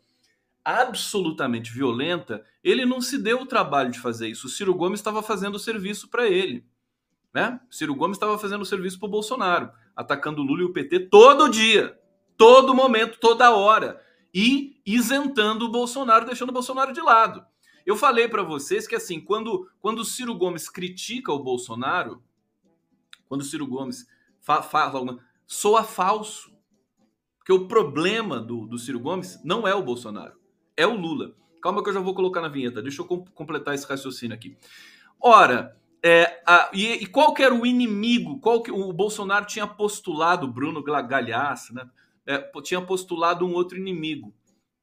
absolutamente 0.63 1.73
violenta, 1.73 2.45
ele 2.63 2.85
não 2.85 3.01
se 3.01 3.17
deu 3.17 3.41
o 3.41 3.47
trabalho 3.47 3.91
de 3.91 3.99
fazer 3.99 4.29
isso. 4.29 4.47
O 4.47 4.51
Ciro 4.51 4.75
Gomes 4.75 5.01
estava 5.01 5.23
fazendo 5.23 5.55
o 5.55 5.59
serviço 5.59 6.09
para 6.09 6.29
ele. 6.29 6.63
Né? 7.33 7.59
O 7.71 7.75
Ciro 7.75 7.95
Gomes 7.95 8.17
estava 8.17 8.39
fazendo 8.39 8.61
o 8.61 8.67
serviço 8.67 8.99
para 8.99 9.07
o 9.07 9.11
Bolsonaro, 9.11 9.71
atacando 9.97 10.43
o 10.43 10.45
Lula 10.45 10.61
e 10.61 10.65
o 10.67 10.73
PT 10.73 11.09
todo 11.09 11.49
dia, 11.49 11.99
todo 12.37 12.75
momento, 12.75 13.19
toda 13.19 13.51
hora. 13.51 13.99
E 14.35 14.81
isentando 14.85 15.67
o 15.67 15.71
Bolsonaro, 15.71 16.27
deixando 16.27 16.51
o 16.51 16.53
Bolsonaro 16.53 16.93
de 16.93 17.01
lado. 17.01 17.45
Eu 17.85 17.97
falei 17.97 18.29
para 18.29 18.43
vocês 18.43 18.87
que 18.87 18.95
assim, 18.95 19.21
quando, 19.21 19.71
quando 19.81 20.01
o 20.01 20.05
Ciro 20.05 20.35
Gomes 20.35 20.69
critica 20.69 21.33
o 21.33 21.43
Bolsonaro, 21.43 22.23
quando 23.27 23.41
o 23.41 23.45
Ciro 23.45 23.67
Gomes 23.67 24.07
fa 24.41 24.63
fala, 24.63 25.19
soa 25.47 25.83
falso. 25.83 26.53
Porque 27.39 27.53
o 27.53 27.67
problema 27.67 28.41
do, 28.41 28.67
do 28.67 28.79
Ciro 28.79 29.01
Gomes 29.01 29.43
não 29.43 29.67
é 29.67 29.75
o 29.75 29.83
Bolsonaro, 29.83 30.39
é 30.77 30.87
o 30.87 30.95
Lula. 30.95 31.35
Calma 31.63 31.83
que 31.83 31.89
eu 31.89 31.95
já 31.95 32.01
vou 32.01 32.15
colocar 32.15 32.41
na 32.41 32.49
vinheta, 32.49 32.83
deixa 32.83 33.03
eu 33.03 33.07
completar 33.07 33.75
esse 33.75 33.87
raciocínio 33.87 34.35
aqui. 34.35 34.57
Ora, 35.21 35.77
é, 36.03 36.43
a, 36.47 36.71
e, 36.73 36.87
e, 36.93 37.07
qual 37.07 37.35
que 37.35 37.43
era 37.43 37.55
o 37.55 37.67
inimigo? 37.67 38.39
Qual 38.39 38.63
que 38.63 38.71
o 38.71 38.93
Bolsonaro 38.93 39.47
tinha 39.47 39.67
postulado, 39.67 40.47
Bruno 40.47 40.83
Galhaço, 40.83 41.75
né? 41.75 41.89
É, 42.29 42.39
tinha 42.61 42.83
postulado 42.83 43.47
um 43.47 43.55
outro 43.55 43.79
inimigo, 43.79 44.35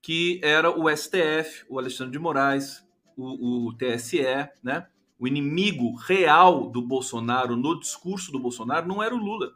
que 0.01 0.41
era 0.43 0.71
o 0.71 0.89
STF, 0.89 1.63
o 1.69 1.77
Alexandre 1.77 2.13
de 2.13 2.17
Moraes, 2.17 2.83
o, 3.15 3.67
o 3.67 3.73
TSE, 3.73 4.23
né? 4.63 4.87
O 5.19 5.27
inimigo 5.27 5.95
real 5.95 6.67
do 6.71 6.81
Bolsonaro 6.81 7.55
no 7.55 7.79
discurso 7.79 8.31
do 8.31 8.39
Bolsonaro 8.39 8.87
não 8.87 9.01
era 9.01 9.13
o 9.13 9.19
Lula. 9.19 9.53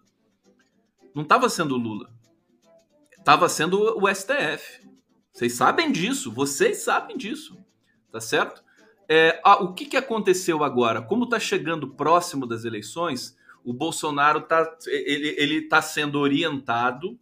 Não 1.15 1.23
estava 1.23 1.49
sendo 1.49 1.73
o 1.73 1.79
Lula. 1.79 2.11
Estava 3.17 3.49
sendo 3.49 3.97
o 3.97 4.07
STF. 4.13 4.87
Vocês 5.33 5.53
sabem 5.53 5.91
disso. 5.91 6.31
Vocês 6.31 6.83
sabem 6.83 7.17
disso. 7.17 7.57
Tá 8.11 8.21
certo? 8.21 8.63
É, 9.07 9.41
ah, 9.43 9.63
o 9.63 9.73
que, 9.73 9.85
que 9.85 9.97
aconteceu 9.97 10.63
agora? 10.63 11.01
Como 11.01 11.23
está 11.23 11.39
chegando 11.39 11.95
próximo 11.95 12.45
das 12.45 12.65
eleições, 12.65 13.35
o 13.63 13.73
Bolsonaro 13.73 14.41
está 14.41 14.77
ele, 14.85 15.35
ele 15.37 15.61
tá 15.63 15.81
sendo 15.81 16.19
orientado 16.19 17.19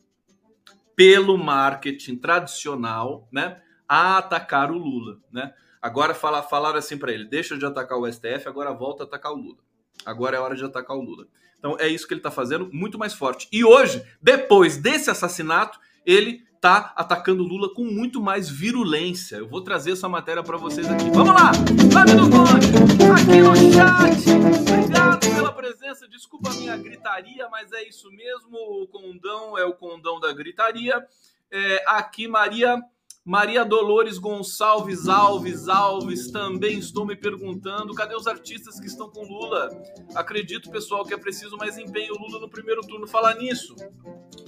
pelo 0.97 1.37
marketing 1.37 2.15
tradicional, 2.17 3.29
né, 3.31 3.61
a 3.87 4.17
atacar 4.17 4.71
o 4.71 4.77
Lula, 4.77 5.19
né? 5.31 5.53
Agora 5.79 6.15
fala, 6.15 6.41
falaram 6.41 6.79
assim 6.79 6.97
para 6.97 7.13
ele: 7.13 7.23
deixa 7.23 7.55
de 7.55 7.65
atacar 7.65 7.99
o 7.99 8.11
STF, 8.11 8.47
agora 8.47 8.73
volta 8.73 9.03
a 9.03 9.05
atacar 9.05 9.31
o 9.31 9.35
Lula. 9.35 9.59
Agora 10.03 10.35
é 10.35 10.39
hora 10.39 10.55
de 10.55 10.65
atacar 10.65 10.97
o 10.97 11.01
Lula. 11.01 11.27
Então 11.59 11.77
é 11.79 11.87
isso 11.87 12.07
que 12.07 12.13
ele 12.15 12.19
está 12.19 12.31
fazendo, 12.31 12.69
muito 12.73 12.97
mais 12.97 13.13
forte. 13.13 13.47
E 13.51 13.63
hoje, 13.63 14.03
depois 14.19 14.77
desse 14.77 15.11
assassinato, 15.11 15.79
ele 16.03 16.46
está 16.57 16.91
atacando 16.95 17.43
Lula 17.43 17.73
com 17.73 17.85
muito 17.85 18.21
mais 18.21 18.49
virulência. 18.49 19.37
Eu 19.37 19.47
vou 19.47 19.61
trazer 19.61 19.91
essa 19.91 20.09
matéria 20.09 20.43
para 20.43 20.57
vocês 20.57 20.89
aqui. 20.89 21.09
Vamos 21.11 21.33
lá! 21.33 21.51
Flávio 21.91 22.17
do 22.17 22.29
Conde, 22.29 22.67
aqui 23.13 23.41
no 23.41 23.55
chat. 23.73 24.29
Obrigado 24.61 25.19
pela 25.19 25.53
presença. 25.53 26.07
Desculpa 26.07 26.49
a 26.49 26.53
minha 26.53 26.75
gritaria, 26.75 27.47
mas 27.49 27.71
é 27.71 27.87
isso 27.87 28.11
mesmo. 28.11 28.57
O 28.57 28.87
condão 28.87 29.57
é 29.57 29.63
o 29.63 29.73
condão 29.73 30.19
da 30.19 30.33
gritaria. 30.33 31.05
É, 31.49 31.83
aqui, 31.87 32.27
Maria 32.27 32.83
Maria 33.27 33.65
Dolores 33.65 34.17
Gonçalves 34.17 35.09
Alves 35.09 35.67
Alves 35.67 36.31
também 36.31 36.79
estou 36.79 37.05
me 37.05 37.13
perguntando, 37.13 37.93
cadê 37.93 38.15
os 38.15 38.25
artistas 38.25 38.79
que 38.79 38.87
estão 38.87 39.09
com 39.09 39.21
Lula? 39.21 39.69
Acredito, 40.15 40.71
pessoal, 40.71 41.03
que 41.03 41.13
é 41.13 41.17
preciso 41.17 41.57
mais 41.57 41.77
empenho 41.77 42.13
Lula 42.13 42.39
no 42.39 42.49
primeiro 42.49 42.79
turno. 42.79 43.05
Falar 43.05 43.35
nisso. 43.35 43.75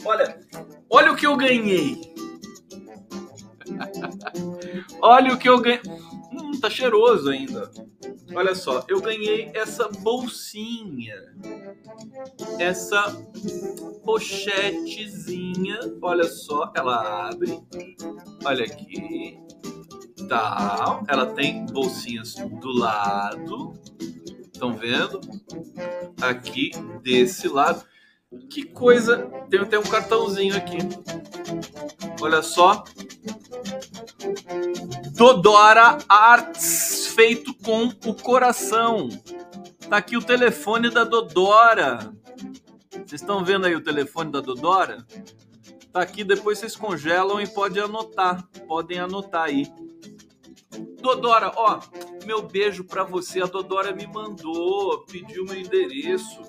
Olha, 0.06 0.40
olha 0.90 1.12
o 1.12 1.16
que 1.18 1.28
eu 1.28 1.36
ganhei. 1.36 2.00
Olha 5.02 5.34
o 5.34 5.38
que 5.38 5.50
eu 5.50 5.60
ganhei. 5.60 5.82
Hum, 6.32 6.60
tá 6.60 6.70
cheiroso 6.70 7.30
ainda. 7.30 7.72
Olha 8.36 8.54
só, 8.54 8.84
eu 8.88 9.02
ganhei 9.02 9.52
essa 9.54 9.88
bolsinha. 9.88 11.16
Essa 12.60 13.12
pochetezinha. 14.04 15.80
Olha 16.02 16.26
só, 16.26 16.72
ela 16.76 17.30
abre. 17.30 17.60
Olha 18.46 18.66
aqui. 18.66 19.40
Tá. 20.28 21.02
Ela 21.08 21.26
tem 21.28 21.66
bolsinhas 21.66 22.36
do 22.36 22.72
lado. 22.72 23.74
Estão 24.54 24.74
vendo? 24.74 25.20
Aqui 26.22 26.72
desse 27.02 27.48
lado. 27.48 27.84
Que 28.50 28.64
coisa. 28.64 29.18
Tem 29.50 29.60
até 29.60 29.80
um 29.80 29.84
cartãozinho 29.84 30.56
aqui. 30.56 30.78
Olha 32.22 32.44
só. 32.44 32.84
Dodora 35.20 35.98
Arts, 36.08 37.08
feito 37.08 37.54
com 37.54 37.92
o 38.06 38.14
coração. 38.14 39.10
Tá 39.90 39.98
aqui 39.98 40.16
o 40.16 40.24
telefone 40.24 40.90
da 40.90 41.04
Dodora. 41.04 42.16
Vocês 42.90 43.20
estão 43.20 43.44
vendo 43.44 43.66
aí 43.66 43.76
o 43.76 43.84
telefone 43.84 44.32
da 44.32 44.40
Dodora? 44.40 45.06
Tá 45.92 46.02
aqui, 46.02 46.24
depois 46.24 46.58
vocês 46.58 46.74
congelam 46.74 47.42
e 47.42 47.48
podem 47.48 47.84
anotar. 47.84 48.48
Podem 48.66 48.98
anotar 48.98 49.44
aí. 49.44 49.68
Dodora, 51.02 51.52
ó, 51.54 51.82
meu 52.26 52.42
beijo 52.42 52.86
para 52.86 53.04
você. 53.04 53.42
A 53.42 53.46
Dodora 53.46 53.94
me 53.94 54.08
mandou, 54.08 55.04
pediu 55.04 55.44
meu 55.44 55.60
endereço 55.60 56.42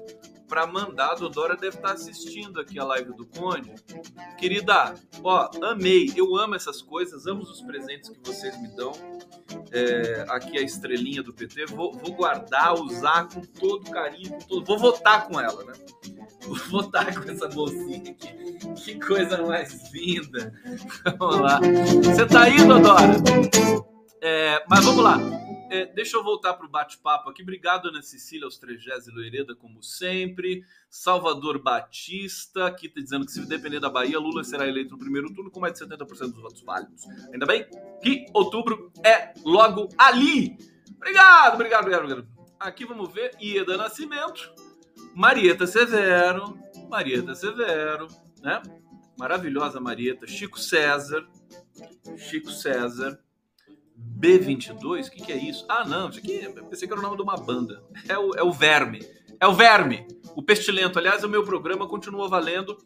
para 0.50 0.66
mandar. 0.66 1.12
A 1.12 1.14
Dodora 1.14 1.56
deve 1.56 1.76
estar 1.76 1.88
tá 1.88 1.94
assistindo 1.94 2.60
aqui 2.60 2.78
a 2.78 2.84
live 2.84 3.14
do 3.14 3.24
Conde. 3.24 3.72
Querida, 4.36 4.94
ó, 5.22 5.48
amei. 5.62 6.12
Eu 6.16 6.36
amo 6.36 6.56
essas 6.56 6.82
coisas, 6.82 7.26
amo 7.26 7.42
os 7.42 7.62
presentes 7.62 8.10
que 8.10 8.18
vocês 8.24 8.60
me 8.60 8.68
dão. 8.74 8.90
É, 9.70 10.26
aqui 10.28 10.58
a 10.58 10.62
estrelinha 10.62 11.22
do 11.22 11.32
PT. 11.32 11.66
Vou, 11.66 11.92
vou, 11.92 12.12
guardar, 12.12 12.74
usar 12.74 13.28
com 13.28 13.40
todo 13.40 13.88
carinho. 13.90 14.30
Com 14.30 14.38
todo... 14.40 14.66
Vou 14.66 14.78
votar 14.78 15.28
com 15.28 15.40
ela, 15.40 15.64
né? 15.64 15.72
Vou 16.42 16.56
votar 16.82 17.14
com 17.14 17.30
essa 17.30 17.48
bolsinha 17.48 18.10
aqui. 18.10 18.50
Que 18.82 18.98
coisa 18.98 19.40
mais 19.46 19.92
linda. 19.92 20.52
Vamos 21.16 21.40
lá. 21.40 21.60
Você 22.02 22.26
tá 22.26 22.42
aí, 22.42 22.56
Dodora? 22.66 23.14
É, 24.20 24.64
mas 24.68 24.84
vamos 24.84 25.02
lá. 25.02 25.18
É, 25.70 25.86
deixa 25.86 26.16
eu 26.16 26.24
voltar 26.24 26.54
para 26.54 26.66
o 26.66 26.68
bate-papo 26.68 27.30
aqui. 27.30 27.42
Obrigado, 27.42 27.88
Ana 27.88 28.02
Cecília, 28.02 28.44
aos 28.44 28.58
Trejés 28.58 29.06
e 29.06 29.10
Loireda, 29.10 29.54
como 29.54 29.82
sempre. 29.82 30.64
Salvador 30.90 31.62
Batista, 31.62 32.66
aqui 32.66 32.86
está 32.86 33.00
dizendo 33.00 33.24
que 33.24 33.30
se 33.30 33.46
depender 33.46 33.78
da 33.78 33.88
Bahia, 33.88 34.18
Lula 34.18 34.42
será 34.42 34.66
eleito 34.66 34.90
no 34.90 34.98
primeiro 34.98 35.32
turno 35.32 35.50
com 35.50 35.60
mais 35.60 35.74
de 35.74 35.86
70% 35.86 36.32
dos 36.32 36.42
votos 36.42 36.62
válidos. 36.62 37.06
Ainda 37.32 37.46
bem 37.46 37.64
que 38.02 38.26
outubro 38.34 38.92
é 39.04 39.32
logo 39.44 39.88
ali. 39.96 40.58
Obrigado, 40.96 41.54
obrigado, 41.54 41.82
obrigado, 41.82 42.04
obrigado. 42.04 42.28
Aqui 42.58 42.84
vamos 42.84 43.12
ver 43.12 43.30
Ieda 43.40 43.76
Nascimento, 43.76 44.52
Marieta 45.14 45.66
Severo, 45.66 46.58
Marieta 46.90 47.34
Severo, 47.34 48.08
né? 48.42 48.60
Maravilhosa 49.16 49.80
Marieta, 49.80 50.26
Chico 50.26 50.58
César, 50.58 51.26
Chico 52.16 52.50
César, 52.50 53.18
B22? 54.18 55.08
O 55.08 55.10
que, 55.10 55.22
que 55.22 55.32
é 55.32 55.36
isso? 55.36 55.64
Ah, 55.68 55.84
não, 55.84 56.10
isso 56.10 56.18
aqui 56.18 56.40
pensei 56.68 56.86
que 56.86 56.92
era 56.92 57.00
o 57.00 57.02
nome 57.02 57.16
de 57.16 57.22
uma 57.22 57.36
banda. 57.36 57.82
É 58.08 58.18
o, 58.18 58.34
é 58.34 58.42
o 58.42 58.52
Verme. 58.52 59.00
É 59.40 59.46
o 59.46 59.54
Verme, 59.54 60.06
o 60.36 60.42
Pestilento. 60.42 60.98
Aliás, 60.98 61.24
o 61.24 61.28
meu 61.28 61.44
programa 61.44 61.88
continua 61.88 62.28
valendo. 62.28 62.76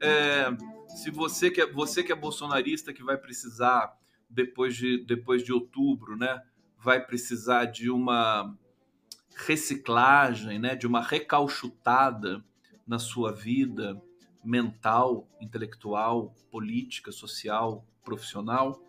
É, 0.00 0.48
se 0.88 1.10
você 1.10 1.50
que, 1.50 1.60
é, 1.60 1.70
você 1.70 2.02
que 2.02 2.10
é 2.10 2.14
bolsonarista, 2.14 2.92
que 2.92 3.02
vai 3.02 3.18
precisar, 3.18 3.94
depois 4.28 4.76
de, 4.76 5.04
depois 5.04 5.44
de 5.44 5.52
outubro, 5.52 6.16
né? 6.16 6.42
Vai 6.78 7.04
precisar 7.04 7.66
de 7.66 7.90
uma 7.90 8.56
reciclagem, 9.36 10.58
né? 10.58 10.74
De 10.74 10.86
uma 10.86 11.02
recalchutada 11.02 12.42
na 12.86 12.98
sua 12.98 13.32
vida 13.32 14.00
mental, 14.42 15.28
intelectual, 15.40 16.34
política, 16.50 17.12
social, 17.12 17.84
profissional, 18.02 18.82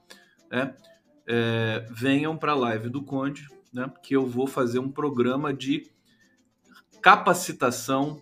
né? 0.50 0.76
É, 1.32 1.86
venham 1.92 2.36
para 2.36 2.54
a 2.54 2.56
live 2.56 2.90
do 2.90 3.04
Conde, 3.04 3.48
né, 3.72 3.92
que 4.02 4.16
eu 4.16 4.26
vou 4.26 4.48
fazer 4.48 4.80
um 4.80 4.90
programa 4.90 5.54
de 5.54 5.84
capacitação, 7.04 8.20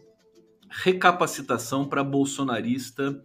recapacitação 0.70 1.88
para 1.88 2.04
bolsonarista 2.04 3.24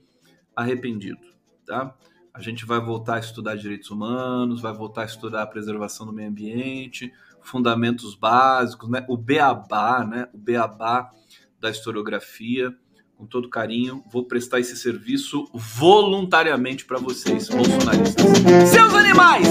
arrependido, 0.54 1.20
tá? 1.66 1.96
A 2.32 2.40
gente 2.40 2.64
vai 2.64 2.80
voltar 2.80 3.16
a 3.16 3.20
estudar 3.20 3.56
direitos 3.56 3.90
humanos, 3.90 4.62
vai 4.62 4.72
voltar 4.72 5.02
a 5.02 5.06
estudar 5.06 5.42
a 5.42 5.46
preservação 5.46 6.06
do 6.06 6.12
meio 6.12 6.30
ambiente, 6.30 7.12
fundamentos 7.42 8.14
básicos, 8.14 8.88
né? 8.88 9.04
O 9.08 9.16
beabá, 9.16 10.06
né? 10.06 10.28
O 10.32 10.38
beabá 10.38 11.10
da 11.60 11.68
historiografia 11.68 12.74
com 13.16 13.26
todo 13.26 13.48
carinho, 13.48 14.02
vou 14.10 14.24
prestar 14.24 14.60
esse 14.60 14.76
serviço 14.76 15.48
voluntariamente 15.54 16.84
para 16.84 16.98
vocês, 16.98 17.48
bolsonaristas. 17.48 18.24
Seus 18.68 18.94
animais! 18.94 19.48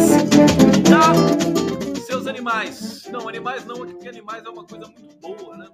Tá? 0.89 2.01
Seus 2.01 2.27
animais. 2.27 3.05
Não, 3.11 3.27
animais 3.27 3.65
não, 3.65 3.77
porque 3.77 4.07
animais 4.07 4.43
é 4.43 4.49
uma 4.49 4.65
coisa 4.65 4.85
muito 4.87 5.15
boa, 5.21 5.55
né? 5.55 5.67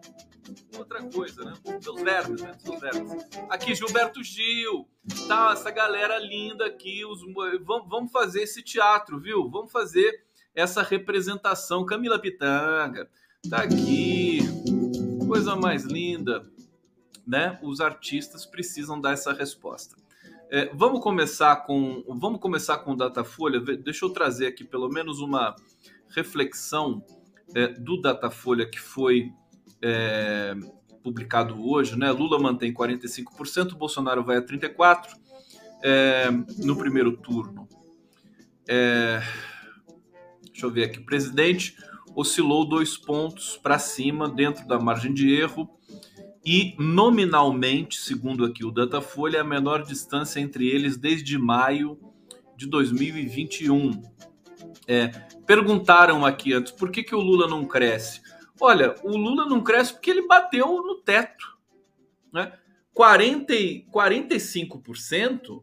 Outra 0.77 1.01
coisa, 1.03 1.43
né? 1.43 1.53
Seus 1.81 2.01
vermes, 2.01 2.41
né? 2.41 2.53
Seus 2.59 2.79
vermes. 2.79 3.25
Aqui, 3.49 3.73
Gilberto 3.73 4.23
Gil, 4.23 4.87
tá? 5.27 5.51
Essa 5.53 5.71
galera 5.71 6.19
linda 6.19 6.65
aqui, 6.65 7.03
os... 7.03 7.21
vamos 7.65 8.11
fazer 8.11 8.43
esse 8.43 8.61
teatro, 8.61 9.19
viu? 9.19 9.49
Vamos 9.49 9.71
fazer 9.71 10.23
essa 10.53 10.83
representação. 10.83 11.85
Camila 11.85 12.19
Pitanga, 12.19 13.09
tá 13.49 13.63
aqui. 13.63 14.39
Coisa 15.27 15.55
mais 15.55 15.83
linda 15.83 16.43
né, 17.27 17.59
os 17.61 17.81
artistas 17.81 18.45
precisam 18.45 18.99
dar 18.99 19.11
essa 19.11 19.33
resposta. 19.33 19.97
É, 20.49 20.73
vamos 20.73 21.01
começar 21.01 21.57
com 21.57 22.05
vamos 22.07 22.39
começar 22.39 22.77
com 22.77 22.93
o 22.93 22.95
Datafolha. 22.95 23.59
Deixa 23.59 24.05
eu 24.05 24.09
trazer 24.09 24.47
aqui 24.47 24.63
pelo 24.63 24.87
menos 24.87 25.19
uma 25.19 25.53
reflexão 26.07 27.03
é, 27.53 27.67
do 27.67 28.01
Datafolha 28.01 28.65
que 28.65 28.79
foi 28.79 29.33
é, 29.81 30.55
publicado 31.03 31.61
hoje. 31.61 31.97
Né? 31.97 32.09
Lula 32.11 32.39
mantém 32.39 32.73
45%, 32.73 33.75
Bolsonaro 33.75 34.23
vai 34.23 34.37
a 34.37 34.41
34% 34.41 35.17
é, 35.83 36.31
no 36.59 36.77
primeiro 36.77 37.17
turno. 37.17 37.67
É, 38.69 39.21
deixa 40.45 40.65
eu 40.65 40.71
ver 40.71 40.85
aqui. 40.85 41.01
Presidente 41.01 41.75
oscilou 42.15 42.65
dois 42.65 42.97
pontos 42.97 43.57
para 43.57 43.77
cima 43.77 44.29
dentro 44.29 44.65
da 44.65 44.79
margem 44.79 45.13
de 45.13 45.29
erro 45.29 45.76
e 46.49 46.73
nominalmente, 46.79 47.99
segundo 47.99 48.45
aqui 48.45 48.63
o 48.63 48.71
Datafolha, 48.71 49.39
é 49.39 49.41
a 49.41 49.43
menor 49.43 49.83
distância 49.83 50.39
entre 50.39 50.65
eles 50.65 50.95
desde 50.95 51.37
maio 51.37 51.99
de 52.55 52.65
2021. 52.67 54.01
É, 54.87 55.09
perguntaram 55.45 56.25
aqui 56.25 56.53
antes 56.53 56.71
por 56.71 56.89
que, 56.89 57.03
que 57.03 57.13
o 57.13 57.19
Lula 57.19 57.49
não 57.49 57.65
cresce? 57.65 58.21
Olha, 58.61 58.95
o 59.03 59.17
Lula 59.17 59.45
não 59.45 59.61
cresce 59.61 59.91
porque 59.91 60.09
ele 60.09 60.25
bateu 60.25 60.81
no 60.83 61.01
teto. 61.01 61.57
Né? 62.31 62.53
40, 62.93 63.53
45% 63.91 65.61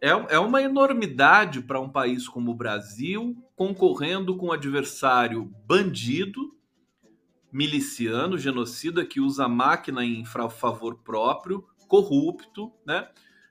é, 0.00 0.10
é 0.10 0.38
uma 0.38 0.62
enormidade 0.62 1.60
para 1.60 1.80
um 1.80 1.88
país 1.88 2.28
como 2.28 2.52
o 2.52 2.56
Brasil, 2.56 3.36
concorrendo 3.56 4.36
com 4.36 4.46
um 4.46 4.52
adversário 4.52 5.52
bandido, 5.66 6.45
miliciano, 7.56 8.36
genocida, 8.36 9.02
que 9.02 9.18
usa 9.18 9.46
a 9.46 9.48
máquina 9.48 10.04
em 10.04 10.26
favor 10.26 10.98
próprio, 11.02 11.66
corrupto, 11.88 12.70
né? 12.84 13.08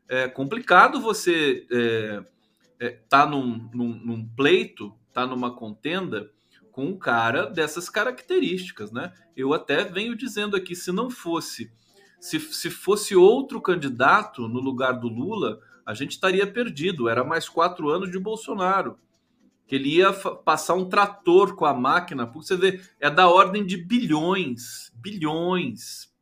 É 0.08 0.28
complicado 0.28 1.02
você 1.02 1.66
é, 1.72 2.24
é, 2.80 2.90
tá 3.10 3.26
num, 3.26 3.68
num, 3.74 3.96
num 3.96 4.30
pleito, 4.36 4.94
tá 5.12 5.26
numa 5.26 5.56
contenda 5.56 6.30
com 6.72 6.86
um 6.86 7.00
cara 7.00 7.48
dessas 7.48 7.90
características, 7.90 8.92
né? 8.92 9.12
Eu 9.36 9.56
até 9.56 9.84
venho 9.84 10.16
dizendo 10.16 10.56
aqui, 10.56 10.76
se 10.76 10.92
não 10.92 11.10
fosse, 11.10 11.72
se, 12.20 12.40
se 12.40 12.70
fosse 12.70 13.16
outro 13.16 13.60
candidato 13.60 14.48
no 14.48 14.60
lugar 14.60 15.00
do 15.00 15.08
Lula, 15.08 15.60
a 15.84 15.96
gente 15.96 16.12
estaria 16.12 16.46
perdido. 16.46 17.10
Era 17.10 17.24
mais 17.24 17.50
quatro 17.50 17.90
anos 17.90 18.12
de 18.12 18.20
Bolsonaro. 18.20 19.00
Que 19.68 19.76
ele 19.76 19.96
ia 19.96 20.14
passar 20.14 20.76
um 20.76 20.88
trator 20.88 21.56
com 21.56 21.66
a 21.66 21.74
máquina, 21.74 22.28
porque 22.28 22.48
você 22.48 22.56
vê, 22.56 22.82
é 23.00 23.10
da 23.10 23.28
ordem 23.28 23.66
de 23.66 23.78
bilhões, 23.78 24.92
bilhões 24.94 26.14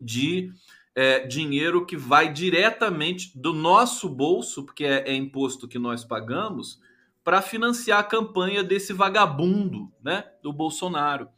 de 0.00 0.52
é, 0.94 1.26
dinheiro 1.26 1.84
que 1.84 1.96
vai 1.96 2.32
diretamente 2.32 3.38
do 3.38 3.52
nosso 3.52 4.08
bolso, 4.08 4.64
porque 4.64 4.84
é, 4.84 5.10
é 5.10 5.14
imposto 5.14 5.68
que 5.68 5.78
nós 5.78 6.04
pagamos, 6.04 6.80
para 7.22 7.42
financiar 7.42 8.00
a 8.00 8.04
campanha 8.04 8.64
desse 8.64 8.92
vagabundo, 8.92 9.92
né, 10.02 10.24
do 10.42 10.52
Bolsonaro. 10.52 11.28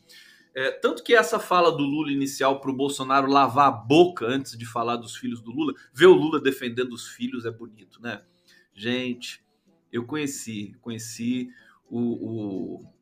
É, 0.55 0.70
tanto 0.70 1.02
que 1.02 1.14
essa 1.14 1.38
fala 1.38 1.72
do 1.72 1.83
Lula 1.83 2.12
inicial 2.12 2.61
para 2.61 2.70
o 2.70 2.76
Bolsonaro 2.76 3.31
lavar 3.31 3.68
a 3.68 3.72
boca 3.72 4.26
antes 4.26 4.57
de 4.57 4.66
falar 4.66 4.96
dos 4.96 5.16
filhos 5.16 5.40
do 5.40 5.50
Lula, 5.50 5.72
ver 5.92 6.07
o 6.07 6.14
Lula 6.14 6.40
defendendo 6.40 6.92
os 6.92 7.09
filhos 7.09 7.46
é 7.46 7.50
bonito, 7.50 8.00
né? 8.02 8.22
Gente, 8.74 9.41
eu 9.92 10.05
conheci, 10.05 10.74
conheci 10.81 11.50
o, 11.88 12.00
o 12.00 12.92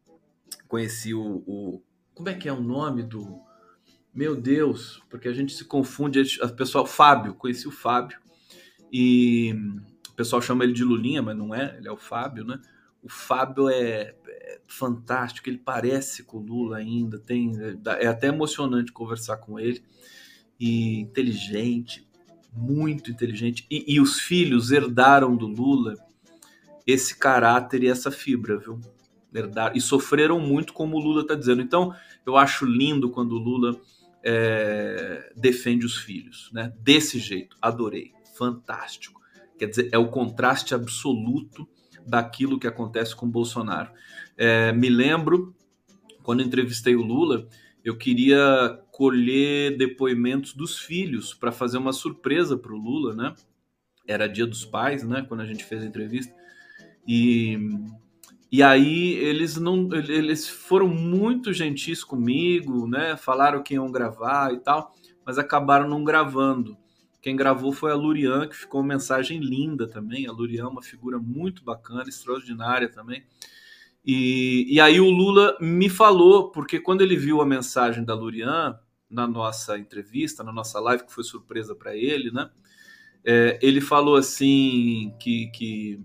conheci 0.66 1.14
o, 1.14 1.42
o, 1.46 1.82
como 2.12 2.28
é 2.28 2.34
que 2.34 2.48
é 2.48 2.52
o 2.52 2.60
nome 2.60 3.02
do 3.02 3.40
meu 4.12 4.34
Deus, 4.34 5.00
porque 5.08 5.28
a 5.28 5.32
gente 5.32 5.54
se 5.54 5.64
confunde, 5.64 6.20
o 6.42 6.48
pessoal 6.50 6.84
Fábio, 6.84 7.34
conheci 7.34 7.68
o 7.68 7.72
Fábio 7.72 8.18
e 8.92 9.54
o 10.08 10.12
pessoal 10.14 10.42
chama 10.42 10.64
ele 10.64 10.72
de 10.72 10.82
Lulinha, 10.82 11.22
mas 11.22 11.36
não 11.36 11.54
é, 11.54 11.76
ele 11.78 11.86
é 11.86 11.92
o 11.92 11.96
Fábio, 11.96 12.44
né? 12.44 12.60
O 13.02 13.08
Fábio 13.08 13.68
é, 13.68 14.14
é 14.26 14.60
fantástico, 14.66 15.48
ele 15.48 15.58
parece 15.58 16.24
com 16.24 16.38
o 16.38 16.42
Lula 16.42 16.78
ainda, 16.78 17.18
tem 17.18 17.52
é 18.00 18.06
até 18.06 18.26
emocionante 18.26 18.92
conversar 18.92 19.36
com 19.38 19.58
ele 19.58 19.82
e 20.58 21.00
inteligente, 21.00 22.06
muito 22.52 23.10
inteligente. 23.10 23.64
E, 23.70 23.94
e 23.94 24.00
os 24.00 24.20
filhos 24.20 24.72
herdaram 24.72 25.36
do 25.36 25.46
Lula 25.46 25.94
esse 26.86 27.16
caráter 27.16 27.82
e 27.82 27.88
essa 27.88 28.10
fibra, 28.10 28.58
viu? 28.58 28.80
Herdaram, 29.32 29.76
e 29.76 29.80
sofreram 29.80 30.40
muito, 30.40 30.72
como 30.72 30.96
o 30.96 31.00
Lula 31.00 31.22
está 31.22 31.34
dizendo. 31.34 31.62
Então, 31.62 31.94
eu 32.26 32.36
acho 32.36 32.64
lindo 32.64 33.10
quando 33.10 33.32
o 33.32 33.38
Lula 33.38 33.80
é, 34.22 35.32
defende 35.36 35.86
os 35.86 35.96
filhos, 35.96 36.50
né? 36.52 36.72
Desse 36.80 37.18
jeito, 37.18 37.56
adorei, 37.60 38.12
fantástico. 38.36 39.20
Quer 39.58 39.66
dizer, 39.66 39.88
é 39.92 39.98
o 39.98 40.08
contraste 40.08 40.74
absoluto 40.74 41.68
daquilo 42.06 42.58
que 42.58 42.66
acontece 42.66 43.14
com 43.14 43.28
Bolsonaro. 43.28 43.90
É, 44.36 44.72
me 44.72 44.88
lembro, 44.88 45.54
quando 46.22 46.42
entrevistei 46.42 46.96
o 46.96 47.02
Lula, 47.02 47.46
eu 47.84 47.96
queria 47.96 48.82
colher 48.90 49.76
depoimentos 49.76 50.52
dos 50.52 50.78
filhos 50.78 51.32
para 51.32 51.52
fazer 51.52 51.78
uma 51.78 51.92
surpresa 51.92 52.56
para 52.56 52.72
o 52.72 52.76
Lula, 52.76 53.14
né? 53.14 53.34
Era 54.06 54.26
dia 54.26 54.46
dos 54.46 54.64
pais, 54.64 55.02
né? 55.02 55.24
Quando 55.26 55.40
a 55.40 55.46
gente 55.46 55.64
fez 55.64 55.82
a 55.82 55.86
entrevista. 55.86 56.34
E, 57.12 57.58
e 58.52 58.62
aí 58.62 59.14
eles 59.14 59.56
não 59.56 59.88
eles 59.92 60.48
foram 60.48 60.86
muito 60.86 61.52
gentis 61.52 62.04
comigo, 62.04 62.86
né? 62.86 63.16
Falaram 63.16 63.64
que 63.64 63.74
iam 63.74 63.90
gravar 63.90 64.54
e 64.54 64.60
tal, 64.60 64.94
mas 65.26 65.36
acabaram 65.36 65.88
não 65.88 66.04
gravando. 66.04 66.78
Quem 67.20 67.34
gravou 67.34 67.72
foi 67.72 67.90
a 67.90 67.96
Lurian, 67.96 68.46
que 68.46 68.54
ficou 68.54 68.80
uma 68.80 68.94
mensagem 68.94 69.40
linda 69.40 69.88
também. 69.88 70.28
A 70.28 70.30
Lurian 70.30 70.66
é 70.66 70.68
uma 70.68 70.82
figura 70.82 71.18
muito 71.18 71.64
bacana, 71.64 72.08
extraordinária 72.08 72.88
também. 72.88 73.24
E, 74.06 74.66
e 74.72 74.80
aí 74.80 75.00
o 75.00 75.10
Lula 75.10 75.56
me 75.60 75.90
falou, 75.90 76.52
porque 76.52 76.78
quando 76.78 77.00
ele 77.00 77.16
viu 77.16 77.40
a 77.40 77.46
mensagem 77.46 78.04
da 78.04 78.14
Lurian 78.14 78.78
na 79.10 79.26
nossa 79.26 79.76
entrevista, 79.76 80.44
na 80.44 80.52
nossa 80.52 80.78
live, 80.78 81.06
que 81.06 81.12
foi 81.12 81.24
surpresa 81.24 81.74
para 81.74 81.96
ele, 81.96 82.30
né? 82.30 82.48
É, 83.24 83.58
ele 83.60 83.80
falou 83.80 84.14
assim 84.14 85.12
que, 85.18 85.48
que 85.48 86.00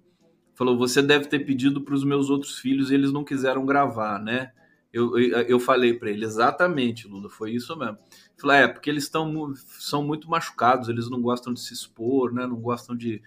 falou 0.56 0.78
você 0.78 1.02
deve 1.02 1.28
ter 1.28 1.40
pedido 1.40 1.82
para 1.82 1.94
os 1.94 2.04
meus 2.04 2.30
outros 2.30 2.58
filhos 2.58 2.90
e 2.90 2.96
eles 2.96 3.12
não 3.12 3.24
quiseram 3.24 3.66
gravar, 3.66 4.20
né? 4.20 4.52
Eu, 4.92 5.20
eu, 5.20 5.42
eu 5.42 5.60
falei 5.60 5.94
para 5.94 6.10
ele 6.10 6.24
exatamente, 6.24 7.06
Lula, 7.06 7.30
foi 7.30 7.52
isso 7.52 7.76
mesmo. 7.78 7.98
Falei, 8.38 8.62
é, 8.62 8.68
porque 8.70 8.90
eles 8.90 9.04
estão 9.04 9.54
são 9.78 10.02
muito 10.02 10.30
machucados, 10.30 10.88
eles 10.88 11.10
não 11.10 11.22
gostam 11.22 11.54
de 11.54 11.60
se 11.60 11.74
expor, 11.74 12.34
né? 12.34 12.48
Não 12.48 12.56
gostam 12.56 12.96
de, 12.96 13.22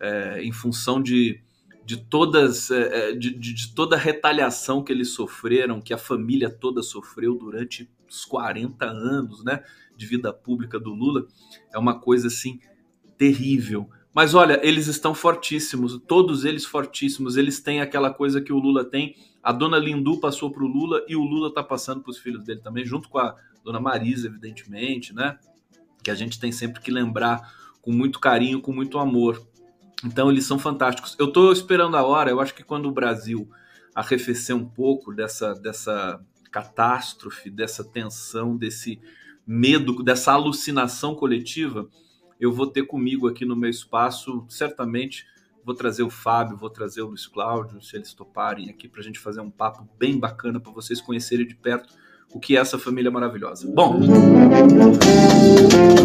é, 0.00 0.42
em 0.42 0.50
função 0.50 1.02
de, 1.02 1.42
de 1.84 1.98
todas, 1.98 2.70
é, 2.70 3.10
é 3.10 3.12
de, 3.12 3.34
de, 3.34 3.74
toda 3.74 3.96
a 3.96 3.98
retaliação 3.98 4.82
que 4.82 4.90
eles 4.90 5.10
sofreram, 5.10 5.82
que 5.82 5.92
a 5.92 5.98
família 5.98 6.48
toda 6.48 6.82
sofreu 6.82 7.34
durante 7.34 7.90
os 8.08 8.24
40 8.24 8.86
anos, 8.86 9.44
né? 9.44 9.62
De 9.94 10.06
vida 10.06 10.32
pública 10.32 10.80
do 10.80 10.94
Lula, 10.94 11.26
é 11.70 11.78
uma 11.78 12.00
coisa 12.00 12.28
assim 12.28 12.58
terrível. 13.18 13.90
Mas 14.12 14.34
olha, 14.34 14.60
eles 14.66 14.88
estão 14.88 15.14
fortíssimos, 15.14 16.00
todos 16.06 16.44
eles 16.44 16.64
fortíssimos. 16.64 17.36
Eles 17.36 17.60
têm 17.60 17.80
aquela 17.80 18.12
coisa 18.12 18.40
que 18.40 18.52
o 18.52 18.58
Lula 18.58 18.84
tem. 18.84 19.14
A 19.42 19.52
dona 19.52 19.78
Lindu 19.78 20.18
passou 20.18 20.50
para 20.50 20.64
o 20.64 20.66
Lula 20.66 21.04
e 21.08 21.14
o 21.14 21.22
Lula 21.22 21.48
está 21.48 21.62
passando 21.62 22.02
para 22.02 22.10
os 22.10 22.18
filhos 22.18 22.44
dele 22.44 22.60
também, 22.60 22.84
junto 22.84 23.08
com 23.08 23.18
a 23.18 23.36
Dona 23.64 23.80
Marisa, 23.80 24.26
evidentemente, 24.26 25.14
né? 25.14 25.38
Que 26.02 26.10
a 26.10 26.14
gente 26.14 26.40
tem 26.40 26.50
sempre 26.50 26.80
que 26.80 26.90
lembrar 26.90 27.54
com 27.80 27.92
muito 27.92 28.18
carinho, 28.18 28.60
com 28.60 28.72
muito 28.72 28.98
amor. 28.98 29.40
Então 30.04 30.30
eles 30.30 30.44
são 30.44 30.58
fantásticos. 30.58 31.14
Eu 31.18 31.26
estou 31.26 31.52
esperando 31.52 31.96
a 31.96 32.04
hora, 32.04 32.30
eu 32.30 32.40
acho 32.40 32.54
que 32.54 32.64
quando 32.64 32.86
o 32.86 32.92
Brasil 32.92 33.48
arrefecer 33.94 34.56
um 34.56 34.64
pouco 34.64 35.12
dessa, 35.12 35.54
dessa 35.54 36.20
catástrofe, 36.50 37.50
dessa 37.50 37.84
tensão, 37.84 38.56
desse 38.56 39.00
medo, 39.46 40.02
dessa 40.02 40.32
alucinação 40.32 41.14
coletiva, 41.14 41.88
eu 42.40 42.52
vou 42.52 42.66
ter 42.66 42.84
comigo 42.84 43.28
aqui 43.28 43.44
no 43.44 43.54
meu 43.54 43.68
espaço, 43.68 44.44
certamente 44.48 45.26
vou 45.64 45.74
trazer 45.74 46.02
o 46.02 46.10
Fábio, 46.10 46.56
vou 46.56 46.70
trazer 46.70 47.02
o 47.02 47.08
Luiz 47.08 47.26
Cláudio, 47.26 47.82
se 47.82 47.96
eles 47.96 48.14
toparem 48.14 48.70
aqui 48.70 48.88
para 48.88 49.00
a 49.00 49.04
gente 49.04 49.18
fazer 49.18 49.40
um 49.40 49.50
papo 49.50 49.86
bem 49.98 50.18
bacana 50.18 50.58
para 50.58 50.72
vocês 50.72 51.00
conhecerem 51.00 51.46
de 51.46 51.54
perto 51.54 51.94
o 52.32 52.38
que 52.38 52.56
é 52.56 52.60
essa 52.60 52.78
família 52.78 53.10
maravilhosa. 53.10 53.68
Bom, 53.74 54.00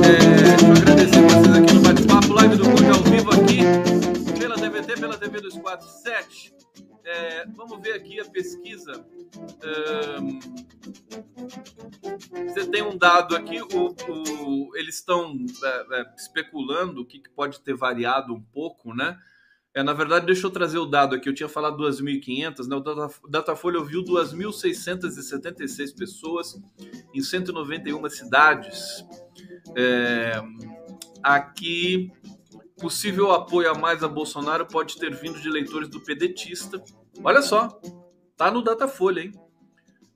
é, 0.03 0.37
deixa 0.49 0.65
eu 0.65 0.71
agradecer 0.71 1.21
vocês 1.21 1.55
aqui 1.55 1.73
no 1.73 1.81
bate-papo, 1.81 2.33
live 2.33 2.55
do 2.57 2.63
Conde 2.63 2.89
ao 2.89 3.03
vivo 3.03 3.31
aqui, 3.31 3.59
pela 4.39 4.55
TVT, 4.55 4.99
pela 4.99 5.17
TV 5.17 5.39
247. 5.41 6.54
É, 7.05 7.45
vamos 7.55 7.79
ver 7.81 7.93
aqui 7.93 8.19
a 8.19 8.25
pesquisa. 8.25 9.05
Você 12.47 12.65
tem 12.67 12.81
um 12.81 12.97
dado 12.97 13.35
aqui, 13.35 13.61
o, 13.61 13.95
o 14.09 14.75
eles 14.75 14.95
estão 14.95 15.37
é, 15.63 15.99
é, 15.99 16.15
especulando 16.17 17.01
o 17.01 17.05
que, 17.05 17.19
que 17.19 17.29
pode 17.29 17.59
ter 17.61 17.75
variado 17.75 18.33
um 18.33 18.41
pouco, 18.41 18.93
né? 18.93 19.17
É, 19.75 19.83
na 19.83 19.93
verdade, 19.93 20.25
deixa 20.25 20.47
eu 20.47 20.51
trazer 20.51 20.79
o 20.79 20.85
dado 20.85 21.15
aqui. 21.15 21.29
Eu 21.29 21.33
tinha 21.33 21.49
falado 21.49 21.83
2.500, 21.83 22.65
né? 22.65 22.75
O 22.75 23.29
Datafolha 23.29 23.77
ouviu 23.77 24.03
2.676 24.03 25.95
pessoas 25.95 26.55
em 27.13 27.21
191 27.21 28.09
cidades. 28.09 29.05
É, 29.75 30.41
aqui, 31.21 32.09
possível 32.75 33.31
apoio 33.31 33.69
a 33.69 33.75
mais 33.75 34.03
a 34.03 34.07
Bolsonaro 34.07 34.65
pode 34.65 34.97
ter 34.97 35.13
vindo 35.13 35.39
de 35.39 35.47
eleitores 35.47 35.87
do 35.87 36.01
pedetista. 36.01 36.83
Olha 37.23 37.41
só, 37.41 37.79
tá 38.35 38.51
no 38.51 38.61
Datafolha, 38.61 39.21
hein? 39.21 39.31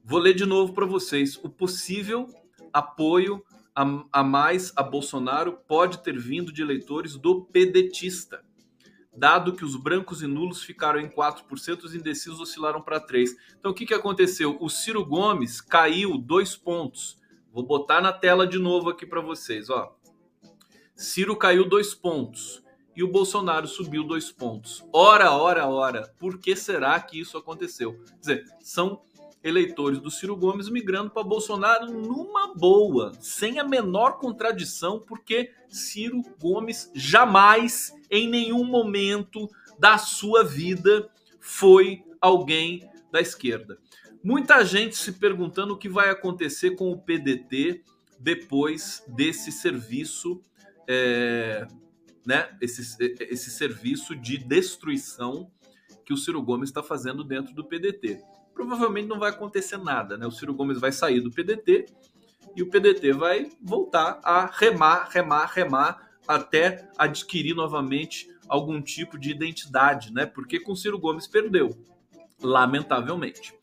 Vou 0.04 0.20
ler 0.20 0.34
de 0.34 0.46
novo 0.46 0.74
para 0.74 0.86
vocês. 0.86 1.38
O 1.44 1.50
possível 1.50 2.28
apoio 2.74 3.44
a, 3.76 3.84
a 4.12 4.24
mais 4.24 4.74
a 4.76 4.84
Bolsonaro 4.84 5.60
pode 5.68 6.04
ter 6.04 6.18
vindo 6.18 6.52
de 6.52 6.62
eleitores 6.62 7.16
do 7.16 7.46
pedetista 7.46 8.44
dado 9.20 9.54
que 9.54 9.66
os 9.66 9.76
brancos 9.76 10.22
e 10.22 10.28
nulos 10.28 10.64
ficaram 10.64 11.00
em 11.00 11.10
4%, 11.10 11.84
os 11.84 11.94
indecisos 11.94 12.40
oscilaram 12.40 12.82
para 12.82 13.06
3%. 13.06 13.36
Então, 13.60 13.72
o 13.72 13.74
que, 13.74 13.86
que 13.86 13.94
aconteceu? 13.94 14.58
O 14.62 14.70
Ciro 14.70 15.06
Gomes 15.06 15.60
caiu 15.60 16.18
dois 16.18 16.56
pontos. 16.56 17.18
Vou 17.52 17.66
botar 17.66 18.00
na 18.00 18.14
tela 18.14 18.48
de 18.48 18.58
novo 18.58 18.90
aqui 18.90 19.06
para 19.06 19.20
vocês. 19.20 19.70
Ó. 19.70 19.94
Ciro 21.00 21.34
caiu 21.38 21.64
dois 21.64 21.96
pontos 21.96 22.62
e 22.94 23.02
o 23.02 23.08
Bolsonaro 23.08 23.66
subiu 23.66 24.04
dois 24.04 24.34
pontos. 24.34 24.84
Ora, 24.92 25.32
ora, 25.32 25.66
ora, 25.66 26.14
por 26.20 26.38
que 26.38 26.58
será 26.58 27.00
que 27.00 27.18
isso 27.18 27.38
aconteceu? 27.38 27.94
Quer 27.94 28.20
dizer, 28.20 28.46
são 28.60 29.02
eleitores 29.42 30.02
do 30.02 30.12
Ciro 30.12 30.36
Gomes 30.36 30.68
migrando 30.68 31.10
para 31.10 31.24
Bolsonaro 31.24 31.86
numa 31.90 32.54
boa, 32.54 33.14
sem 33.22 33.60
a 33.60 33.64
menor 33.64 34.18
contradição, 34.18 35.00
porque 35.00 35.54
Ciro 35.70 36.22
Gomes 36.38 36.92
jamais, 36.94 37.96
em 38.12 38.28
nenhum 38.28 38.66
momento 38.66 39.50
da 39.80 39.98
sua 39.98 40.44
vida, 40.44 41.10
foi 41.40 42.04
alguém 42.20 42.86
da 43.10 43.22
esquerda. 43.22 43.80
Muita 44.22 44.66
gente 44.66 44.98
se 44.98 45.14
perguntando 45.14 45.76
o 45.76 45.78
que 45.78 45.88
vai 45.88 46.10
acontecer 46.10 46.72
com 46.72 46.92
o 46.92 47.00
PDT 47.00 47.86
depois 48.20 49.02
desse 49.08 49.50
serviço, 49.50 50.44
é, 50.92 51.68
né? 52.26 52.50
Esse, 52.60 52.82
esse 53.20 53.52
serviço 53.52 54.16
de 54.16 54.40
destruição 54.40 55.52
que 56.04 56.12
o 56.12 56.18
Ciro 56.18 56.42
Gomes 56.42 56.70
está 56.70 56.82
fazendo 56.82 57.24
dentro 57.24 57.54
do 57.54 57.64
PDT. 57.64 58.20
Provavelmente 58.56 59.08
não 59.08 59.20
vai 59.20 59.30
acontecer 59.30 59.78
nada, 59.78 60.18
né? 60.18 60.26
O 60.26 60.32
Ciro 60.32 60.56
Gomes 60.56 60.80
vai 60.80 60.92
sair 60.92 61.22
do 61.22 61.30
PDT 61.30 61.86
e 62.56 62.64
o 62.64 62.70
PDT 62.70 63.14
vai 63.14 63.52
voltar 63.62 64.20
a 64.24 64.48
remar, 64.48 65.10
remar, 65.12 65.46
remar 65.46 66.10
até 66.28 66.90
adquirir 66.98 67.56
novamente 67.56 68.28
algum 68.48 68.82
tipo 68.82 69.20
de 69.20 69.30
identidade, 69.30 70.12
né? 70.12 70.26
Porque 70.26 70.60
com 70.60 70.72
o 70.72 70.76
Ciro 70.76 70.98
Gomes 70.98 71.28
perdeu, 71.28 71.70
lamentavelmente. 72.42 73.54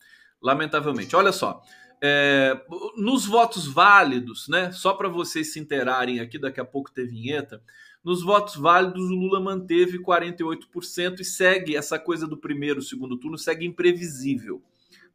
Lamentavelmente. 0.41 1.13
Olha 1.15 1.33
só, 1.33 1.61
é, 2.01 2.59
nos 2.95 3.25
votos 3.25 3.67
válidos, 3.67 4.47
né? 4.47 4.71
Só 4.71 4.93
para 4.93 5.09
vocês 5.09 5.53
se 5.53 5.59
interarem 5.59 6.19
aqui, 6.19 6.37
daqui 6.37 6.59
a 6.59 6.65
pouco 6.65 6.91
tem 6.91 7.07
vinheta. 7.07 7.61
Nos 8.03 8.23
votos 8.23 8.55
válidos, 8.55 9.09
o 9.09 9.15
Lula 9.15 9.39
manteve 9.39 9.99
48% 9.99 11.19
e 11.19 11.25
segue 11.25 11.75
essa 11.75 11.99
coisa 11.99 12.27
do 12.27 12.37
primeiro, 12.37 12.81
segundo 12.81 13.17
turno, 13.17 13.37
segue 13.37 13.65
imprevisível. 13.65 14.61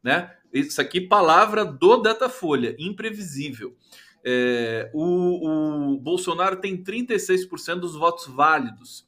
Né? 0.03 0.31
Isso 0.53 0.79
aqui, 0.81 1.01
palavra 1.01 1.63
do 1.65 1.97
Datafolha, 1.97 2.75
imprevisível. 2.77 3.75
É, 4.23 4.89
o, 4.93 5.93
o 5.93 5.99
Bolsonaro 5.99 6.57
tem 6.57 6.81
36% 6.83 7.79
dos 7.79 7.95
votos 7.95 8.27
válidos, 8.27 9.05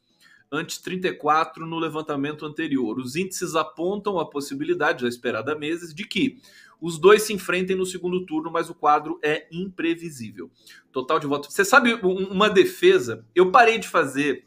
antes 0.50 0.78
34% 0.78 1.58
no 1.58 1.78
levantamento 1.78 2.44
anterior. 2.44 2.98
Os 2.98 3.14
índices 3.16 3.54
apontam 3.54 4.18
a 4.18 4.28
possibilidade, 4.28 5.02
já 5.02 5.08
esperada 5.08 5.52
há 5.52 5.58
meses, 5.58 5.94
de 5.94 6.06
que 6.06 6.40
os 6.80 6.98
dois 6.98 7.22
se 7.22 7.32
enfrentem 7.32 7.76
no 7.76 7.86
segundo 7.86 8.24
turno, 8.26 8.50
mas 8.50 8.68
o 8.68 8.74
quadro 8.74 9.18
é 9.22 9.46
imprevisível. 9.50 10.50
Total 10.92 11.18
de 11.18 11.26
votos. 11.26 11.52
Você 11.54 11.64
sabe 11.64 11.94
uma 11.94 12.48
defesa? 12.48 13.24
Eu 13.34 13.50
parei 13.50 13.78
de 13.78 13.88
fazer 13.88 14.46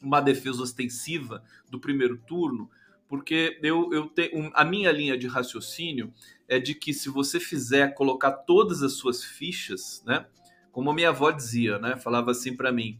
uma 0.00 0.20
defesa 0.20 0.62
ostensiva 0.62 1.42
do 1.70 1.78
primeiro 1.78 2.18
turno, 2.18 2.70
porque 3.08 3.58
eu, 3.62 3.92
eu 3.92 4.06
tenho 4.06 4.50
a 4.54 4.64
minha 4.64 4.92
linha 4.92 5.16
de 5.18 5.26
raciocínio 5.26 6.12
é 6.48 6.58
de 6.58 6.74
que 6.74 6.92
se 6.92 7.08
você 7.08 7.38
fizer 7.38 7.94
colocar 7.94 8.32
todas 8.32 8.82
as 8.82 8.94
suas 8.94 9.22
fichas, 9.22 10.02
né? 10.06 10.26
Como 10.72 10.90
a 10.90 10.94
minha 10.94 11.08
avó 11.08 11.30
dizia, 11.30 11.78
né? 11.78 11.96
Falava 11.96 12.30
assim 12.30 12.56
para 12.56 12.72
mim: 12.72 12.98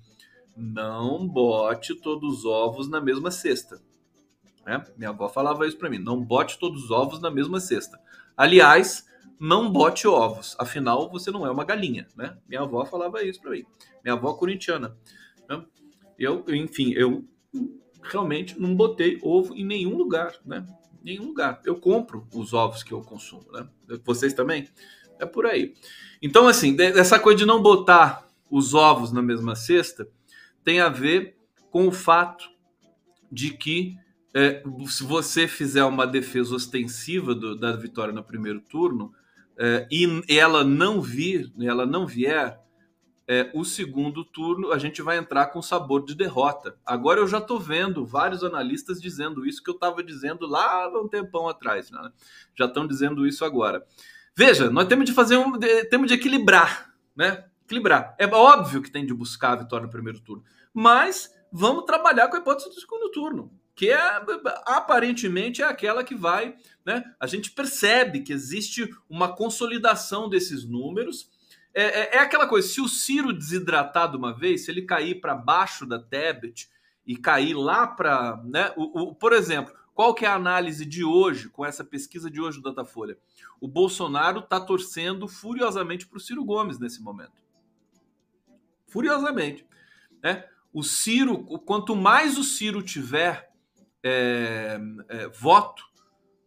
não 0.57 1.27
bote 1.27 1.95
todos 1.95 2.39
os 2.41 2.45
ovos 2.45 2.89
na 2.89 3.01
mesma 3.01 3.31
cesta. 3.31 3.81
Né? 4.67 4.85
Minha 4.97 5.11
avó 5.11 5.29
falava 5.29 5.67
isso 5.67 5.79
para 5.79 5.91
mim: 5.91 5.99
não 5.99 6.23
bote 6.23 6.59
todos 6.59 6.85
os 6.85 6.91
ovos 6.91 7.21
na 7.21 7.31
mesma 7.31 7.61
cesta. 7.61 8.01
Aliás, 8.41 9.07
não 9.39 9.71
bote 9.71 10.09
ovos, 10.09 10.57
afinal 10.59 11.11
você 11.11 11.31
não 11.31 11.47
é 11.47 11.51
uma 11.51 11.63
galinha, 11.63 12.09
né? 12.17 12.39
Minha 12.49 12.63
avó 12.63 12.87
falava 12.87 13.23
isso 13.23 13.39
para 13.39 13.51
mim. 13.51 13.67
Minha 14.03 14.15
avó 14.15 14.33
corintiana. 14.33 14.97
Né? 15.47 15.63
Eu, 16.19 16.43
enfim, 16.49 16.95
eu 16.95 17.23
realmente 18.03 18.59
não 18.59 18.75
botei 18.75 19.21
ovo 19.23 19.55
em 19.55 19.63
nenhum 19.63 19.95
lugar, 19.95 20.33
né? 20.43 20.67
Nenhum 21.05 21.27
lugar. 21.27 21.61
Eu 21.67 21.79
compro 21.79 22.27
os 22.35 22.55
ovos 22.55 22.83
que 22.83 22.93
eu 22.93 23.03
consumo, 23.03 23.45
né? 23.53 23.69
Vocês 24.07 24.33
também? 24.33 24.71
É 25.19 25.27
por 25.27 25.45
aí. 25.45 25.75
Então, 26.23 26.49
assim, 26.49 26.75
essa 26.81 27.21
coisa 27.21 27.41
de 27.41 27.45
não 27.45 27.61
botar 27.61 28.27
os 28.51 28.73
ovos 28.73 29.13
na 29.13 29.21
mesma 29.21 29.55
cesta 29.55 30.09
tem 30.65 30.81
a 30.81 30.89
ver 30.89 31.37
com 31.71 31.87
o 31.87 31.93
fato 31.93 32.49
de 33.31 33.51
que 33.51 33.99
é, 34.35 34.63
se 34.87 35.03
você 35.03 35.49
fizer 35.49 35.85
uma 35.85 36.07
defesa 36.07 36.55
ostensiva 36.55 37.35
do, 37.35 37.57
da 37.57 37.73
vitória 37.73 38.13
no 38.13 38.23
primeiro 38.23 38.61
turno 38.61 39.13
é, 39.59 39.87
e 39.91 40.23
ela 40.29 40.65
não 40.65 41.01
vir, 41.01 41.53
ela 41.61 41.85
não 41.85 42.07
vier, 42.07 42.61
é, 43.27 43.51
o 43.55 43.65
segundo 43.65 44.25
turno 44.25 44.73
a 44.73 44.79
gente 44.79 45.03
vai 45.03 45.19
entrar 45.19 45.47
com 45.47 45.61
sabor 45.61 46.05
de 46.05 46.15
derrota. 46.15 46.77
Agora 46.85 47.21
eu 47.21 47.27
já 47.27 47.39
estou 47.39 47.59
vendo 47.59 48.05
vários 48.05 48.43
analistas 48.43 49.01
dizendo 49.01 49.47
isso 49.47 49.63
que 49.63 49.71
eu 49.71 49.75
estava 49.75 50.03
dizendo 50.03 50.47
lá 50.47 50.85
há 50.85 51.01
um 51.01 51.09
tempão 51.09 51.49
atrás, 51.49 51.91
né? 51.91 52.11
já 52.57 52.67
estão 52.67 52.87
dizendo 52.87 53.27
isso 53.27 53.45
agora. 53.45 53.85
Veja, 54.35 54.71
nós 54.71 54.87
temos 54.87 55.07
de 55.07 55.13
fazer 55.13 55.37
um, 55.37 55.59
temos 55.91 56.09
de 56.09 56.15
equilibrar, 56.15 56.93
né? 57.15 57.45
Equilibrar. 57.65 58.15
É 58.19 58.27
óbvio 58.27 58.81
que 58.81 58.91
tem 58.91 59.05
de 59.05 59.13
buscar 59.13 59.53
a 59.53 59.57
vitória 59.57 59.87
no 59.87 59.93
primeiro 59.93 60.21
turno, 60.21 60.43
mas 60.73 61.31
vamos 61.53 61.85
trabalhar 61.85 62.29
com 62.29 62.37
a 62.37 62.41
hipótese 62.41 62.69
do 62.69 62.81
segundo 62.81 63.11
turno 63.11 63.60
que 63.81 63.89
é, 63.89 63.99
aparentemente 64.67 65.63
é 65.63 65.65
aquela 65.65 66.05
que 66.05 66.15
vai, 66.15 66.55
né? 66.85 67.03
A 67.19 67.27
gente 67.27 67.51
percebe 67.51 68.21
que 68.21 68.31
existe 68.31 68.95
uma 69.09 69.35
consolidação 69.35 70.29
desses 70.29 70.67
números. 70.67 71.31
É, 71.73 71.85
é, 71.85 72.17
é 72.17 72.19
aquela 72.19 72.47
coisa, 72.47 72.69
se 72.69 72.83
o 72.83 72.87
Ciro 72.87 73.33
desidratar 73.33 74.11
de 74.11 74.19
uma 74.19 74.37
vez, 74.37 74.67
se 74.67 74.71
ele 74.71 74.83
cair 74.83 75.23
para 75.23 75.35
baixo 75.35 75.87
da 75.87 75.99
Tebet 75.99 76.69
e 77.07 77.17
cair 77.17 77.55
lá 77.55 77.87
para, 77.87 78.43
né? 78.45 78.71
O, 78.77 79.01
o, 79.01 79.15
por 79.15 79.33
exemplo, 79.33 79.73
qual 79.95 80.13
que 80.13 80.27
é 80.27 80.29
a 80.29 80.35
análise 80.35 80.85
de 80.85 81.03
hoje, 81.03 81.49
com 81.49 81.65
essa 81.65 81.83
pesquisa 81.83 82.31
de 82.31 82.39
hoje 82.39 82.61
do 82.61 82.65
Datafolha? 82.65 83.17
O 83.59 83.67
Bolsonaro 83.67 84.41
está 84.41 84.61
torcendo 84.61 85.27
furiosamente 85.27 86.07
para 86.07 86.19
o 86.19 86.21
Ciro 86.21 86.45
Gomes 86.45 86.79
nesse 86.79 87.01
momento. 87.01 87.43
Furiosamente. 88.87 89.67
Né? 90.23 90.45
O 90.71 90.83
Ciro, 90.83 91.39
quanto 91.61 91.97
mais 91.97 92.37
o 92.37 92.45
Ciro 92.45 92.83
tiver 92.83 93.50
é, 94.03 94.81
é, 95.09 95.29
voto, 95.29 95.85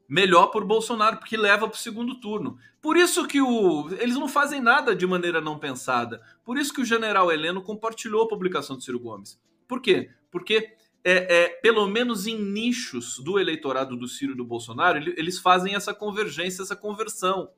melhor 0.08 0.48
por 0.48 0.66
Bolsonaro, 0.66 1.18
porque 1.18 1.38
leva 1.38 1.68
para 1.68 1.76
o 1.76 1.80
segundo 1.80 2.20
turno. 2.20 2.58
Por 2.82 2.98
isso 2.98 3.28
que 3.28 3.42
o, 3.42 3.90
eles 4.00 4.16
não 4.16 4.28
fazem 4.28 4.62
nada 4.62 4.96
de 4.96 5.08
maneira 5.08 5.40
não 5.40 5.58
pensada. 5.58 6.22
Por 6.44 6.58
isso 6.58 6.74
que 6.74 6.82
o 6.82 6.86
general 6.86 7.32
Heleno 7.32 7.62
compartilhou 7.62 8.24
a 8.24 8.28
publicação 8.28 8.76
do 8.76 8.84
Ciro 8.84 9.00
Gomes. 9.00 9.40
Por 9.68 9.82
quê? 9.82 10.12
Porque 10.30 10.76
é, 11.04 11.44
é, 11.44 11.50
pelo 11.50 11.88
menos 11.88 12.28
em 12.28 12.38
nichos 12.38 13.20
do 13.20 13.40
eleitorado 13.40 13.98
do 13.98 14.08
Ciro 14.08 14.34
e 14.34 14.38
do 14.38 14.46
Bolsonaro, 14.46 14.98
eles 15.18 15.40
fazem 15.40 15.76
essa 15.76 15.94
convergência, 15.94 16.62
essa 16.62 16.76
conversão. 16.76 17.50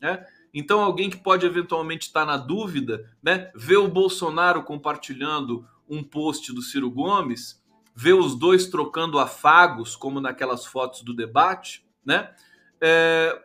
Né? 0.00 0.24
Então, 0.52 0.80
alguém 0.80 1.10
que 1.10 1.16
pode 1.16 1.44
eventualmente 1.44 2.06
estar 2.06 2.24
na 2.24 2.36
dúvida, 2.36 3.10
né, 3.22 3.50
o 3.76 3.88
Bolsonaro 3.88 4.62
compartilhando 4.62 5.66
um 5.88 6.02
post 6.02 6.52
do 6.52 6.62
Ciro 6.62 6.90
Gomes, 6.90 7.62
ver 7.94 8.14
os 8.14 8.34
dois 8.34 8.66
trocando 8.66 9.18
afagos, 9.18 9.94
como 9.94 10.20
naquelas 10.20 10.66
fotos 10.66 11.02
do 11.02 11.14
debate, 11.14 11.86
né? 12.04 12.34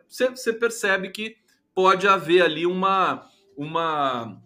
Você 0.07 0.49
é, 0.49 0.53
percebe 0.53 1.09
que 1.09 1.37
pode 1.73 2.07
haver 2.07 2.41
ali 2.41 2.65
uma, 2.65 3.29
uma 3.55 4.41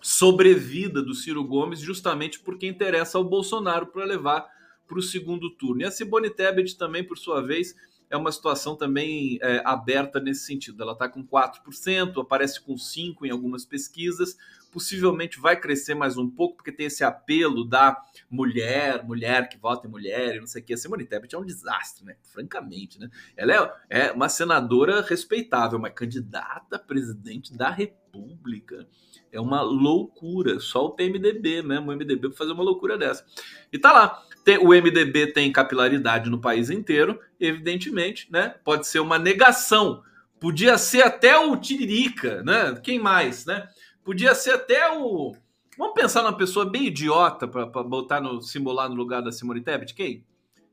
sobrevida 0.00 1.02
do 1.02 1.14
Ciro 1.14 1.44
Gomes, 1.44 1.80
justamente 1.80 2.38
porque 2.40 2.66
interessa 2.66 3.18
ao 3.18 3.24
Bolsonaro 3.24 3.88
para 3.88 4.04
levar 4.04 4.46
para 4.86 4.98
o 4.98 5.02
segundo 5.02 5.50
turno. 5.50 5.82
E 5.82 5.84
a 5.84 5.90
Simone 5.90 6.30
Tebet 6.30 6.78
também, 6.78 7.04
por 7.04 7.18
sua 7.18 7.42
vez, 7.42 7.74
é 8.08 8.16
uma 8.16 8.32
situação 8.32 8.74
também 8.74 9.38
é, 9.42 9.60
aberta 9.64 10.18
nesse 10.18 10.46
sentido. 10.46 10.82
Ela 10.82 10.92
está 10.92 11.08
com 11.08 11.22
4%, 11.26 12.22
aparece 12.22 12.60
com 12.60 12.74
5% 12.74 13.16
em 13.24 13.30
algumas 13.30 13.66
pesquisas, 13.66 14.36
possivelmente 14.70 15.38
vai 15.38 15.58
crescer 15.58 15.94
mais 15.94 16.16
um 16.16 16.28
pouco, 16.28 16.56
porque 16.56 16.72
tem 16.72 16.86
esse 16.86 17.02
apelo 17.02 17.64
da 17.64 17.96
mulher, 18.30 19.04
mulher 19.04 19.48
que 19.48 19.58
vota 19.58 19.86
em 19.86 19.90
mulher 19.90 20.36
e 20.36 20.40
não 20.40 20.46
sei 20.46 20.62
o 20.62 20.64
que. 20.64 20.74
A 20.74 20.76
Simone 20.76 21.04
Tebet 21.04 21.34
é 21.34 21.38
um 21.38 21.44
desastre, 21.44 22.04
né? 22.04 22.16
Francamente, 22.22 22.98
né? 22.98 23.08
Ela 23.36 23.76
é, 23.88 24.06
é 24.06 24.12
uma 24.12 24.28
senadora 24.28 25.02
respeitável, 25.02 25.78
uma 25.78 25.90
candidata 25.90 26.76
a 26.76 26.78
presidente 26.78 27.56
da 27.56 27.70
República. 27.70 28.86
É 29.30 29.40
uma 29.40 29.60
loucura. 29.60 30.58
Só 30.60 30.86
o 30.86 30.90
PMDB 30.90 31.62
mesmo, 31.62 31.90
o 31.90 31.94
MDB, 31.94 32.32
fazer 32.32 32.52
uma 32.52 32.62
loucura 32.62 32.96
dessa. 32.96 33.24
E 33.72 33.78
tá 33.78 33.92
lá. 33.92 34.22
O 34.62 34.68
MDB 34.68 35.32
tem 35.32 35.52
capilaridade 35.52 36.30
no 36.30 36.40
país 36.40 36.70
inteiro, 36.70 37.20
evidentemente, 37.38 38.32
né? 38.32 38.54
Pode 38.64 38.86
ser 38.86 39.00
uma 39.00 39.18
negação. 39.18 40.02
Podia 40.40 40.78
ser 40.78 41.02
até 41.02 41.36
o 41.36 41.56
Tiririca, 41.56 42.42
né? 42.42 42.74
Quem 42.82 42.98
mais, 42.98 43.44
né? 43.44 43.68
Podia 44.08 44.34
ser 44.34 44.52
até 44.52 44.90
o. 44.96 45.36
Vamos 45.76 45.92
pensar 45.92 46.22
numa 46.22 46.34
pessoa 46.34 46.64
bem 46.64 46.86
idiota 46.86 47.46
para 47.46 47.66
botar 47.66 48.22
no 48.22 48.40
simular 48.40 48.88
no 48.88 48.94
lugar 48.94 49.20
da 49.20 49.30
Simone 49.30 49.60
Tebet? 49.60 49.92
Quem? 49.92 50.24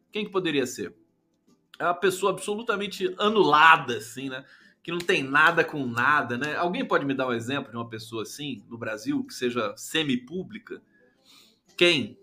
Quem 0.09 0.23
que 0.23 0.31
poderia 0.31 0.65
ser? 0.65 0.95
É 1.77 1.83
uma 1.83 1.93
pessoa 1.93 2.31
absolutamente 2.31 3.13
anulada, 3.19 3.97
assim, 3.97 4.29
né? 4.29 4.45
Que 4.81 4.89
não 4.89 4.99
tem 4.99 5.21
nada 5.21 5.65
com 5.65 5.85
nada, 5.85 6.37
né? 6.37 6.55
Alguém 6.55 6.87
pode 6.87 7.03
me 7.03 7.13
dar 7.13 7.27
um 7.27 7.33
exemplo 7.33 7.71
de 7.71 7.75
uma 7.75 7.89
pessoa 7.89 8.21
assim 8.21 8.63
no 8.69 8.77
Brasil 8.77 9.21
que 9.25 9.33
seja 9.33 9.75
semi-pública? 9.75 10.81
Quem? 11.75 12.17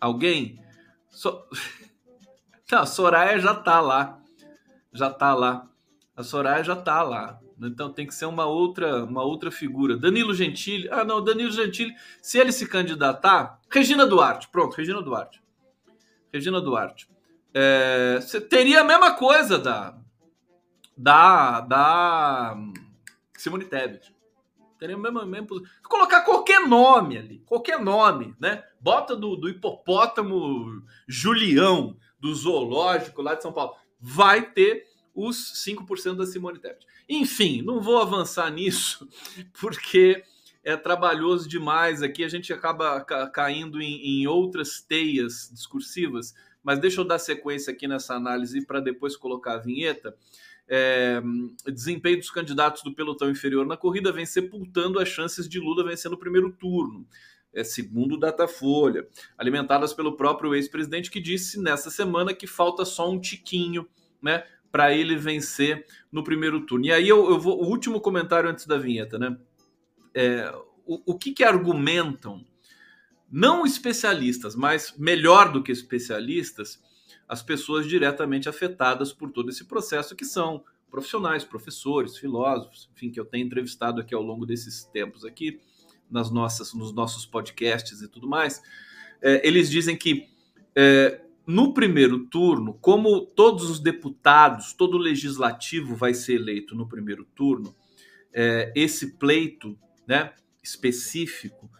Alguém? 0.00 0.62
So... 1.10 1.48
Não, 2.70 2.86
Soraya 2.86 3.40
já 3.40 3.56
tá 3.56 3.80
lá. 3.80 4.22
Já 4.92 5.10
tá 5.10 5.34
lá. 5.34 5.68
A 6.16 6.22
Soraya 6.22 6.62
já 6.62 6.74
está 6.74 7.02
lá. 7.02 7.40
Então 7.60 7.92
tem 7.92 8.06
que 8.06 8.14
ser 8.14 8.26
uma 8.26 8.44
outra, 8.44 9.04
uma 9.04 9.22
outra 9.22 9.50
figura. 9.50 9.96
Danilo 9.96 10.34
Gentili. 10.34 10.88
Ah, 10.90 11.04
não, 11.04 11.22
Danilo 11.22 11.50
Gentili, 11.50 11.94
se 12.20 12.38
ele 12.38 12.52
se 12.52 12.66
candidatar. 12.66 13.60
Regina 13.70 14.06
Duarte, 14.06 14.48
pronto, 14.48 14.76
Regina 14.76 15.00
Duarte. 15.00 15.42
Regina 16.32 16.60
Duarte. 16.60 17.08
É, 17.54 18.18
teria 18.50 18.82
a 18.82 18.84
mesma 18.84 19.14
coisa 19.14 19.58
da. 19.58 19.96
Da. 20.96 21.60
Da. 21.60 22.56
Simone 23.36 23.64
Tebet. 23.64 24.14
Teria 24.78 24.96
o 24.96 25.00
mesmo, 25.00 25.24
mesmo. 25.24 25.48
Colocar 25.82 26.20
qualquer 26.22 26.60
nome 26.60 27.16
ali. 27.16 27.38
Qualquer 27.46 27.80
nome, 27.80 28.34
né? 28.38 28.62
Bota 28.78 29.16
do, 29.16 29.36
do 29.36 29.48
hipopótamo 29.48 30.82
Julião, 31.08 31.96
do 32.20 32.34
zoológico 32.34 33.22
lá 33.22 33.34
de 33.34 33.42
São 33.42 33.52
Paulo. 33.52 33.74
Vai 33.98 34.50
ter 34.50 34.84
os 35.16 35.54
5% 35.66 36.16
da 36.16 36.26
Simone 36.26 36.58
Tebet. 36.58 36.86
Enfim, 37.08 37.62
não 37.62 37.80
vou 37.80 37.98
avançar 37.98 38.50
nisso, 38.50 39.08
porque 39.58 40.22
é 40.62 40.76
trabalhoso 40.76 41.48
demais 41.48 42.02
aqui, 42.02 42.22
a 42.22 42.28
gente 42.28 42.52
acaba 42.52 43.00
ca 43.00 43.28
caindo 43.30 43.80
em, 43.80 44.22
em, 44.22 44.26
outras 44.26 44.80
teias 44.80 45.50
discursivas, 45.52 46.34
mas 46.62 46.78
deixa 46.78 47.00
eu 47.00 47.04
dar 47.04 47.18
sequência 47.18 47.72
aqui 47.72 47.88
nessa 47.88 48.14
análise 48.14 48.66
para 48.66 48.80
depois 48.80 49.16
colocar 49.16 49.54
a 49.54 49.58
vinheta. 49.58 50.14
É, 50.68 51.22
desempenho 51.72 52.18
dos 52.18 52.30
candidatos 52.30 52.82
do 52.82 52.92
pelotão 52.92 53.30
inferior 53.30 53.64
na 53.64 53.76
corrida 53.76 54.10
vem 54.10 54.26
sepultando 54.26 54.98
as 54.98 55.08
chances 55.08 55.48
de 55.48 55.60
Lula 55.60 55.84
vencer 55.84 56.10
no 56.10 56.18
primeiro 56.18 56.52
turno. 56.52 57.06
É, 57.54 57.62
segundo 57.62 58.18
Datafolha, 58.18 59.06
alimentadas 59.38 59.94
pelo 59.94 60.16
próprio 60.16 60.54
ex-presidente 60.54 61.10
que 61.10 61.20
disse 61.20 61.58
nessa 61.58 61.88
semana 61.88 62.34
que 62.34 62.46
falta 62.46 62.84
só 62.84 63.08
um 63.08 63.18
tiquinho 63.18 63.88
né, 64.20 64.44
para 64.76 64.92
ele 64.92 65.16
vencer 65.16 65.86
no 66.12 66.22
primeiro 66.22 66.60
turno. 66.66 66.84
E 66.84 66.92
aí 66.92 67.08
eu, 67.08 67.30
eu, 67.30 67.40
vou. 67.40 67.62
O 67.62 67.66
último 67.66 67.98
comentário 67.98 68.50
antes 68.50 68.66
da 68.66 68.76
vinheta, 68.76 69.18
né? 69.18 69.34
É, 70.14 70.54
o, 70.84 71.12
o 71.12 71.18
que, 71.18 71.32
que 71.32 71.42
argumentam, 71.42 72.44
não 73.32 73.64
especialistas, 73.64 74.54
mas 74.54 74.94
melhor 74.98 75.50
do 75.50 75.62
que 75.62 75.72
especialistas, 75.72 76.78
as 77.26 77.42
pessoas 77.42 77.88
diretamente 77.88 78.50
afetadas 78.50 79.14
por 79.14 79.30
todo 79.30 79.48
esse 79.48 79.64
processo, 79.64 80.14
que 80.14 80.26
são 80.26 80.62
profissionais, 80.90 81.42
professores, 81.42 82.18
filósofos, 82.18 82.90
enfim, 82.94 83.10
que 83.10 83.18
eu 83.18 83.24
tenho 83.24 83.46
entrevistado 83.46 84.02
aqui 84.02 84.14
ao 84.14 84.22
longo 84.22 84.44
desses 84.44 84.84
tempos 84.84 85.24
aqui, 85.24 85.58
nas 86.10 86.30
nossas, 86.30 86.74
nos 86.74 86.92
nossos 86.92 87.24
podcasts 87.24 88.02
e 88.02 88.08
tudo 88.08 88.28
mais. 88.28 88.60
É, 89.22 89.40
eles 89.48 89.70
dizem 89.70 89.96
que 89.96 90.28
é, 90.74 91.22
no 91.46 91.72
primeiro 91.72 92.26
turno, 92.26 92.74
como 92.74 93.20
todos 93.20 93.70
os 93.70 93.78
deputados, 93.78 94.72
todo 94.72 94.94
o 94.94 95.00
legislativo 95.00 95.94
vai 95.94 96.12
ser 96.12 96.34
eleito 96.34 96.74
no 96.74 96.88
primeiro 96.88 97.24
turno, 97.24 97.74
é, 98.32 98.72
esse 98.74 99.16
pleito 99.16 99.78
né, 100.06 100.34
específico 100.62 101.70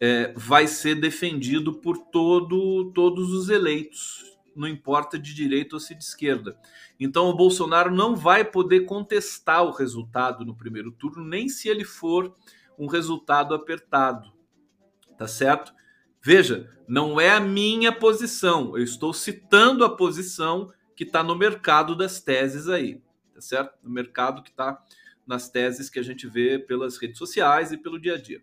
é, 0.00 0.32
vai 0.36 0.68
ser 0.68 0.94
defendido 0.94 1.74
por 1.74 1.98
todo, 1.98 2.92
todos 2.92 3.32
os 3.32 3.48
eleitos, 3.48 4.24
não 4.54 4.68
importa 4.68 5.18
de 5.18 5.34
direita 5.34 5.76
ou 5.76 5.80
se 5.80 5.94
de 5.94 6.04
esquerda. 6.04 6.58
Então 6.98 7.28
o 7.28 7.36
Bolsonaro 7.36 7.94
não 7.94 8.14
vai 8.14 8.44
poder 8.44 8.86
contestar 8.86 9.64
o 9.64 9.72
resultado 9.72 10.44
no 10.44 10.54
primeiro 10.54 10.92
turno, 10.92 11.24
nem 11.24 11.48
se 11.48 11.68
ele 11.68 11.84
for 11.84 12.34
um 12.78 12.86
resultado 12.86 13.54
apertado. 13.54 14.32
Tá 15.18 15.26
certo? 15.26 15.72
Veja, 16.26 16.68
não 16.88 17.20
é 17.20 17.30
a 17.30 17.38
minha 17.38 17.92
posição, 17.92 18.76
eu 18.76 18.82
estou 18.82 19.12
citando 19.12 19.84
a 19.84 19.96
posição 19.96 20.68
que 20.96 21.04
está 21.04 21.22
no 21.22 21.36
mercado 21.36 21.94
das 21.94 22.20
teses 22.20 22.66
aí, 22.66 23.00
tá 23.32 23.40
certo? 23.40 23.78
No 23.80 23.88
mercado 23.88 24.42
que 24.42 24.50
está 24.50 24.82
nas 25.24 25.48
teses 25.48 25.88
que 25.88 26.00
a 26.00 26.02
gente 26.02 26.26
vê 26.26 26.58
pelas 26.58 26.96
redes 26.96 27.16
sociais 27.16 27.70
e 27.70 27.78
pelo 27.78 27.96
dia 27.96 28.14
a 28.14 28.18
dia. 28.20 28.42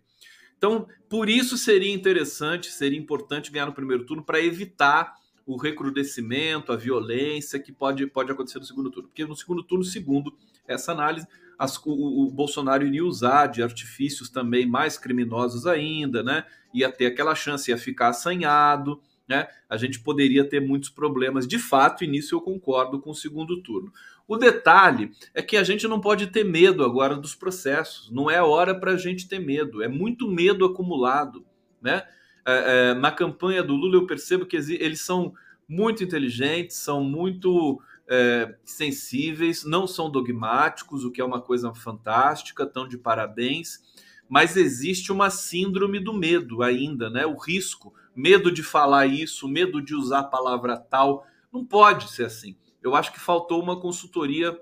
Então, 0.56 0.88
por 1.10 1.28
isso 1.28 1.58
seria 1.58 1.92
interessante, 1.92 2.72
seria 2.72 2.98
importante 2.98 3.52
ganhar 3.52 3.66
no 3.66 3.74
primeiro 3.74 4.06
turno 4.06 4.24
para 4.24 4.40
evitar 4.40 5.12
o 5.44 5.58
recrudescimento, 5.58 6.72
a 6.72 6.76
violência 6.76 7.60
que 7.60 7.70
pode, 7.70 8.06
pode 8.06 8.32
acontecer 8.32 8.58
no 8.58 8.64
segundo 8.64 8.90
turno. 8.90 9.10
Porque 9.10 9.26
no 9.26 9.36
segundo 9.36 9.62
turno, 9.62 9.84
segundo 9.84 10.34
essa 10.66 10.92
análise, 10.92 11.26
as, 11.58 11.76
o, 11.84 12.26
o, 12.26 12.30
Bolsonaro 12.30 12.86
iria 12.86 13.04
usar 13.04 13.46
de 13.46 13.62
artifícios 13.62 14.28
também 14.28 14.66
mais 14.66 14.98
criminosos 14.98 15.66
ainda, 15.66 16.22
né? 16.22 16.44
Ia 16.72 16.90
ter 16.90 17.06
aquela 17.06 17.34
chance, 17.34 17.70
ia 17.70 17.78
ficar 17.78 18.08
assanhado, 18.08 19.00
né? 19.28 19.46
A 19.68 19.76
gente 19.76 20.00
poderia 20.00 20.44
ter 20.44 20.60
muitos 20.60 20.90
problemas. 20.90 21.46
De 21.46 21.58
fato, 21.58 22.04
e 22.04 22.06
nisso 22.06 22.34
eu 22.34 22.40
concordo 22.40 23.00
com 23.00 23.10
o 23.10 23.14
segundo 23.14 23.62
turno. 23.62 23.92
O 24.26 24.36
detalhe 24.36 25.10
é 25.34 25.42
que 25.42 25.56
a 25.56 25.62
gente 25.62 25.86
não 25.86 26.00
pode 26.00 26.28
ter 26.28 26.44
medo 26.44 26.84
agora 26.84 27.16
dos 27.16 27.34
processos. 27.34 28.10
Não 28.10 28.30
é 28.30 28.42
hora 28.42 28.74
para 28.74 28.92
a 28.92 28.96
gente 28.96 29.28
ter 29.28 29.38
medo. 29.38 29.82
É 29.82 29.88
muito 29.88 30.28
medo 30.28 30.64
acumulado, 30.64 31.44
né? 31.80 32.04
É, 32.46 32.90
é, 32.90 32.94
na 32.94 33.10
campanha 33.10 33.62
do 33.62 33.74
Lula 33.74 33.96
eu 33.96 34.06
percebo 34.06 34.44
que 34.44 34.56
eles 34.56 35.00
são 35.00 35.32
muito 35.66 36.04
inteligentes, 36.04 36.76
são 36.76 37.02
muito 37.02 37.80
é, 38.08 38.54
sensíveis, 38.64 39.64
não 39.64 39.86
são 39.86 40.10
dogmáticos, 40.10 41.04
o 41.04 41.10
que 41.10 41.20
é 41.20 41.24
uma 41.24 41.40
coisa 41.40 41.74
fantástica, 41.74 42.64
estão 42.64 42.86
de 42.86 42.98
parabéns, 42.98 43.80
mas 44.28 44.56
existe 44.56 45.12
uma 45.12 45.30
síndrome 45.30 46.00
do 46.00 46.12
medo 46.12 46.62
ainda, 46.62 47.10
né? 47.10 47.26
O 47.26 47.36
risco, 47.36 47.94
medo 48.14 48.50
de 48.50 48.62
falar 48.62 49.06
isso, 49.06 49.48
medo 49.48 49.80
de 49.82 49.94
usar 49.94 50.20
a 50.20 50.24
palavra 50.24 50.76
tal, 50.76 51.26
não 51.52 51.64
pode 51.64 52.10
ser 52.10 52.24
assim. 52.24 52.56
Eu 52.82 52.94
acho 52.94 53.12
que 53.12 53.20
faltou 53.20 53.62
uma 53.62 53.80
consultoria 53.80 54.58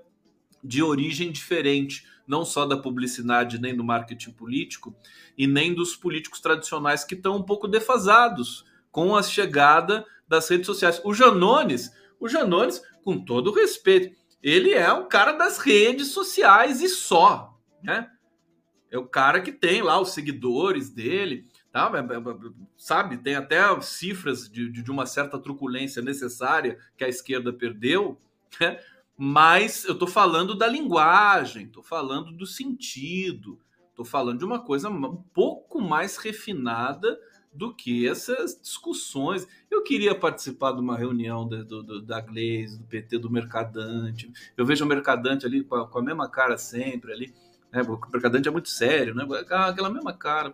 de 0.63 0.81
origem 0.81 1.31
diferente, 1.31 2.05
não 2.25 2.45
só 2.45 2.65
da 2.65 2.77
publicidade, 2.77 3.59
nem 3.59 3.75
do 3.75 3.83
marketing 3.83 4.31
político, 4.31 4.95
e 5.37 5.45
nem 5.45 5.73
dos 5.73 5.95
políticos 5.95 6.39
tradicionais 6.39 7.03
que 7.03 7.15
estão 7.15 7.35
um 7.35 7.43
pouco 7.43 7.67
defasados 7.67 8.65
com 8.91 9.15
a 9.15 9.23
chegada 9.23 10.05
das 10.27 10.47
redes 10.47 10.67
sociais. 10.67 11.01
O 11.03 11.13
Janones, 11.13 11.91
o 12.23 12.29
Janones, 12.29 12.81
com 13.03 13.19
todo 13.19 13.51
respeito, 13.51 14.15
ele 14.41 14.71
é 14.71 14.91
um 14.93 15.09
cara 15.09 15.33
das 15.33 15.57
redes 15.57 16.07
sociais 16.07 16.81
e 16.81 16.87
só, 16.87 17.59
né? 17.83 18.09
É 18.89 18.97
o 18.97 19.05
cara 19.05 19.41
que 19.41 19.51
tem 19.51 19.81
lá 19.81 19.99
os 19.99 20.11
seguidores 20.11 20.89
dele, 20.89 21.45
tá? 21.69 21.91
É, 21.93 21.97
é, 21.97 22.17
é, 22.17 22.51
sabe? 22.77 23.17
Tem 23.17 23.35
até 23.35 23.59
cifras 23.81 24.49
de, 24.49 24.71
de 24.71 24.89
uma 24.89 25.05
certa 25.05 25.37
truculência 25.37 26.01
necessária 26.01 26.79
que 26.95 27.03
a 27.03 27.09
esquerda 27.09 27.51
perdeu, 27.51 28.17
né? 28.57 28.79
Mas 29.17 29.83
eu 29.83 29.97
tô 29.97 30.07
falando 30.07 30.55
da 30.55 30.65
linguagem, 30.65 31.67
tô 31.67 31.83
falando 31.83 32.31
do 32.31 32.45
sentido, 32.45 33.59
tô 33.93 34.05
falando 34.05 34.39
de 34.39 34.45
uma 34.45 34.63
coisa 34.63 34.89
um 34.89 35.21
pouco 35.33 35.81
mais 35.81 36.15
refinada 36.15 37.19
do 37.53 37.73
que 37.73 38.07
essas 38.07 38.59
discussões. 38.59 39.47
Eu 39.69 39.83
queria 39.83 40.15
participar 40.15 40.71
de 40.71 40.81
uma 40.81 40.97
reunião 40.97 41.47
do, 41.47 41.63
do, 41.83 42.01
da 42.01 42.19
Glaze, 42.19 42.79
do 42.79 42.85
PT, 42.85 43.19
do 43.19 43.29
Mercadante. 43.29 44.31
Eu 44.57 44.65
vejo 44.65 44.83
o 44.83 44.87
Mercadante 44.87 45.45
ali 45.45 45.63
com 45.63 45.75
a, 45.75 45.87
com 45.87 45.99
a 45.99 46.03
mesma 46.03 46.27
cara 46.29 46.57
sempre 46.57 47.13
ali. 47.13 47.33
Né? 47.71 47.81
O 47.81 47.99
Mercadante 48.11 48.47
é 48.47 48.51
muito 48.51 48.69
sério, 48.69 49.13
né? 49.13 49.25
Aquela 49.49 49.89
mesma 49.89 50.13
cara 50.13 50.53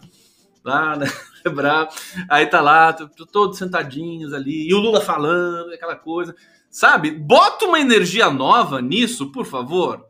lá, 0.63 0.95
né? 0.95 1.05
Bravo. 1.53 1.91
Aí 2.29 2.45
tá 2.47 2.61
lá, 2.61 2.93
todos 2.93 3.57
sentadinhos 3.57 4.33
ali, 4.33 4.67
e 4.67 4.73
o 4.73 4.79
Lula 4.79 5.01
falando, 5.01 5.73
aquela 5.73 5.95
coisa. 5.95 6.35
Sabe? 6.69 7.11
Bota 7.11 7.65
uma 7.65 7.79
energia 7.79 8.29
nova 8.29 8.81
nisso, 8.81 9.31
por 9.31 9.45
favor. 9.45 10.05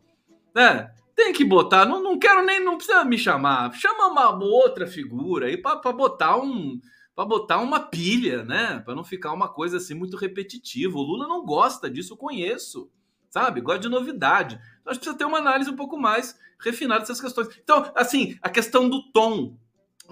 Né? 0.54 0.92
Tem 1.20 1.34
que 1.34 1.44
botar, 1.44 1.86
não, 1.86 2.02
não 2.02 2.18
quero 2.18 2.46
nem, 2.46 2.64
não 2.64 2.78
precisa 2.78 3.04
me 3.04 3.18
chamar. 3.18 3.74
Chama 3.74 4.08
uma 4.08 4.42
outra 4.42 4.88
figura 4.88 5.48
aí 5.48 5.58
para 5.58 5.92
botar 5.92 6.38
um 6.38 6.80
para 7.14 7.26
botar 7.26 7.58
uma 7.58 7.82
pilha, 7.82 8.46
né? 8.46 8.80
Para 8.86 8.96
não 8.96 9.04
ficar 9.04 9.34
uma 9.34 9.50
coisa 9.50 9.76
assim 9.76 9.94
muito 9.94 10.16
repetitiva. 10.16 10.98
O 10.98 11.02
Lula 11.02 11.28
não 11.28 11.46
gosta 11.46 11.90
disso, 11.90 12.14
eu 12.14 12.18
conheço. 12.18 12.90
Sabe? 13.30 13.60
Gosta 13.60 13.82
de 13.82 13.90
novidade. 13.90 14.56
Então, 14.56 14.92
acho 14.92 15.00
que 15.02 15.08
precisa 15.08 15.18
ter 15.18 15.26
uma 15.26 15.40
análise 15.40 15.70
um 15.70 15.76
pouco 15.76 15.98
mais 15.98 16.40
refinada 16.58 17.02
dessas 17.02 17.20
questões. 17.20 17.50
Então, 17.62 17.92
assim, 17.96 18.40
a 18.42 18.50
questão 18.50 18.88
do 18.88 19.12
tom. 19.12 19.58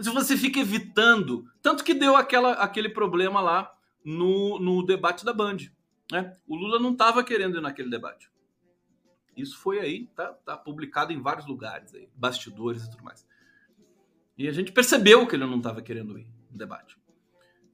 Se 0.01 0.09
você 0.09 0.35
fica 0.35 0.59
evitando, 0.59 1.45
tanto 1.61 1.85
que 1.85 1.93
deu 1.93 2.17
aquela, 2.17 2.51
aquele 2.51 2.89
problema 2.89 3.39
lá 3.39 3.73
no, 4.03 4.59
no 4.59 4.85
debate 4.85 5.23
da 5.23 5.31
Band. 5.31 5.59
Né? 6.11 6.35
O 6.45 6.57
Lula 6.57 6.81
não 6.81 6.91
estava 6.91 7.23
querendo 7.23 7.59
ir 7.59 7.61
naquele 7.61 7.89
debate. 7.89 8.29
Isso 9.37 9.57
foi 9.57 9.79
aí, 9.79 10.07
tá, 10.15 10.33
tá 10.33 10.57
publicado 10.57 11.13
em 11.13 11.21
vários 11.21 11.45
lugares 11.45 11.93
aí, 11.93 12.09
bastidores 12.15 12.83
e 12.83 12.89
tudo 12.91 13.03
mais. 13.03 13.25
E 14.37 14.47
a 14.47 14.51
gente 14.51 14.71
percebeu 14.71 15.25
que 15.25 15.35
ele 15.35 15.45
não 15.45 15.57
estava 15.57 15.81
querendo 15.81 16.17
ir 16.17 16.27
no 16.51 16.57
debate. 16.57 16.97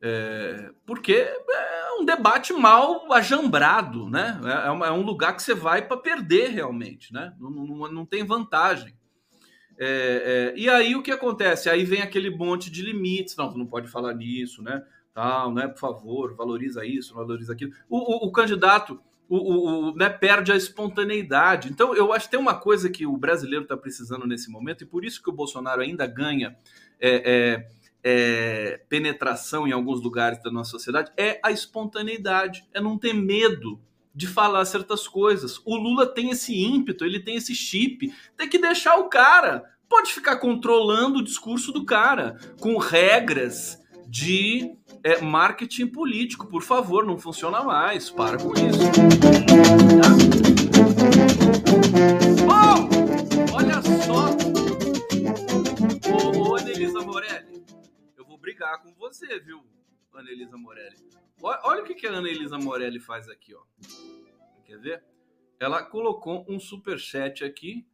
É, 0.01 0.72
porque 0.86 1.14
é 1.14 1.93
um 1.97 2.05
debate 2.05 2.51
mal 2.51 3.11
ajambrado, 3.14 4.09
né? 4.09 4.39
É, 4.43 4.68
é, 4.68 4.88
é 4.89 4.91
um 4.91 5.01
lugar 5.01 5.36
que 5.36 5.41
você 5.41 5.53
vai 5.53 5.82
para 5.88 5.95
perder 5.95 6.49
realmente, 6.49 7.14
né? 7.14 7.34
Não, 7.39 7.49
não, 7.49 7.91
não 7.91 8.05
tem 8.05 8.26
vantagem. 8.26 8.93
É, 9.78 10.53
é, 10.55 10.59
e 10.59 10.70
aí 10.70 10.95
o 10.95 11.01
que 11.01 11.11
acontece? 11.11 11.70
Aí 11.70 11.84
vem 11.86 12.01
aquele 12.01 12.30
monte 12.30 12.70
de 12.70 12.82
limites. 12.82 13.36
Não, 13.36 13.49
tu 13.49 13.57
não 13.57 13.66
pode 13.66 13.88
falar 13.88 14.14
nisso, 14.14 14.61
né? 14.61 14.84
Tal, 15.14 15.53
né? 15.53 15.68
Por 15.68 15.80
favor, 15.80 16.36
valoriza 16.36 16.86
isso, 16.86 17.16
valoriza 17.16 17.53
aquilo. 17.53 17.72
O, 17.89 18.26
o, 18.26 18.28
o 18.28 18.32
candidato, 18.32 19.01
o, 19.36 19.89
o, 19.89 19.95
né, 19.95 20.09
perde 20.09 20.51
a 20.51 20.55
espontaneidade. 20.55 21.69
Então, 21.69 21.95
eu 21.95 22.13
acho 22.13 22.25
que 22.25 22.31
tem 22.31 22.39
uma 22.39 22.55
coisa 22.55 22.89
que 22.89 23.05
o 23.05 23.17
brasileiro 23.17 23.63
está 23.63 23.75
precisando 23.75 24.27
nesse 24.27 24.51
momento, 24.51 24.84
e 24.84 24.88
por 24.88 25.03
isso 25.03 25.21
que 25.23 25.29
o 25.29 25.34
Bolsonaro 25.34 25.81
ainda 25.81 26.05
ganha 26.05 26.55
é, 26.99 27.31
é, 27.31 27.69
é, 28.03 28.81
penetração 28.88 29.67
em 29.67 29.71
alguns 29.71 30.01
lugares 30.01 30.41
da 30.43 30.51
nossa 30.51 30.71
sociedade, 30.71 31.11
é 31.17 31.39
a 31.43 31.51
espontaneidade, 31.51 32.63
é 32.73 32.79
não 32.79 32.97
ter 32.97 33.13
medo 33.13 33.81
de 34.13 34.27
falar 34.27 34.63
certas 34.65 35.07
coisas. 35.07 35.59
O 35.65 35.75
Lula 35.75 36.05
tem 36.05 36.29
esse 36.29 36.55
ímpeto, 36.55 37.03
ele 37.03 37.19
tem 37.19 37.36
esse 37.36 37.55
chip, 37.55 38.13
tem 38.38 38.47
que 38.47 38.59
deixar 38.59 38.97
o 38.97 39.09
cara. 39.09 39.63
Pode 39.89 40.13
ficar 40.13 40.38
controlando 40.38 41.19
o 41.19 41.23
discurso 41.23 41.71
do 41.71 41.84
cara 41.86 42.38
com 42.59 42.77
regras 42.77 43.79
de 44.07 44.75
é, 45.04 45.22
marketing 45.22 45.88
político. 45.88 46.47
Por 46.47 46.64
favor, 46.64 47.06
não 47.06 47.20
funciona 47.20 47.62
mais. 47.64 48.10
Para 48.10 48.38
com 48.38 48.54
isso. 48.54 48.80
Bom, 52.45 52.89
olha 53.54 53.82
só. 53.82 54.30
Ô, 56.10 56.56
Anelisa 56.56 57.01
Morelli, 57.01 57.66
eu 58.18 58.26
vou 58.26 58.38
brigar 58.38 58.82
com 58.82 58.93
você, 58.93 59.39
viu, 59.39 59.62
Anelisa 60.14 60.58
Morelli. 60.58 60.95
Olha 61.41 61.82
o 61.82 61.86
que, 61.86 61.93
que 61.93 62.08
a 62.08 62.14
Anelisa 62.14 62.58
Morelli 62.58 62.99
faz 62.99 63.28
aqui, 63.28 63.54
ó. 63.54 63.62
Quer 64.66 64.80
ver? 64.80 65.04
Ela 65.60 65.84
colocou 65.84 66.45
um 66.47 66.60
super 66.60 66.97
chat 66.97 67.43
aqui 67.43 67.86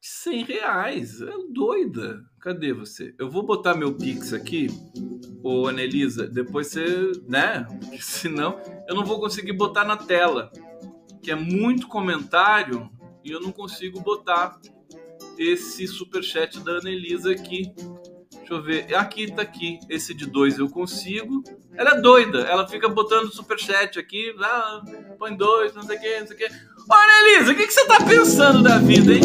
100 0.00 0.44
reais. 0.44 1.20
É 1.20 1.32
doida. 1.50 2.20
Cadê 2.40 2.72
você? 2.72 3.14
Eu 3.18 3.30
vou 3.30 3.44
botar 3.44 3.74
meu 3.74 3.94
Pix 3.94 4.32
aqui, 4.32 4.68
ô 5.42 5.66
Anelisa. 5.66 6.26
Depois 6.26 6.68
você, 6.68 7.12
né? 7.26 7.66
Porque 7.80 8.00
senão 8.00 8.60
eu 8.88 8.94
não 8.94 9.04
vou 9.04 9.20
conseguir 9.20 9.52
botar 9.52 9.84
na 9.84 9.96
tela. 9.96 10.50
Que 11.22 11.32
é 11.32 11.34
muito 11.34 11.88
comentário 11.88 12.88
e 13.24 13.30
eu 13.30 13.40
não 13.40 13.52
consigo 13.52 14.00
botar 14.00 14.58
esse 15.36 15.86
super 15.86 16.22
chat 16.22 16.60
da 16.60 16.78
Anelisa 16.78 17.32
aqui. 17.32 17.72
Deixa 18.48 18.54
eu 18.54 18.62
ver. 18.62 18.94
Aqui 18.94 19.30
tá 19.30 19.42
aqui. 19.42 19.78
Esse 19.90 20.14
de 20.14 20.24
dois 20.24 20.58
eu 20.58 20.70
consigo. 20.70 21.42
Ela 21.74 21.96
é 21.96 22.00
doida. 22.00 22.40
Ela 22.40 22.66
fica 22.66 22.88
botando 22.88 23.30
superchat 23.30 23.98
aqui. 23.98 24.34
Ah, 24.40 24.82
põe 25.18 25.36
dois, 25.36 25.74
não 25.74 25.82
sei 25.82 25.96
o 25.96 26.00
que, 26.00 26.20
não 26.20 26.26
sei 26.26 26.36
o 26.36 26.38
que. 26.38 26.77
Olha, 26.90 27.28
Elisa, 27.36 27.52
o 27.52 27.54
que, 27.56 27.66
que 27.66 27.72
você 27.72 27.86
tá 27.86 27.98
pensando 28.04 28.62
da 28.62 28.78
vida, 28.78 29.12
hein? 29.12 29.20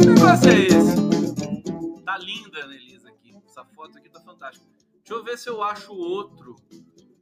Que 0.00 0.06
negócio 0.06 0.50
é 0.50 0.60
esse? 0.62 2.04
Tá 2.04 2.18
linda, 2.18 2.60
Elisa, 2.60 3.08
aqui. 3.08 3.34
Essa 3.46 3.64
foto 3.64 3.98
aqui 3.98 4.08
tá 4.08 4.20
fantástica. 4.20 4.66
Deixa 4.98 5.14
eu 5.14 5.24
ver 5.24 5.38
se 5.38 5.48
eu 5.48 5.62
acho 5.62 5.92
outro 5.92 6.56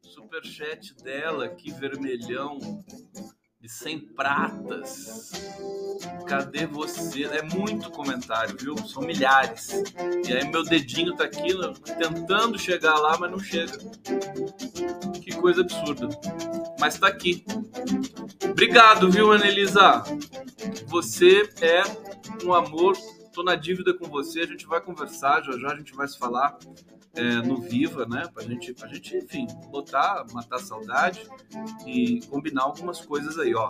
superchat 0.02 0.94
dela 1.02 1.44
aqui, 1.44 1.70
vermelhão 1.72 2.58
de 3.66 3.72
100 3.72 3.98
pratas. 4.14 5.32
Cadê 6.28 6.66
você? 6.66 7.24
É 7.24 7.42
muito 7.42 7.90
comentário, 7.90 8.56
viu? 8.56 8.78
São 8.86 9.02
milhares. 9.02 9.82
E 10.26 10.32
aí 10.32 10.48
meu 10.48 10.62
dedinho 10.62 11.16
tá 11.16 11.24
aqui 11.24 11.48
tentando 11.98 12.56
chegar 12.58 12.94
lá, 12.94 13.18
mas 13.18 13.30
não 13.30 13.40
chega. 13.40 13.76
Que 15.20 15.34
coisa 15.34 15.62
absurda. 15.62 16.08
Mas 16.78 16.96
tá 16.96 17.08
aqui. 17.08 17.44
Obrigado, 18.48 19.10
viu, 19.10 19.32
Anelisa? 19.32 20.04
Você 20.86 21.50
é 21.60 21.82
um 22.44 22.54
amor. 22.54 22.96
Tô 23.32 23.42
na 23.42 23.56
dívida 23.56 23.92
com 23.92 24.06
você. 24.06 24.42
A 24.42 24.46
gente 24.46 24.64
vai 24.64 24.80
conversar, 24.80 25.42
já 25.42 25.58
já 25.58 25.72
a 25.72 25.76
gente 25.76 25.92
vai 25.92 26.06
se 26.06 26.16
falar 26.16 26.56
é, 27.16 27.36
no 27.36 27.60
Viva, 27.60 28.06
né? 28.06 28.28
Pra 28.32 28.42
gente, 28.44 28.72
pra 28.74 28.88
gente, 28.88 29.16
enfim, 29.16 29.46
botar, 29.70 30.24
matar 30.32 30.58
saudade 30.58 31.26
e 31.86 32.20
combinar 32.28 32.62
algumas 32.62 33.00
coisas 33.00 33.38
aí, 33.38 33.54
ó. 33.54 33.68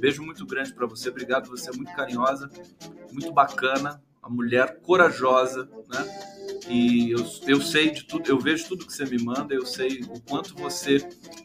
Beijo 0.00 0.22
muito 0.22 0.46
grande 0.46 0.72
para 0.72 0.86
você, 0.86 1.08
obrigado, 1.08 1.48
você 1.48 1.70
é 1.70 1.72
muito 1.72 1.92
carinhosa, 1.94 2.50
muito 3.12 3.32
bacana, 3.32 4.02
uma 4.22 4.30
mulher 4.30 4.80
corajosa, 4.80 5.68
né? 5.88 6.36
E 6.68 7.10
eu, 7.10 7.24
eu 7.46 7.60
sei 7.60 7.90
de 7.90 8.04
tudo, 8.04 8.28
eu 8.28 8.38
vejo 8.38 8.68
tudo 8.68 8.86
que 8.86 8.92
você 8.92 9.04
me 9.04 9.22
manda, 9.22 9.54
eu 9.54 9.64
sei 9.64 10.00
o 10.02 10.20
quanto 10.20 10.54
você 10.54 10.98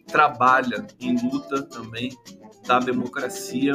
trabalha 0.07 0.85
em 0.99 1.15
luta 1.21 1.61
também 1.63 2.11
da 2.71 2.79
democracia 2.79 3.73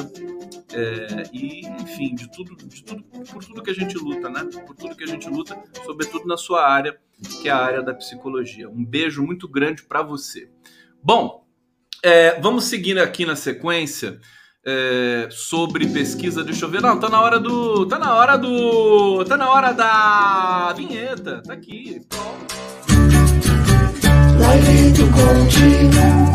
é, 0.72 1.24
e, 1.32 1.66
enfim, 1.82 2.14
de 2.14 2.30
tudo, 2.30 2.56
de 2.56 2.82
tudo, 2.82 3.02
por 3.02 3.44
tudo 3.44 3.62
que 3.62 3.70
a 3.70 3.74
gente 3.74 3.98
luta, 3.98 4.30
né? 4.30 4.48
Por 4.66 4.74
tudo 4.74 4.96
que 4.96 5.04
a 5.04 5.06
gente 5.06 5.28
luta, 5.28 5.58
sobretudo 5.84 6.26
na 6.26 6.38
sua 6.38 6.66
área, 6.66 6.96
que 7.42 7.48
é 7.48 7.52
a 7.52 7.58
área 7.58 7.82
da 7.82 7.92
psicologia. 7.92 8.68
Um 8.70 8.84
beijo 8.84 9.22
muito 9.22 9.46
grande 9.46 9.82
para 9.82 10.02
você. 10.02 10.48
Bom, 11.02 11.46
é, 12.02 12.40
vamos 12.40 12.64
seguindo 12.64 12.98
aqui 12.98 13.26
na 13.26 13.36
sequência. 13.36 14.18
É, 14.68 15.28
sobre 15.30 15.86
pesquisa. 15.86 16.42
Deixa 16.42 16.64
eu 16.64 16.68
ver. 16.68 16.82
Não, 16.82 16.98
tá 16.98 17.08
na 17.08 17.20
hora 17.20 17.38
do. 17.38 17.86
Tá 17.86 18.00
na 18.00 18.16
hora 18.16 18.36
do. 18.36 19.24
Tá 19.24 19.36
na 19.36 19.48
hora 19.48 19.70
da 19.70 20.72
vinheta. 20.76 21.40
Tá 21.40 21.52
aqui. 21.52 22.04
Live 24.40 24.90
do. 24.90 26.25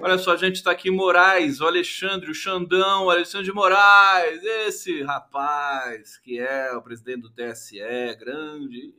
Olha 0.00 0.18
só, 0.18 0.32
a 0.32 0.36
gente 0.36 0.56
está 0.56 0.70
aqui 0.70 0.90
Moraes, 0.90 1.60
o 1.60 1.66
Alexandre, 1.66 2.30
o 2.30 2.34
Xandão, 2.34 3.04
o 3.06 3.10
Alexandre 3.10 3.46
de 3.46 3.52
Moraes, 3.52 4.42
esse 4.42 5.02
rapaz 5.02 6.18
que 6.18 6.38
é 6.38 6.72
o 6.72 6.82
presidente 6.82 7.22
do 7.22 7.30
TSE, 7.30 7.78
grande. 8.18 8.94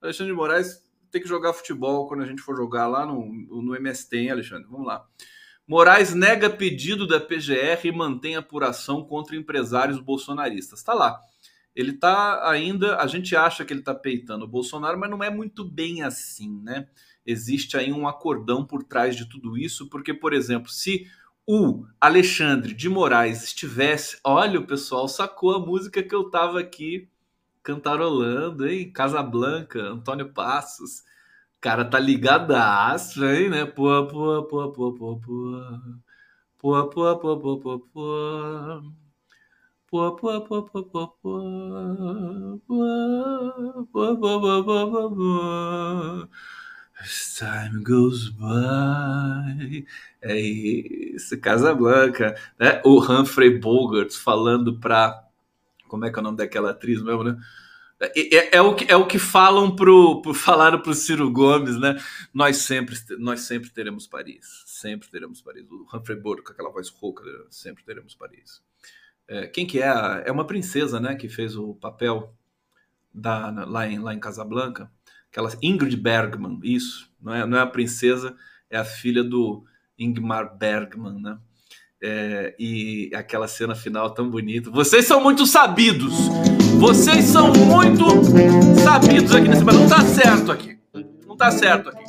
O 0.00 0.04
Alexandre 0.04 0.32
de 0.32 0.36
Moraes 0.36 0.82
tem 1.10 1.22
que 1.22 1.28
jogar 1.28 1.52
futebol 1.52 2.08
quando 2.08 2.22
a 2.22 2.26
gente 2.26 2.42
for 2.42 2.56
jogar 2.56 2.86
lá 2.86 3.06
no, 3.06 3.26
no 3.62 3.76
MST, 3.76 4.16
hein, 4.16 4.30
Alexandre? 4.30 4.68
Vamos 4.70 4.86
lá. 4.86 5.06
Moraes 5.66 6.14
nega 6.14 6.48
pedido 6.48 7.06
da 7.06 7.20
PGR 7.20 7.84
e 7.84 7.92
mantém 7.92 8.36
apuração 8.36 9.04
contra 9.04 9.36
empresários 9.36 10.00
bolsonaristas. 10.00 10.82
Tá 10.82 10.94
lá 10.94 11.20
ele 11.78 11.92
está 11.92 12.50
ainda, 12.50 12.96
a 12.98 13.06
gente 13.06 13.36
acha 13.36 13.64
que 13.64 13.72
ele 13.72 13.78
está 13.80 13.94
peitando 13.94 14.44
o 14.44 14.48
Bolsonaro, 14.48 14.98
mas 14.98 15.08
não 15.08 15.22
é 15.22 15.30
muito 15.30 15.64
bem 15.64 16.02
assim, 16.02 16.60
né? 16.60 16.88
Existe 17.24 17.76
aí 17.76 17.92
um 17.92 18.08
acordão 18.08 18.64
por 18.64 18.82
trás 18.82 19.14
de 19.14 19.26
tudo 19.26 19.56
isso, 19.56 19.88
porque, 19.88 20.12
por 20.12 20.32
exemplo, 20.32 20.68
se 20.70 21.06
o 21.46 21.86
Alexandre 22.00 22.74
de 22.74 22.88
Moraes 22.88 23.44
estivesse, 23.44 24.18
olha, 24.24 24.58
o 24.58 24.66
pessoal 24.66 25.06
sacou 25.06 25.54
a 25.54 25.60
música 25.64 26.02
que 26.02 26.12
eu 26.12 26.22
estava 26.22 26.58
aqui 26.58 27.08
cantarolando, 27.62 28.68
hein? 28.68 28.92
Casablanca, 28.92 29.80
Antônio 29.80 30.32
Passos. 30.32 31.04
Cara, 31.60 31.84
tá 31.84 31.98
ligadaço, 32.00 33.24
hein, 33.24 33.50
né? 33.50 33.66
Pô, 33.66 34.06
pô, 34.08 34.44
pô, 34.44 34.72
pô, 34.72 34.94
pô, 34.94 35.20
pô. 35.20 35.62
Pô, 36.58 36.88
pô, 36.90 37.18
pô, 37.18 37.38
pô, 37.38 37.58
pô, 37.60 37.78
pô. 37.80 39.07
As 47.00 47.38
time 47.38 47.82
goes 47.84 48.28
by. 48.28 49.86
É 50.20 50.36
isso, 50.36 51.40
Casablanca. 51.40 52.34
Né? 52.58 52.82
O 52.84 53.00
Humphrey 53.00 53.58
Bogart 53.58 54.12
falando 54.12 54.78
para. 54.78 55.24
Como 55.86 56.04
é 56.04 56.10
que 56.10 56.18
é 56.18 56.20
o 56.20 56.22
nome 56.22 56.36
daquela 56.36 56.70
atriz 56.70 57.02
mesmo, 57.02 57.24
né? 57.24 57.38
É, 58.00 58.36
é, 58.36 58.56
é, 58.56 58.60
o, 58.60 58.74
que, 58.74 58.92
é 58.92 58.96
o 58.96 59.06
que 59.06 59.18
falam 59.18 59.74
pro, 59.74 60.22
pro 60.22 60.34
falaram 60.34 60.80
pro 60.80 60.94
Ciro 60.94 61.30
Gomes, 61.30 61.78
né? 61.78 61.96
Nós 62.32 62.58
sempre, 62.58 62.94
nós 63.18 63.40
sempre 63.40 63.70
teremos 63.70 64.06
Paris. 64.06 64.64
Sempre 64.66 65.08
teremos 65.08 65.40
Paris. 65.40 65.64
O 65.70 65.86
Humphrey 65.96 66.20
Bogart 66.20 66.44
com 66.44 66.52
aquela 66.52 66.70
voz 66.70 66.88
rouca, 66.90 67.24
sempre 67.48 67.84
teremos 67.84 68.14
Paris. 68.14 68.60
É, 69.28 69.46
quem 69.46 69.66
que 69.66 69.80
é? 69.80 69.88
A, 69.88 70.22
é 70.24 70.32
uma 70.32 70.46
princesa, 70.46 70.98
né? 70.98 71.14
Que 71.14 71.28
fez 71.28 71.54
o 71.54 71.74
papel 71.74 72.34
da, 73.12 73.50
lá, 73.66 73.86
em, 73.86 73.98
lá 73.98 74.14
em 74.14 74.20
Casablanca. 74.20 74.90
Aquela 75.30 75.50
Ingrid 75.62 75.96
Bergman, 75.96 76.58
isso. 76.62 77.10
Não 77.20 77.34
é, 77.34 77.46
não 77.46 77.58
é 77.58 77.60
a 77.60 77.66
princesa, 77.66 78.34
é 78.70 78.78
a 78.78 78.84
filha 78.84 79.22
do 79.22 79.64
Ingmar 79.98 80.56
Bergman, 80.56 81.20
né? 81.20 81.38
É, 82.00 82.54
e 82.58 83.10
aquela 83.12 83.48
cena 83.48 83.74
final 83.74 84.14
tão 84.14 84.30
bonita. 84.30 84.70
Vocês 84.70 85.04
são 85.04 85.20
muito 85.20 85.44
sabidos. 85.44 86.14
Vocês 86.78 87.24
são 87.24 87.52
muito 87.52 88.04
sabidos 88.82 89.34
aqui 89.34 89.48
nesse. 89.48 89.64
Mas 89.64 89.74
não 89.74 89.88
tá 89.88 90.00
certo 90.02 90.52
aqui. 90.52 90.78
Não 91.26 91.36
tá 91.36 91.50
certo 91.50 91.90
aqui. 91.90 92.04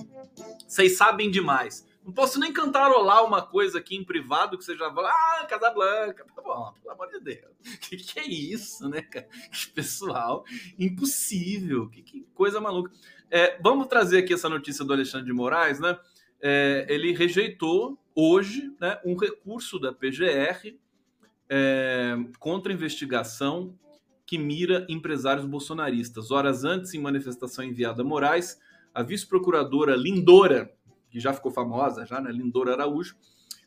Vocês 0.68 0.96
sabem 0.96 1.32
demais. 1.32 1.84
Não 2.10 2.14
posso 2.16 2.40
nem 2.40 2.52
cantarolar 2.52 3.24
uma 3.24 3.40
coisa 3.40 3.78
aqui 3.78 3.96
em 3.96 4.04
privado 4.04 4.58
que 4.58 4.66
você 4.66 4.76
já 4.76 4.92
fala, 4.92 5.12
ah, 5.12 5.46
Casablanca. 5.46 6.26
Tá 6.36 6.42
bom, 6.42 6.74
pelo 6.82 6.92
amor 6.96 7.08
de 7.08 7.20
Deus. 7.20 7.52
Que 7.82 7.98
que 7.98 8.20
é 8.20 8.28
isso, 8.28 8.90
né, 8.90 9.04
cara? 9.04 9.28
Que 9.52 9.70
pessoal, 9.70 10.44
impossível. 10.80 11.88
Que, 11.88 12.02
que 12.02 12.28
coisa 12.34 12.60
maluca. 12.60 12.92
É, 13.30 13.60
vamos 13.62 13.86
trazer 13.86 14.18
aqui 14.18 14.34
essa 14.34 14.50
notícia 14.50 14.84
do 14.84 14.92
Alexandre 14.92 15.28
de 15.28 15.34
Moraes, 15.34 15.80
né? 15.80 16.00
É, 16.42 16.88
ele 16.90 17.14
rejeitou 17.14 17.96
hoje 18.16 18.76
né, 18.82 19.00
um 19.06 19.16
recurso 19.16 19.78
da 19.78 19.94
PGR 19.94 20.76
é, 21.48 22.18
contra 22.40 22.74
investigação 22.74 23.78
que 24.26 24.40
mira 24.40 24.84
empresários 24.90 25.46
bolsonaristas. 25.46 26.32
Horas 26.32 26.64
antes, 26.64 26.96
em 26.96 27.00
manifestação 27.00 27.64
enviada 27.64 28.02
a 28.02 28.06
Moraes, 28.06 28.60
a 28.96 29.04
vice-procuradora 29.04 29.96
Lindora, 29.96 30.74
que 31.10 31.20
já 31.20 31.34
ficou 31.34 31.52
famosa, 31.52 32.06
já, 32.06 32.22
né? 32.22 32.32
Lindora 32.32 32.74
Araújo, 32.74 33.16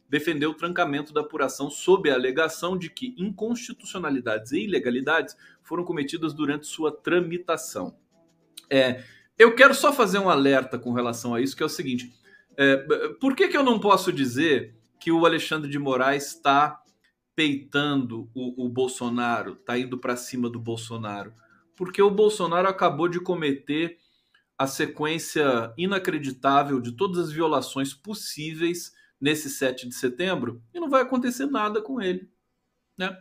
defendeu 0.08 0.50
o 0.50 0.54
trancamento 0.54 1.12
da 1.12 1.22
apuração 1.22 1.70
sob 1.70 2.10
a 2.10 2.14
alegação 2.14 2.76
de 2.76 2.90
que 2.90 3.14
inconstitucionalidades 3.16 4.52
e 4.52 4.64
ilegalidades 4.64 5.34
foram 5.62 5.84
cometidas 5.84 6.34
durante 6.34 6.66
sua 6.66 6.92
tramitação. 6.92 7.96
É, 8.68 9.02
eu 9.38 9.54
quero 9.54 9.74
só 9.74 9.92
fazer 9.92 10.18
um 10.18 10.28
alerta 10.28 10.78
com 10.78 10.92
relação 10.92 11.34
a 11.34 11.40
isso, 11.40 11.56
que 11.56 11.62
é 11.62 11.66
o 11.66 11.68
seguinte: 11.70 12.12
é, 12.56 12.76
por 13.20 13.34
que, 13.34 13.48
que 13.48 13.56
eu 13.56 13.62
não 13.62 13.78
posso 13.78 14.12
dizer 14.12 14.76
que 15.00 15.10
o 15.10 15.24
Alexandre 15.24 15.70
de 15.70 15.78
Moraes 15.78 16.28
está 16.28 16.80
peitando 17.34 18.30
o, 18.34 18.66
o 18.66 18.68
Bolsonaro, 18.68 19.54
está 19.54 19.78
indo 19.78 19.98
para 19.98 20.14
cima 20.14 20.50
do 20.50 20.60
Bolsonaro? 20.60 21.32
Porque 21.74 22.02
o 22.02 22.10
Bolsonaro 22.10 22.68
acabou 22.68 23.08
de 23.08 23.18
cometer 23.18 23.98
a 24.62 24.66
sequência 24.68 25.74
inacreditável 25.76 26.80
de 26.80 26.92
todas 26.92 27.18
as 27.18 27.32
violações 27.32 27.92
possíveis 27.92 28.92
nesse 29.20 29.50
7 29.50 29.88
de 29.88 29.94
setembro 29.96 30.62
e 30.72 30.78
não 30.78 30.88
vai 30.88 31.02
acontecer 31.02 31.46
nada 31.46 31.82
com 31.82 32.00
ele. 32.00 32.30
Né? 32.96 33.16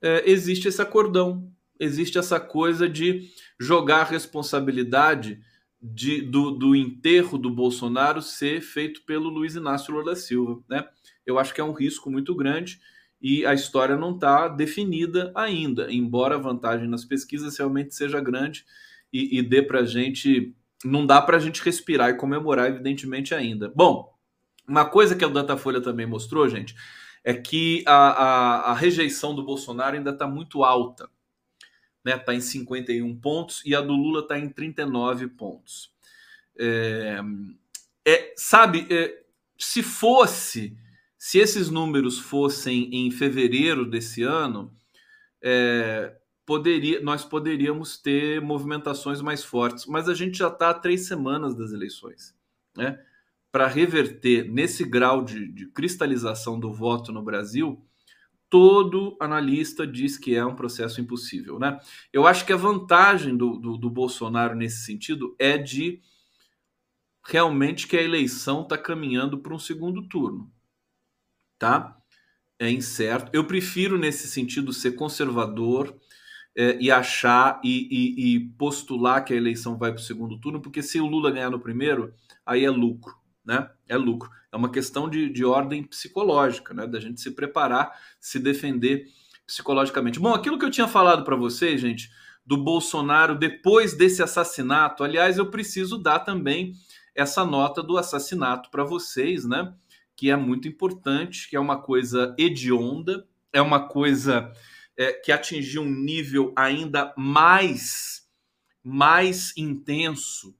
É, 0.00 0.30
existe 0.30 0.68
esse 0.68 0.80
acordão, 0.80 1.52
existe 1.78 2.18
essa 2.18 2.38
coisa 2.38 2.88
de 2.88 3.28
jogar 3.58 4.02
a 4.02 4.10
responsabilidade 4.10 5.40
de, 5.82 6.22
do, 6.22 6.52
do, 6.52 6.76
enterro 6.76 7.36
do 7.36 7.50
Bolsonaro 7.50 8.22
ser 8.22 8.60
feito 8.60 9.02
pelo 9.02 9.28
Luiz 9.28 9.56
Inácio 9.56 9.92
Lula 9.92 10.12
da 10.12 10.16
Silva. 10.16 10.62
Né? 10.68 10.86
Eu 11.26 11.36
acho 11.36 11.52
que 11.52 11.60
é 11.60 11.64
um 11.64 11.72
risco 11.72 12.08
muito 12.08 12.32
grande 12.32 12.80
e 13.20 13.44
a 13.44 13.52
história 13.52 13.96
não 13.96 14.14
está 14.14 14.46
definida 14.46 15.32
ainda, 15.34 15.92
embora 15.92 16.36
a 16.36 16.38
vantagem 16.38 16.86
nas 16.86 17.04
pesquisas 17.04 17.58
realmente 17.58 17.92
seja 17.92 18.20
grande 18.20 18.64
e, 19.12 19.38
e 19.38 19.42
dê 19.42 19.62
para 19.62 19.80
a 19.80 19.84
gente. 19.84 20.54
Não 20.84 21.06
dá 21.06 21.20
para 21.20 21.36
a 21.36 21.40
gente 21.40 21.62
respirar 21.62 22.10
e 22.10 22.16
comemorar, 22.16 22.68
evidentemente, 22.68 23.34
ainda. 23.34 23.70
Bom, 23.74 24.14
uma 24.66 24.84
coisa 24.84 25.14
que 25.14 25.24
o 25.24 25.30
Datafolha 25.30 25.80
também 25.80 26.06
mostrou, 26.06 26.48
gente, 26.48 26.74
é 27.22 27.34
que 27.34 27.84
a, 27.86 27.92
a, 27.92 28.70
a 28.70 28.74
rejeição 28.74 29.34
do 29.34 29.44
Bolsonaro 29.44 29.96
ainda 29.96 30.10
está 30.10 30.26
muito 30.26 30.64
alta. 30.64 31.04
Está 31.04 31.12
né? 32.04 32.18
Tá 32.18 32.34
em 32.34 32.40
51 32.40 33.16
pontos 33.20 33.62
e 33.64 33.74
a 33.74 33.80
do 33.80 33.92
Lula 33.92 34.20
está 34.20 34.38
em 34.38 34.48
39 34.48 35.28
pontos. 35.28 35.92
É, 36.58 37.20
é, 38.06 38.32
sabe, 38.36 38.86
é, 38.90 39.22
se 39.58 39.82
fosse, 39.82 40.76
se 41.18 41.38
esses 41.38 41.68
números 41.68 42.18
fossem 42.18 42.88
em 42.94 43.10
fevereiro 43.10 43.84
desse 43.84 44.22
ano, 44.22 44.74
é, 45.42 46.16
poderia, 46.50 47.00
nós 47.00 47.24
poderíamos 47.24 47.96
ter 47.96 48.40
movimentações 48.40 49.20
mais 49.20 49.44
fortes, 49.44 49.86
mas 49.86 50.08
a 50.08 50.14
gente 50.14 50.38
já 50.38 50.48
está 50.48 50.70
há 50.70 50.74
três 50.74 51.06
semanas 51.06 51.54
das 51.54 51.70
eleições. 51.70 52.34
Né? 52.76 52.98
para 53.52 53.66
reverter 53.66 54.48
nesse 54.50 54.84
grau 54.84 55.24
de, 55.24 55.50
de, 55.50 55.66
cristalização 55.66 56.58
do 56.58 56.72
voto 56.72 57.12
no 57.12 57.22
Brasil, 57.22 57.84
todo 58.48 59.16
analista 59.20 59.86
diz 59.86 60.16
que 60.16 60.34
é 60.34 60.44
um 60.44 60.54
processo 60.54 61.00
impossível. 61.00 61.58
Né? 61.58 61.78
Eu 62.12 62.26
acho 62.26 62.44
que 62.46 62.52
a 62.52 62.56
vantagem 62.56 63.36
do, 63.36 63.56
do, 63.56 63.76
do 63.76 63.90
Bolsonaro 63.90 64.54
nesse 64.54 64.84
sentido 64.84 65.34
é 65.38 65.58
de 65.58 66.00
realmente 67.26 67.88
que 67.88 67.96
a 67.96 68.02
eleição 68.02 68.62
está 68.62 68.78
caminhando 68.78 69.38
para 69.38 69.54
um 69.54 69.58
segundo 69.58 70.08
turno. 70.08 70.48
Tá? 71.58 71.96
É 72.56 72.70
incerto. 72.70 73.30
Eu 73.32 73.44
prefiro, 73.44 73.98
nesse 73.98 74.28
sentido, 74.28 74.72
ser 74.72 74.92
conservador 74.92 75.92
é, 76.56 76.76
e 76.80 76.90
achar 76.90 77.60
e, 77.62 77.88
e, 77.90 78.34
e 78.36 78.40
postular 78.40 79.24
que 79.24 79.32
a 79.32 79.36
eleição 79.36 79.76
vai 79.78 79.92
para 79.92 80.00
o 80.00 80.04
segundo 80.04 80.38
turno, 80.38 80.60
porque 80.60 80.82
se 80.82 81.00
o 81.00 81.06
Lula 81.06 81.30
ganhar 81.30 81.50
no 81.50 81.60
primeiro, 81.60 82.12
aí 82.44 82.64
é 82.64 82.70
lucro 82.70 83.20
né? 83.44 83.68
É 83.88 83.96
lucro. 83.96 84.30
É 84.52 84.56
uma 84.56 84.70
questão 84.70 85.08
de, 85.08 85.28
de 85.28 85.44
ordem 85.44 85.82
psicológica, 85.82 86.74
né? 86.74 86.86
Da 86.86 87.00
gente 87.00 87.20
se 87.20 87.30
preparar, 87.32 87.92
se 88.20 88.38
defender 88.38 89.06
psicologicamente. 89.46 90.20
Bom, 90.20 90.32
aquilo 90.32 90.58
que 90.58 90.64
eu 90.64 90.70
tinha 90.70 90.88
falado 90.88 91.24
para 91.24 91.36
vocês, 91.36 91.80
gente, 91.80 92.10
do 92.44 92.56
Bolsonaro 92.56 93.36
depois 93.36 93.96
desse 93.96 94.22
assassinato, 94.22 95.02
aliás, 95.02 95.38
eu 95.38 95.50
preciso 95.50 95.98
dar 95.98 96.20
também 96.20 96.74
essa 97.14 97.44
nota 97.44 97.82
do 97.82 97.98
assassinato 97.98 98.70
para 98.70 98.84
vocês, 98.84 99.44
né? 99.44 99.72
Que 100.14 100.30
é 100.30 100.36
muito 100.36 100.68
importante, 100.68 101.48
que 101.48 101.56
é 101.56 101.60
uma 101.60 101.80
coisa 101.80 102.34
hedionda, 102.38 103.26
é 103.52 103.60
uma 103.60 103.88
coisa 103.88 104.52
é, 105.00 105.14
que 105.14 105.32
atingiu 105.32 105.80
um 105.80 105.90
nível 105.90 106.52
ainda 106.54 107.14
mais 107.16 108.28
mais 108.84 109.56
intenso 109.56 110.54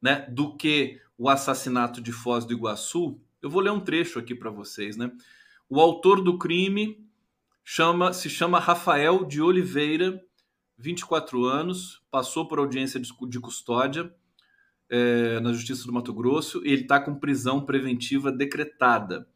né, 0.00 0.24
do 0.30 0.56
que 0.56 1.00
o 1.18 1.28
assassinato 1.28 2.00
de 2.00 2.12
Foz 2.12 2.44
do 2.44 2.52
Iguaçu, 2.52 3.20
eu 3.40 3.50
vou 3.50 3.60
ler 3.60 3.70
um 3.70 3.80
trecho 3.80 4.20
aqui 4.20 4.34
para 4.36 4.50
vocês, 4.50 4.96
né? 4.96 5.10
O 5.68 5.80
autor 5.80 6.22
do 6.22 6.38
crime 6.38 7.04
chama, 7.64 8.12
se 8.12 8.30
chama 8.30 8.60
Rafael 8.60 9.24
de 9.24 9.42
Oliveira, 9.42 10.20
24 10.78 11.44
anos, 11.44 12.04
passou 12.08 12.46
por 12.46 12.60
audiência 12.60 13.00
de, 13.00 13.10
de 13.28 13.40
custódia 13.40 14.14
é, 14.88 15.40
na 15.40 15.52
Justiça 15.52 15.86
do 15.86 15.92
Mato 15.92 16.12
Grosso 16.14 16.64
e 16.64 16.70
ele 16.72 16.82
está 16.82 17.00
com 17.00 17.18
prisão 17.18 17.64
preventiva 17.64 18.30
decretada. 18.30 19.28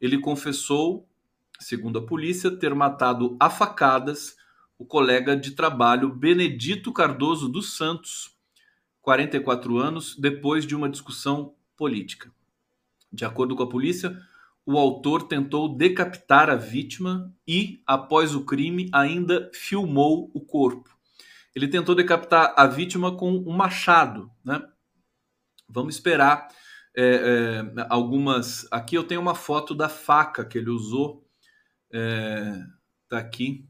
Ele 0.00 0.18
confessou, 0.18 1.08
segundo 1.60 1.98
a 1.98 2.06
polícia, 2.06 2.50
ter 2.50 2.74
matado 2.74 3.36
a 3.40 3.48
facadas 3.48 4.36
o 4.78 4.84
colega 4.84 5.36
de 5.36 5.52
trabalho 5.52 6.14
Benedito 6.14 6.92
Cardoso 6.92 7.48
dos 7.48 7.76
Santos, 7.76 8.34
44 9.00 9.78
anos, 9.78 10.16
depois 10.18 10.66
de 10.66 10.74
uma 10.74 10.88
discussão 10.88 11.54
política. 11.76 12.32
De 13.12 13.24
acordo 13.24 13.54
com 13.54 13.62
a 13.62 13.68
polícia, 13.68 14.18
o 14.66 14.78
autor 14.78 15.24
tentou 15.24 15.76
decapitar 15.76 16.48
a 16.48 16.56
vítima 16.56 17.32
e, 17.46 17.82
após 17.86 18.34
o 18.34 18.44
crime, 18.44 18.88
ainda 18.92 19.50
filmou 19.52 20.30
o 20.34 20.40
corpo. 20.40 20.90
Ele 21.54 21.68
tentou 21.68 21.94
decapitar 21.94 22.54
a 22.56 22.66
vítima 22.66 23.16
com 23.16 23.30
um 23.30 23.52
machado, 23.52 24.30
né? 24.44 24.62
Vamos 25.68 25.94
esperar 25.94 26.48
é, 26.96 27.62
é, 27.76 27.86
algumas. 27.88 28.66
Aqui 28.70 28.96
eu 28.96 29.04
tenho 29.04 29.20
uma 29.20 29.34
foto 29.34 29.74
da 29.74 29.88
faca 29.88 30.44
que 30.44 30.58
ele 30.58 30.70
usou. 30.70 31.23
É, 31.94 32.60
tá 33.08 33.18
aqui. 33.18 33.64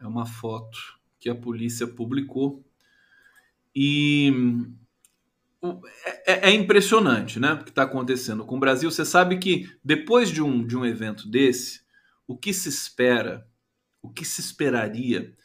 É 0.00 0.06
uma 0.06 0.24
foto 0.24 0.78
que 1.20 1.28
a 1.28 1.34
polícia 1.34 1.86
publicou. 1.86 2.64
E 3.76 4.32
é, 6.26 6.48
é, 6.48 6.54
impressionante 6.54 7.38
né, 7.38 7.52
o 7.52 7.64
que 7.64 7.70
está 7.70 7.82
acontecendo 7.82 8.46
com 8.46 8.56
o 8.56 8.60
Brasil. 8.60 8.90
Você 8.90 9.04
sabe 9.04 9.38
que 9.38 9.70
depois 9.84 10.30
de 10.30 10.42
um, 10.42 10.66
de 10.66 10.74
um 10.76 10.86
evento 10.86 11.28
desse, 11.28 11.82
o 12.26 12.36
que 12.36 12.54
se 12.54 12.70
espera, 12.70 13.46
o 14.00 14.08
que 14.08 14.24
se 14.24 14.40
esperaria 14.40 15.36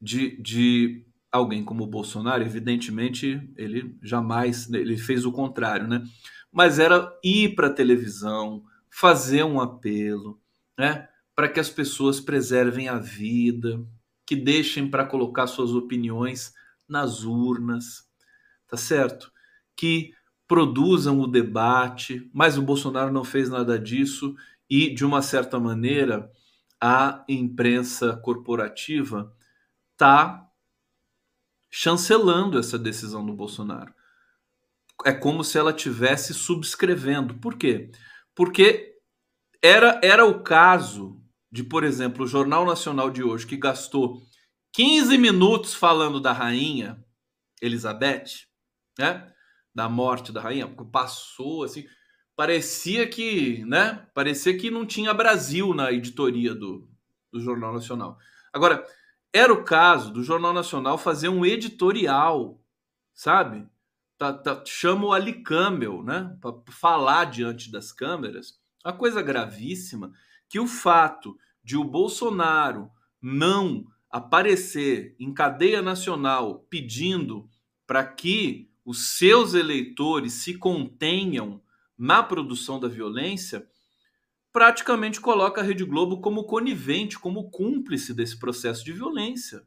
de, 0.00 0.36
de 0.42 1.06
alguém 1.32 1.64
como 1.64 1.84
o 1.84 1.86
Bolsonaro, 1.86 2.42
evidentemente 2.42 3.50
ele 3.56 3.96
jamais 4.02 4.70
ele 4.70 4.98
fez 4.98 5.24
o 5.24 5.32
contrário, 5.32 5.88
né? 5.88 6.04
Mas 6.52 6.78
era 6.78 7.10
ir 7.22 7.54
para 7.54 7.68
a 7.68 7.72
televisão, 7.72 8.64
fazer 8.90 9.44
um 9.44 9.60
apelo, 9.60 10.40
né? 10.80 11.06
Para 11.36 11.46
que 11.46 11.60
as 11.60 11.68
pessoas 11.68 12.20
preservem 12.20 12.88
a 12.88 12.96
vida, 12.96 13.86
que 14.26 14.34
deixem 14.34 14.88
para 14.88 15.04
colocar 15.04 15.46
suas 15.46 15.72
opiniões 15.72 16.54
nas 16.88 17.22
urnas, 17.22 18.08
tá 18.66 18.78
certo? 18.78 19.30
Que 19.76 20.14
produzam 20.48 21.20
o 21.20 21.26
debate, 21.26 22.30
mas 22.32 22.56
o 22.56 22.62
Bolsonaro 22.62 23.12
não 23.12 23.24
fez 23.24 23.50
nada 23.50 23.78
disso 23.78 24.34
e, 24.70 24.88
de 24.94 25.04
uma 25.04 25.20
certa 25.20 25.60
maneira, 25.60 26.32
a 26.80 27.24
imprensa 27.28 28.16
corporativa 28.16 29.36
está 29.92 30.48
chancelando 31.70 32.58
essa 32.58 32.78
decisão 32.78 33.24
do 33.24 33.34
Bolsonaro. 33.34 33.92
É 35.04 35.12
como 35.12 35.44
se 35.44 35.58
ela 35.58 35.74
tivesse 35.74 36.32
subscrevendo. 36.32 37.34
Por 37.34 37.56
quê? 37.56 37.90
Porque 38.34 38.89
era, 39.62 40.00
era 40.02 40.24
o 40.24 40.42
caso 40.42 41.20
de, 41.50 41.64
por 41.64 41.84
exemplo, 41.84 42.24
o 42.24 42.28
Jornal 42.28 42.64
Nacional 42.64 43.10
de 43.10 43.22
hoje, 43.22 43.46
que 43.46 43.56
gastou 43.56 44.22
15 44.72 45.18
minutos 45.18 45.74
falando 45.74 46.20
da 46.20 46.32
rainha 46.32 47.04
Elizabeth, 47.60 48.46
né? 48.98 49.32
Da 49.74 49.88
morte 49.88 50.32
da 50.32 50.40
rainha, 50.40 50.66
porque 50.66 50.90
passou 50.90 51.64
assim, 51.64 51.86
parecia 52.34 53.08
que, 53.08 53.64
né? 53.64 54.06
Parecia 54.14 54.56
que 54.56 54.70
não 54.70 54.86
tinha 54.86 55.12
Brasil 55.12 55.74
na 55.74 55.92
editoria 55.92 56.54
do, 56.54 56.88
do 57.32 57.40
Jornal 57.40 57.74
Nacional. 57.74 58.18
Agora, 58.52 58.84
era 59.32 59.52
o 59.52 59.64
caso 59.64 60.12
do 60.12 60.22
Jornal 60.22 60.52
Nacional 60.52 60.98
fazer 60.98 61.28
um 61.28 61.44
editorial, 61.44 62.60
sabe? 63.14 63.66
Tá, 64.18 64.32
tá, 64.32 64.62
chama 64.66 65.06
o 65.06 65.12
Ali 65.12 65.42
né? 66.04 66.36
Para 66.40 66.54
falar 66.70 67.26
diante 67.26 67.70
das 67.70 67.92
câmeras. 67.92 68.60
Uma 68.84 68.92
coisa 68.92 69.22
gravíssima 69.22 70.12
que 70.48 70.58
o 70.58 70.66
fato 70.66 71.36
de 71.62 71.76
o 71.76 71.84
Bolsonaro 71.84 72.90
não 73.20 73.86
aparecer 74.10 75.14
em 75.18 75.32
cadeia 75.32 75.80
nacional 75.80 76.66
pedindo 76.70 77.48
para 77.86 78.04
que 78.04 78.70
os 78.84 79.16
seus 79.18 79.54
eleitores 79.54 80.32
se 80.32 80.54
contenham 80.54 81.62
na 81.96 82.22
produção 82.22 82.80
da 82.80 82.88
violência, 82.88 83.68
praticamente 84.52 85.20
coloca 85.20 85.60
a 85.60 85.64
Rede 85.64 85.84
Globo 85.84 86.20
como 86.20 86.44
conivente, 86.44 87.18
como 87.18 87.50
cúmplice 87.50 88.14
desse 88.14 88.38
processo 88.38 88.84
de 88.84 88.92
violência. 88.92 89.62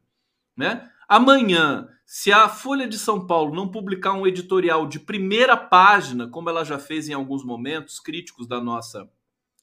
Né? 0.58 0.92
Amanhã, 1.14 1.88
se 2.08 2.32
a 2.32 2.50
Folha 2.50 2.88
de 2.88 2.98
São 2.98 3.28
Paulo 3.28 3.54
não 3.54 3.70
publicar 3.70 4.14
um 4.14 4.26
editorial 4.26 4.88
de 4.88 5.00
primeira 5.00 5.56
página, 5.56 6.28
como 6.28 6.50
ela 6.50 6.64
já 6.64 6.80
fez 6.80 7.08
em 7.08 7.14
alguns 7.14 7.46
momentos 7.46 8.00
críticos 8.00 8.48
da 8.48 8.60
nossa 8.60 9.08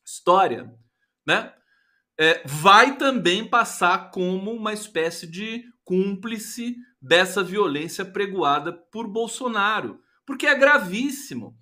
história, 0.07 0.73
né? 1.27 1.53
É, 2.17 2.41
vai 2.47 2.97
também 2.97 3.45
passar 3.45 4.13
como 4.13 4.53
uma 4.53 4.73
espécie 4.73 5.27
de 5.27 5.65
cúmplice 5.83 6.77
dessa 7.03 7.43
violência 7.43 8.05
pregoada 8.05 8.73
por 8.73 9.09
Bolsonaro, 9.09 10.01
porque 10.25 10.47
é 10.47 10.55
gravíssimo. 10.55 11.59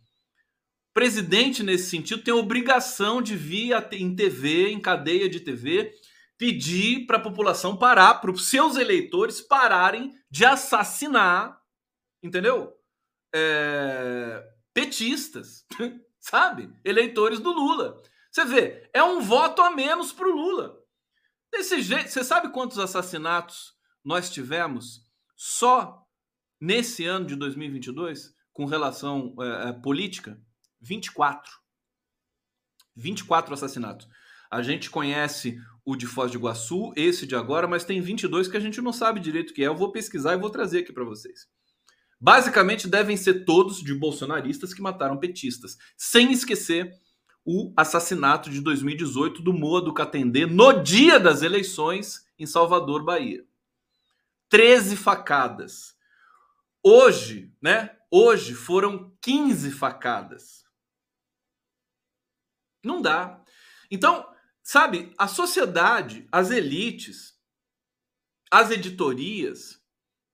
Presidente, 0.92 1.62
nesse 1.62 1.88
sentido, 1.88 2.22
tem 2.22 2.34
obrigação 2.34 3.22
de 3.22 3.34
vir 3.34 3.72
em 3.92 4.14
TV, 4.14 4.68
em 4.68 4.80
cadeia 4.80 5.30
de 5.30 5.40
TV, 5.40 5.94
pedir 6.38 7.04
para 7.04 7.18
a 7.18 7.22
população 7.22 7.76
parar, 7.76 8.14
para 8.14 8.30
os 8.30 8.48
seus 8.48 8.76
eleitores 8.76 9.40
pararem 9.40 10.16
de 10.30 10.44
assassinar, 10.44 11.60
entendeu? 12.22 12.72
É, 13.34 14.48
petistas, 14.72 15.66
sabe? 16.20 16.72
Eleitores 16.84 17.40
do 17.40 17.52
Lula. 17.52 18.00
Você 18.30 18.44
vê, 18.44 18.88
é 18.94 19.02
um 19.02 19.20
voto 19.20 19.60
a 19.60 19.70
menos 19.70 20.12
para 20.12 20.28
o 20.28 20.34
Lula. 20.34 20.78
Desse 21.50 21.82
jeito, 21.82 22.10
você 22.10 22.22
sabe 22.22 22.52
quantos 22.52 22.78
assassinatos 22.78 23.74
nós 24.04 24.30
tivemos 24.30 25.04
só 25.34 26.06
nesse 26.60 27.04
ano 27.04 27.26
de 27.26 27.34
2022 27.34 28.32
com 28.52 28.64
relação 28.64 29.34
é, 29.40 29.72
política? 29.72 30.40
24. 30.80 31.50
24 32.94 33.54
assassinatos. 33.54 34.08
A 34.50 34.62
gente 34.62 34.90
conhece 34.90 35.60
o 35.88 35.96
de 35.96 36.06
Foz 36.06 36.30
de 36.30 36.36
Iguaçu, 36.36 36.92
esse 36.94 37.26
de 37.26 37.34
agora, 37.34 37.66
mas 37.66 37.82
tem 37.82 37.98
22 37.98 38.46
que 38.46 38.58
a 38.58 38.60
gente 38.60 38.78
não 38.82 38.92
sabe 38.92 39.20
direito 39.20 39.52
o 39.52 39.54
que 39.54 39.62
é. 39.62 39.68
Eu 39.68 39.74
vou 39.74 39.90
pesquisar 39.90 40.34
e 40.34 40.38
vou 40.38 40.50
trazer 40.50 40.80
aqui 40.80 40.92
para 40.92 41.02
vocês. 41.02 41.48
Basicamente, 42.20 42.86
devem 42.86 43.16
ser 43.16 43.46
todos 43.46 43.82
de 43.82 43.94
bolsonaristas 43.94 44.74
que 44.74 44.82
mataram 44.82 45.16
petistas, 45.16 45.78
sem 45.96 46.30
esquecer 46.30 46.92
o 47.42 47.72
assassinato 47.74 48.50
de 48.50 48.60
2018 48.60 49.40
do 49.40 49.54
Moa 49.54 49.80
do 49.80 49.94
Catendê 49.94 50.44
no 50.44 50.82
dia 50.82 51.18
das 51.18 51.40
eleições 51.40 52.22
em 52.38 52.44
Salvador, 52.44 53.02
Bahia. 53.02 53.42
13 54.50 54.94
facadas. 54.94 55.96
Hoje, 56.82 57.50
né? 57.62 57.96
Hoje 58.10 58.52
foram 58.52 59.10
15 59.22 59.70
facadas. 59.70 60.66
Não 62.84 63.00
dá. 63.00 63.42
Então, 63.90 64.26
Sabe, 64.68 65.14
a 65.16 65.26
sociedade, 65.26 66.28
as 66.30 66.50
elites, 66.50 67.32
as 68.50 68.70
editorias, 68.70 69.80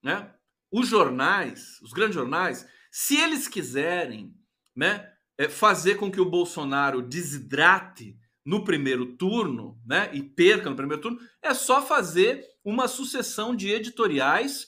né? 0.03 0.35
Os 0.73 0.89
jornais, 0.89 1.81
os 1.81 1.93
grandes 1.93 2.17
jornais, 2.17 2.67
se 2.91 3.17
eles 3.17 3.47
quiserem, 3.47 4.35
né, 4.75 5.09
é, 5.39 5.49
fazer 5.49 5.99
com 5.99 6.11
que 6.11 6.21
o 6.21 6.29
Bolsonaro 6.29 7.01
desidrate 7.01 8.19
no 8.45 8.65
primeiro 8.65 9.15
turno, 9.15 9.81
né, 9.87 10.11
e 10.13 10.21
perca 10.21 10.69
no 10.69 10.75
primeiro 10.75 11.01
turno, 11.01 11.21
é 11.41 11.55
só 11.55 11.81
fazer 11.81 12.45
uma 12.65 12.89
sucessão 12.89 13.55
de 13.55 13.71
editoriais 13.71 14.67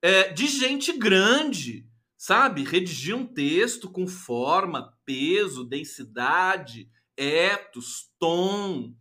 é, 0.00 0.32
de 0.32 0.46
gente 0.46 0.96
grande, 0.96 1.84
sabe? 2.16 2.62
Redigir 2.62 3.16
um 3.16 3.26
texto 3.26 3.90
com 3.90 4.06
forma, 4.06 4.96
peso, 5.04 5.64
densidade, 5.64 6.88
etos, 7.16 8.08
tom, 8.20 8.94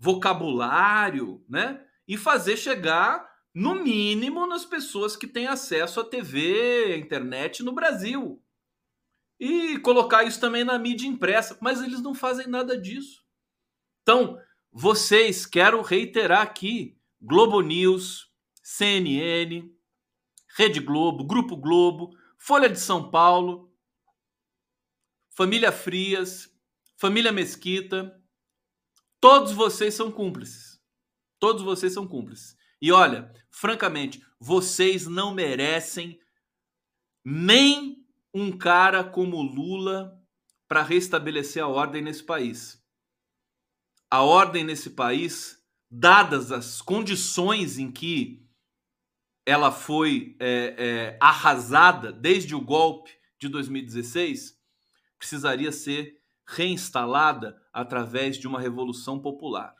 vocabulário, 0.00 1.44
né? 1.46 1.84
E 2.08 2.16
fazer 2.16 2.56
chegar, 2.56 3.28
no 3.54 3.74
mínimo, 3.74 4.46
nas 4.46 4.64
pessoas 4.64 5.14
que 5.14 5.26
têm 5.26 5.46
acesso 5.46 6.00
à 6.00 6.04
TV, 6.04 6.94
à 6.94 6.96
internet 6.96 7.62
no 7.62 7.72
Brasil. 7.72 8.42
E 9.38 9.78
colocar 9.78 10.24
isso 10.24 10.40
também 10.40 10.64
na 10.64 10.78
mídia 10.78 11.06
impressa. 11.06 11.56
Mas 11.60 11.82
eles 11.82 12.00
não 12.00 12.14
fazem 12.14 12.46
nada 12.46 12.76
disso. 12.78 13.22
Então, 14.02 14.38
vocês, 14.72 15.44
quero 15.44 15.82
reiterar 15.82 16.42
aqui: 16.42 16.98
Globo 17.20 17.60
News, 17.60 18.30
CNN, 18.62 19.70
Rede 20.56 20.80
Globo, 20.80 21.24
Grupo 21.24 21.56
Globo, 21.56 22.10
Folha 22.38 22.68
de 22.68 22.80
São 22.80 23.10
Paulo, 23.10 23.70
Família 25.30 25.72
Frias, 25.72 26.54
Família 26.96 27.32
Mesquita, 27.32 28.19
Todos 29.20 29.52
vocês 29.52 29.94
são 29.94 30.10
cúmplices. 30.10 30.80
Todos 31.38 31.62
vocês 31.62 31.92
são 31.92 32.06
cúmplices. 32.06 32.56
E 32.80 32.90
olha, 32.90 33.30
francamente, 33.50 34.24
vocês 34.38 35.06
não 35.06 35.34
merecem 35.34 36.18
nem 37.22 38.06
um 38.32 38.56
cara 38.56 39.04
como 39.04 39.42
Lula 39.42 40.18
para 40.66 40.82
restabelecer 40.82 41.62
a 41.62 41.68
ordem 41.68 42.00
nesse 42.00 42.24
país. 42.24 42.82
A 44.10 44.22
ordem 44.22 44.64
nesse 44.64 44.90
país, 44.90 45.62
dadas 45.90 46.50
as 46.50 46.80
condições 46.80 47.78
em 47.78 47.92
que 47.92 48.48
ela 49.44 49.70
foi 49.70 50.36
é, 50.38 50.74
é, 50.78 51.18
arrasada 51.20 52.12
desde 52.12 52.54
o 52.54 52.60
golpe 52.60 53.10
de 53.38 53.48
2016, 53.48 54.58
precisaria 55.18 55.72
ser 55.72 56.22
reinstalada 56.46 57.59
através 57.72 58.38
de 58.38 58.46
uma 58.46 58.60
revolução 58.60 59.20
popular. 59.20 59.74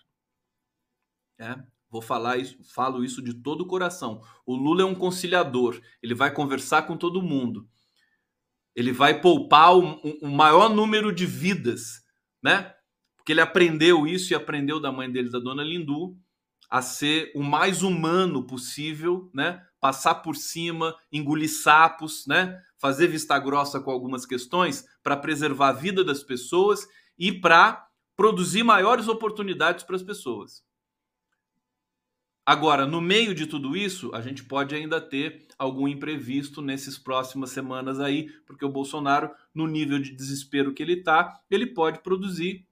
É, 1.38 1.56
vou 1.88 2.02
falar 2.02 2.36
falo 2.74 3.04
isso 3.04 3.22
de 3.22 3.34
todo 3.34 3.62
o 3.62 3.66
coração. 3.66 4.22
O 4.46 4.54
Lula 4.54 4.82
é 4.82 4.84
um 4.84 4.94
conciliador, 4.94 5.80
ele 6.02 6.14
vai 6.14 6.32
conversar 6.32 6.82
com 6.82 6.96
todo 6.96 7.22
mundo. 7.22 7.68
Ele 8.74 8.92
vai 8.92 9.20
poupar 9.20 9.76
o, 9.76 10.00
o 10.22 10.28
maior 10.28 10.68
número 10.68 11.12
de 11.12 11.26
vidas, 11.26 12.04
né? 12.42 12.72
Porque 13.16 13.32
ele 13.32 13.40
aprendeu 13.40 14.06
isso 14.06 14.32
e 14.32 14.36
aprendeu 14.36 14.80
da 14.80 14.92
mãe 14.92 15.10
dele, 15.10 15.30
da 15.30 15.38
dona 15.38 15.62
Lindu, 15.62 16.16
a 16.70 16.80
ser 16.80 17.32
o 17.34 17.42
mais 17.42 17.82
humano 17.82 18.46
possível, 18.46 19.28
né? 19.34 19.60
Passar 19.80 20.16
por 20.16 20.36
cima, 20.36 20.94
engolir 21.10 21.50
sapos, 21.50 22.26
né? 22.26 22.60
Fazer 22.78 23.08
vista 23.08 23.38
grossa 23.38 23.80
com 23.80 23.90
algumas 23.90 24.24
questões 24.24 24.84
para 25.02 25.16
preservar 25.16 25.70
a 25.70 25.72
vida 25.72 26.04
das 26.04 26.22
pessoas 26.22 26.86
e 27.20 27.30
para 27.30 27.86
produzir 28.16 28.62
maiores 28.62 29.06
oportunidades 29.06 29.84
para 29.84 29.94
as 29.94 30.02
pessoas. 30.02 30.64
Agora, 32.46 32.86
no 32.86 33.00
meio 33.00 33.34
de 33.34 33.46
tudo 33.46 33.76
isso, 33.76 34.10
a 34.14 34.22
gente 34.22 34.42
pode 34.42 34.74
ainda 34.74 34.98
ter 35.00 35.46
algum 35.58 35.86
imprevisto 35.86 36.62
nesses 36.62 36.98
próximas 36.98 37.50
semanas 37.50 38.00
aí, 38.00 38.28
porque 38.46 38.64
o 38.64 38.70
Bolsonaro, 38.70 39.30
no 39.54 39.66
nível 39.66 39.98
de 39.98 40.12
desespero 40.12 40.72
que 40.72 40.82
ele 40.82 40.94
está, 40.94 41.38
ele 41.50 41.66
pode 41.66 42.00
produzir 42.00 42.66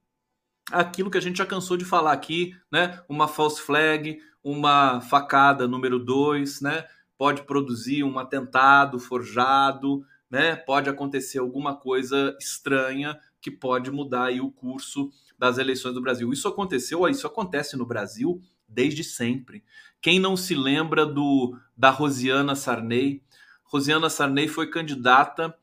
aquilo 0.71 1.11
que 1.11 1.17
a 1.17 1.21
gente 1.21 1.37
já 1.37 1.45
cansou 1.45 1.77
de 1.77 1.85
falar 1.85 2.11
aqui, 2.11 2.55
né? 2.71 3.01
Uma 3.07 3.27
false 3.27 3.61
flag, 3.61 4.19
uma 4.43 4.99
facada 4.99 5.67
número 5.67 5.99
dois, 5.99 6.59
né? 6.59 6.85
Pode 7.17 7.43
produzir 7.43 8.03
um 8.03 8.17
atentado 8.17 8.99
forjado, 8.99 10.03
né? 10.29 10.55
Pode 10.55 10.89
acontecer 10.89 11.37
alguma 11.37 11.75
coisa 11.75 12.35
estranha 12.39 13.17
que 13.41 13.51
pode 13.51 13.91
mudar 13.91 14.25
aí 14.25 14.41
o 14.41 14.51
curso 14.51 15.11
das 15.37 15.57
eleições 15.57 15.93
do 15.93 16.01
Brasil. 16.01 16.31
Isso 16.31 16.47
aconteceu, 16.47 17.07
isso 17.07 17.25
acontece 17.25 17.77
no 17.77 17.85
Brasil 17.85 18.41
desde 18.67 19.03
sempre. 19.03 19.63
Quem 20.01 20.19
não 20.19 20.37
se 20.37 20.55
lembra 20.55 21.05
do 21.05 21.57
da 21.75 21.89
Rosiana 21.89 22.55
Sarney? 22.55 23.23
Rosiana 23.63 24.09
Sarney 24.09 24.47
foi 24.47 24.69
candidata, 24.69 25.55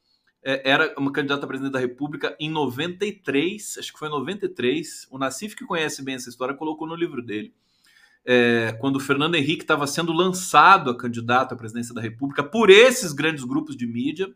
é, 0.42 0.70
era 0.70 0.94
uma 0.96 1.12
candidata 1.12 1.44
a 1.44 1.48
presidente 1.48 1.72
da 1.72 1.80
República 1.80 2.36
em 2.38 2.48
93, 2.48 3.78
acho 3.78 3.92
que 3.92 3.98
foi 3.98 4.08
em 4.08 4.12
93. 4.12 5.08
O 5.10 5.18
Nassif, 5.18 5.56
que 5.56 5.64
conhece 5.64 6.04
bem 6.04 6.14
essa 6.14 6.28
história, 6.28 6.54
colocou 6.54 6.86
no 6.86 6.94
livro 6.94 7.20
dele. 7.20 7.52
É, 8.24 8.76
quando 8.80 8.96
o 8.96 9.00
Fernando 9.00 9.36
Henrique 9.36 9.62
estava 9.62 9.86
sendo 9.86 10.12
lançado 10.12 10.90
a 10.90 10.96
candidato 10.96 11.52
à 11.52 11.56
presidência 11.56 11.94
da 11.94 12.00
República 12.00 12.42
por 12.42 12.70
esses 12.70 13.12
grandes 13.12 13.44
grupos 13.44 13.76
de 13.76 13.86
mídia, 13.86 14.32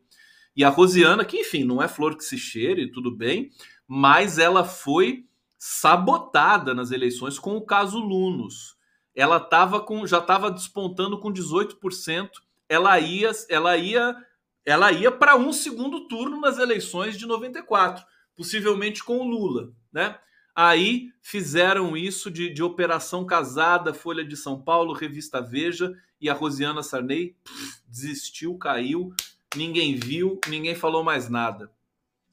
e 0.60 0.64
a 0.64 0.68
Rosiana, 0.68 1.24
que 1.24 1.38
enfim, 1.38 1.64
não 1.64 1.82
é 1.82 1.88
flor 1.88 2.14
que 2.14 2.22
se 2.22 2.36
cheire, 2.36 2.92
tudo 2.92 3.10
bem, 3.10 3.50
mas 3.88 4.38
ela 4.38 4.62
foi 4.62 5.24
sabotada 5.58 6.74
nas 6.74 6.90
eleições 6.90 7.38
com 7.38 7.56
o 7.56 7.64
caso 7.64 7.98
Lunos. 7.98 8.76
Ela 9.14 9.40
tava 9.40 9.80
com, 9.80 10.06
já 10.06 10.18
estava 10.18 10.50
despontando 10.50 11.18
com 11.18 11.32
18%. 11.32 12.28
Ela 12.68 13.00
ia, 13.00 13.30
ela 13.48 13.74
ia, 13.78 14.14
ela 14.62 14.92
ia 14.92 15.10
para 15.10 15.34
um 15.34 15.50
segundo 15.50 16.06
turno 16.06 16.38
nas 16.38 16.58
eleições 16.58 17.16
de 17.16 17.24
94, 17.24 18.04
possivelmente 18.36 19.02
com 19.02 19.16
o 19.16 19.24
Lula, 19.26 19.72
né? 19.90 20.18
Aí 20.54 21.08
fizeram 21.22 21.96
isso 21.96 22.30
de, 22.30 22.52
de 22.52 22.62
Operação 22.62 23.24
Casada, 23.24 23.94
Folha 23.94 24.22
de 24.22 24.36
São 24.36 24.60
Paulo, 24.60 24.92
Revista 24.92 25.40
Veja, 25.40 25.90
e 26.20 26.28
a 26.28 26.34
Rosiana 26.34 26.82
Sarney 26.82 27.34
pff, 27.42 27.82
desistiu, 27.88 28.58
caiu, 28.58 29.14
ninguém 29.56 29.96
viu, 29.96 30.40
ninguém 30.48 30.74
falou 30.74 31.02
mais 31.02 31.28
nada. 31.28 31.70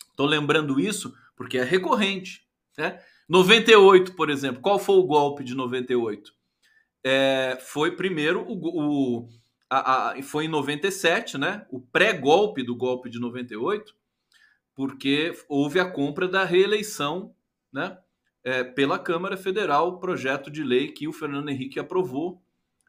Estou 0.09 0.25
lembrando 0.25 0.79
isso 0.79 1.15
porque 1.35 1.57
é 1.57 1.63
recorrente. 1.63 2.45
Né? 2.77 2.99
98, 3.27 4.13
por 4.13 4.29
exemplo, 4.29 4.61
qual 4.61 4.79
foi 4.79 4.95
o 4.95 5.03
golpe 5.03 5.43
de 5.43 5.53
98? 5.53 6.33
É, 7.03 7.57
foi 7.61 7.95
primeiro 7.95 8.45
o, 8.47 9.19
o 9.19 9.29
a, 9.69 10.11
a, 10.11 10.23
foi 10.23 10.45
em 10.45 10.49
97, 10.49 11.37
né? 11.37 11.65
O 11.69 11.79
pré-golpe 11.79 12.63
do 12.63 12.75
golpe 12.75 13.09
de 13.09 13.19
98, 13.19 13.93
porque 14.73 15.33
houve 15.47 15.79
a 15.79 15.89
compra 15.89 16.27
da 16.27 16.43
reeleição, 16.43 17.33
né? 17.71 17.97
É, 18.43 18.63
pela 18.63 18.97
Câmara 18.97 19.35
Federal, 19.35 19.99
projeto 19.99 20.49
de 20.49 20.63
lei 20.63 20.93
que 20.93 21.07
o 21.07 21.13
Fernando 21.13 21.49
Henrique 21.49 21.79
aprovou 21.79 22.41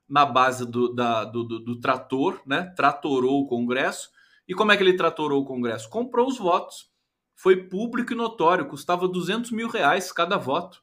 na 0.08 0.24
base 0.24 0.64
do, 0.64 0.94
da, 0.94 1.24
do, 1.24 1.42
do, 1.42 1.58
do 1.58 1.80
trator, 1.80 2.40
né? 2.46 2.72
Tratorou 2.76 3.40
o 3.42 3.46
Congresso. 3.46 4.10
E 4.48 4.54
como 4.54 4.72
é 4.72 4.76
que 4.76 4.82
ele 4.82 4.96
tratorou 4.96 5.42
o 5.42 5.44
Congresso? 5.44 5.90
Comprou 5.90 6.26
os 6.26 6.38
votos. 6.38 6.90
Foi 7.36 7.68
público 7.68 8.12
e 8.12 8.16
notório, 8.16 8.66
custava 8.66 9.06
200 9.06 9.52
mil 9.52 9.68
reais 9.68 10.10
cada 10.10 10.36
voto. 10.36 10.82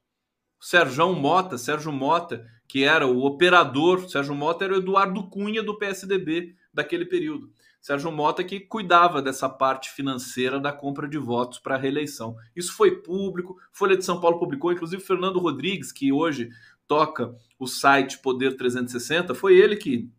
Sérgio 0.62 1.14
Mota, 1.14 1.58
Sérgio 1.58 1.92
Mota, 1.92 2.46
que 2.68 2.84
era 2.84 3.06
o 3.06 3.26
operador, 3.26 4.08
Sérgio 4.10 4.34
Mota 4.34 4.64
era 4.64 4.74
o 4.74 4.78
Eduardo 4.78 5.30
Cunha 5.30 5.62
do 5.62 5.78
PSDB 5.78 6.56
daquele 6.74 7.06
período. 7.06 7.52
Sérgio 7.82 8.12
Mota 8.12 8.44
que 8.44 8.60
cuidava 8.60 9.22
dessa 9.22 9.50
parte 9.50 9.92
financeira 9.92 10.60
da 10.60 10.72
compra 10.72 11.08
de 11.08 11.18
votos 11.18 11.60
para 11.60 11.76
a 11.76 11.78
reeleição. 11.78 12.36
Isso 12.56 12.74
foi 12.74 13.02
público, 13.02 13.60
Folha 13.72 13.98
de 13.98 14.06
São 14.06 14.20
Paulo 14.20 14.40
publicou, 14.40 14.72
inclusive 14.72 15.04
Fernando 15.04 15.40
Rodrigues, 15.40 15.92
que 15.92 16.12
hoje 16.12 16.50
toca 16.88 17.36
o 17.60 17.68
site 17.68 18.20
Poder 18.20 18.56
360, 18.56 19.36
foi 19.36 19.58
ele 19.58 19.76
que 19.76 20.10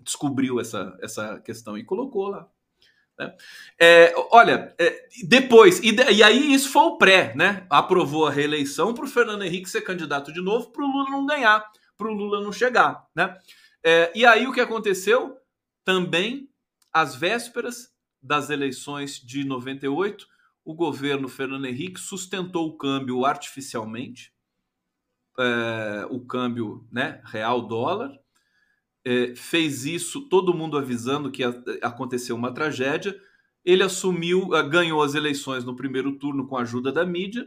descobriu 0.00 0.60
essa, 0.60 0.96
essa 1.00 1.40
questão 1.40 1.76
e 1.76 1.84
colocou 1.84 2.28
lá. 2.28 2.48
Né? 3.18 3.34
É, 3.80 4.14
olha, 4.30 4.74
é, 4.78 5.08
depois, 5.24 5.80
e, 5.80 5.94
e, 5.94 6.22
aí 6.22 6.52
isso 6.52 6.70
foi 6.70 6.82
o 6.82 6.98
pré, 6.98 7.34
né? 7.34 7.66
Aprovou 7.70 8.26
a 8.26 8.30
reeleição 8.30 8.92
para 8.92 9.04
o 9.04 9.08
Fernando 9.08 9.42
Henrique 9.42 9.70
ser 9.70 9.80
candidato 9.80 10.32
de 10.32 10.40
novo, 10.42 10.70
para 10.70 10.84
o 10.84 10.86
Lula 10.86 11.10
não 11.10 11.24
ganhar, 11.24 11.64
para 11.96 12.08
o 12.08 12.12
Lula 12.12 12.42
não 12.42 12.52
chegar, 12.52 13.06
né? 13.14 13.38
É, 13.82 14.12
e 14.14 14.26
aí 14.26 14.46
o 14.46 14.52
que 14.52 14.60
aconteceu? 14.60 15.38
Também, 15.84 16.50
às 16.92 17.14
vésperas 17.14 17.94
das 18.20 18.50
eleições 18.50 19.20
de 19.20 19.44
98, 19.44 20.26
o 20.64 20.74
governo 20.74 21.28
Fernando 21.28 21.66
Henrique 21.66 22.00
sustentou 22.00 22.68
o 22.68 22.76
câmbio 22.76 23.24
artificialmente, 23.24 24.32
é, 25.38 26.06
o 26.10 26.26
câmbio 26.26 26.86
né, 26.90 27.22
real 27.24 27.62
dólar, 27.62 28.18
é, 29.06 29.36
fez 29.36 29.84
isso, 29.84 30.22
todo 30.22 30.52
mundo 30.52 30.76
avisando 30.76 31.30
que 31.30 31.44
aconteceu 31.80 32.34
uma 32.34 32.52
tragédia. 32.52 33.16
Ele 33.64 33.84
assumiu, 33.84 34.52
ah, 34.52 34.62
ganhou 34.62 35.00
as 35.00 35.14
eleições 35.14 35.64
no 35.64 35.76
primeiro 35.76 36.18
turno 36.18 36.44
com 36.44 36.56
a 36.56 36.62
ajuda 36.62 36.90
da 36.90 37.06
mídia, 37.06 37.46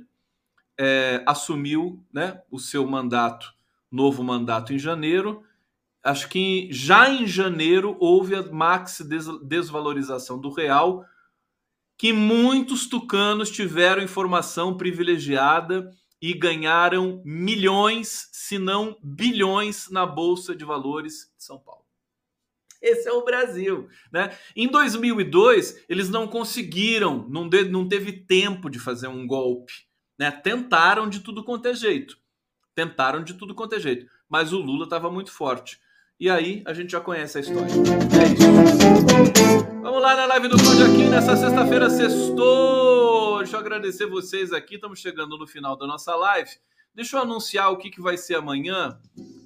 é, 0.80 1.22
assumiu 1.26 2.01
né, 2.14 2.41
o 2.49 2.57
seu 2.57 2.88
mandato, 2.88 3.53
novo 3.91 4.24
mandato 4.24 4.74
em 4.74 4.80
janeiro. 4.80 5.43
Acho 6.01 6.30
que 6.30 6.70
já 6.72 7.10
em 7.10 7.28
janeiro 7.28 7.97
houve 7.99 8.36
a 8.36 8.41
max 8.41 9.05
desvalorização 9.43 10.39
do 10.39 10.49
real, 10.49 11.03
que 11.97 12.14
muitos 12.14 12.88
tucanos 12.88 13.51
tiveram 13.51 14.01
informação 14.01 14.78
privilegiada 14.78 15.91
e 16.22 16.34
ganharam 16.34 17.22
milhões, 17.24 18.30
se 18.32 18.58
não 18.58 18.98
bilhões, 19.02 19.90
na 19.90 20.06
Bolsa 20.06 20.56
de 20.56 20.66
Valores 20.66 21.32
de 21.38 21.44
São 21.44 21.58
Paulo. 21.58 21.86
Esse 22.82 23.08
é 23.08 23.12
o 23.12 23.24
Brasil. 23.24 23.90
Né? 24.12 24.38
Em 24.56 24.68
2002, 24.68 25.84
eles 25.90 26.10
não 26.10 26.28
conseguiram, 26.28 27.28
não, 27.30 27.48
de, 27.48 27.66
não 27.66 27.88
teve 27.88 28.12
tempo 28.12 28.70
de 28.70 28.80
fazer 28.80 29.08
um 29.08 29.28
golpe. 29.28 29.74
Né? 30.18 30.32
Tentaram 30.32 31.10
de 31.10 31.20
tudo 31.20 31.44
quanto 31.44 31.68
é 31.68 31.74
jeito. 31.74 32.18
Tentaram 32.74 33.24
de 33.24 33.34
tudo 33.34 33.54
quanto 33.54 33.76
é 33.76 33.80
jeito. 33.80 34.10
Mas 34.28 34.54
o 34.54 34.60
Lula 34.60 34.86
estava 34.86 35.12
muito 35.12 35.32
forte. 35.32 35.80
E 36.20 36.30
aí 36.30 36.62
a 36.66 36.74
gente 36.74 36.92
já 36.92 37.00
conhece 37.00 37.38
a 37.38 37.42
história. 37.42 37.72
É 37.72 38.34
isso. 38.34 39.82
Vamos 39.82 40.02
lá 40.02 40.18
na 40.18 40.26
live 40.26 40.50
do 40.50 40.58
Conde 40.58 40.84
aqui 40.84 41.10
nessa 41.10 41.38
sexta-feira, 41.38 41.90
sextou. 41.90 43.38
Deixa 43.38 43.56
eu 43.56 43.60
agradecer 43.62 44.06
vocês 44.06 44.52
aqui. 44.52 44.76
Estamos 44.76 45.00
chegando 45.00 45.38
no 45.38 45.48
final 45.48 45.78
da 45.78 45.88
nossa 45.88 46.14
live. 46.14 46.50
Deixa 46.94 47.16
eu 47.16 47.22
anunciar 47.22 47.72
o 47.72 47.78
que, 47.78 47.90
que 47.90 48.02
vai 48.02 48.18
ser 48.18 48.36
amanhã. 48.36 49.00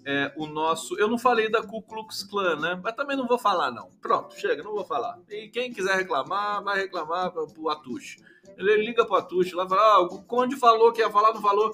É, 0.03 0.33
o 0.35 0.47
nosso. 0.47 0.97
Eu 0.97 1.07
não 1.07 1.19
falei 1.19 1.47
da 1.47 1.61
Ku 1.61 1.79
Klux 1.79 2.23
Klan, 2.23 2.55
né? 2.55 2.81
Mas 2.83 2.95
também 2.95 3.15
não 3.15 3.27
vou 3.27 3.37
falar, 3.37 3.69
não. 3.69 3.91
Pronto, 4.01 4.33
chega, 4.33 4.63
não 4.63 4.73
vou 4.73 4.83
falar. 4.83 5.19
E 5.29 5.49
quem 5.49 5.71
quiser 5.71 5.95
reclamar, 5.95 6.63
vai 6.63 6.79
reclamar 6.79 7.31
pro 7.31 7.69
Atush. 7.69 8.17
Ele 8.57 8.77
liga 8.77 9.05
pro 9.05 9.17
Atush 9.17 9.53
lá 9.53 9.65
e 9.65 9.69
fala: 9.69 9.81
ah, 9.81 9.99
o 9.99 10.23
Conde 10.23 10.55
falou 10.55 10.91
que 10.91 11.01
ia 11.01 11.11
falar, 11.11 11.35
não 11.35 11.41
falou. 11.41 11.71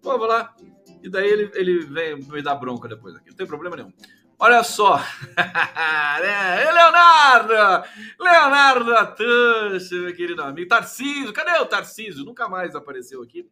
Pô, 0.00 0.16
vou 0.16 0.26
lá. 0.26 0.56
E 1.02 1.10
daí 1.10 1.28
ele, 1.28 1.50
ele 1.54 1.80
vem 1.84 2.16
me 2.16 2.40
dar 2.40 2.54
bronca 2.54 2.88
depois 2.88 3.14
aqui. 3.14 3.28
Não 3.28 3.36
tem 3.36 3.46
problema 3.46 3.76
nenhum. 3.76 3.92
Olha 4.40 4.62
só, 4.62 4.98
é, 5.36 6.70
Leonardo, 6.70 7.88
Leonardo 8.20 8.94
Atush, 8.94 9.90
meu 9.90 10.14
querido 10.14 10.42
amigo, 10.42 10.68
Tarcísio, 10.68 11.32
cadê 11.32 11.58
o 11.58 11.66
Tarcísio? 11.66 12.24
Nunca 12.24 12.48
mais 12.48 12.76
apareceu 12.76 13.20
aqui 13.20 13.50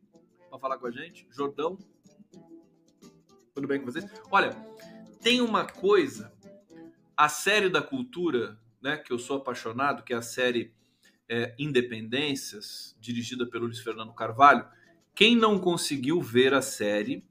para 0.48 0.60
falar 0.60 0.78
com 0.78 0.86
a 0.86 0.90
gente. 0.92 1.26
Jordão, 1.32 1.76
tudo 3.52 3.66
bem 3.66 3.80
com 3.80 3.86
vocês? 3.86 4.04
Olha, 4.30 4.50
tem 5.20 5.40
uma 5.40 5.66
coisa, 5.66 6.32
a 7.16 7.28
série 7.28 7.68
da 7.68 7.82
cultura, 7.82 8.56
né, 8.80 8.96
que 8.96 9.12
eu 9.12 9.18
sou 9.18 9.38
apaixonado, 9.38 10.04
que 10.04 10.12
é 10.12 10.16
a 10.16 10.22
série 10.22 10.72
é, 11.28 11.52
Independências, 11.58 12.96
dirigida 13.00 13.44
pelo 13.44 13.64
Luiz 13.64 13.80
Fernando 13.80 14.14
Carvalho. 14.14 14.64
Quem 15.16 15.34
não 15.34 15.58
conseguiu 15.58 16.20
ver 16.20 16.54
a 16.54 16.62
série 16.62 17.24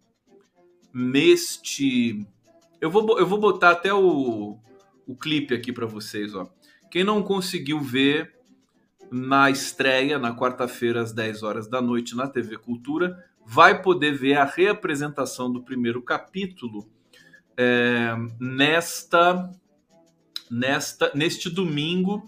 neste 0.94 2.28
eu 2.86 2.92
vou, 2.92 3.18
eu 3.18 3.26
vou 3.26 3.40
botar 3.40 3.72
até 3.72 3.92
o, 3.92 4.60
o 5.08 5.16
clipe 5.16 5.56
aqui 5.56 5.74
para 5.74 5.88
vocês, 5.88 6.36
ó. 6.36 6.48
Quem 6.92 7.04
não 7.04 7.24
conseguiu 7.24 7.80
ver 7.80 8.36
na 9.12 9.50
estreia, 9.50 10.20
na 10.20 10.36
quarta-feira, 10.36 11.02
às 11.02 11.12
10 11.12 11.42
horas 11.42 11.68
da 11.68 11.82
noite, 11.82 12.16
na 12.16 12.28
TV 12.28 12.60
Cultura, 12.60 13.18
vai 13.44 13.82
poder 13.82 14.12
ver 14.12 14.38
a 14.38 14.46
reapresentação 14.46 15.52
do 15.52 15.64
primeiro 15.64 16.00
capítulo 16.00 16.88
é, 17.58 18.16
nesta, 18.40 19.52
nesta, 20.50 21.12
neste 21.16 21.50
domingo, 21.50 22.24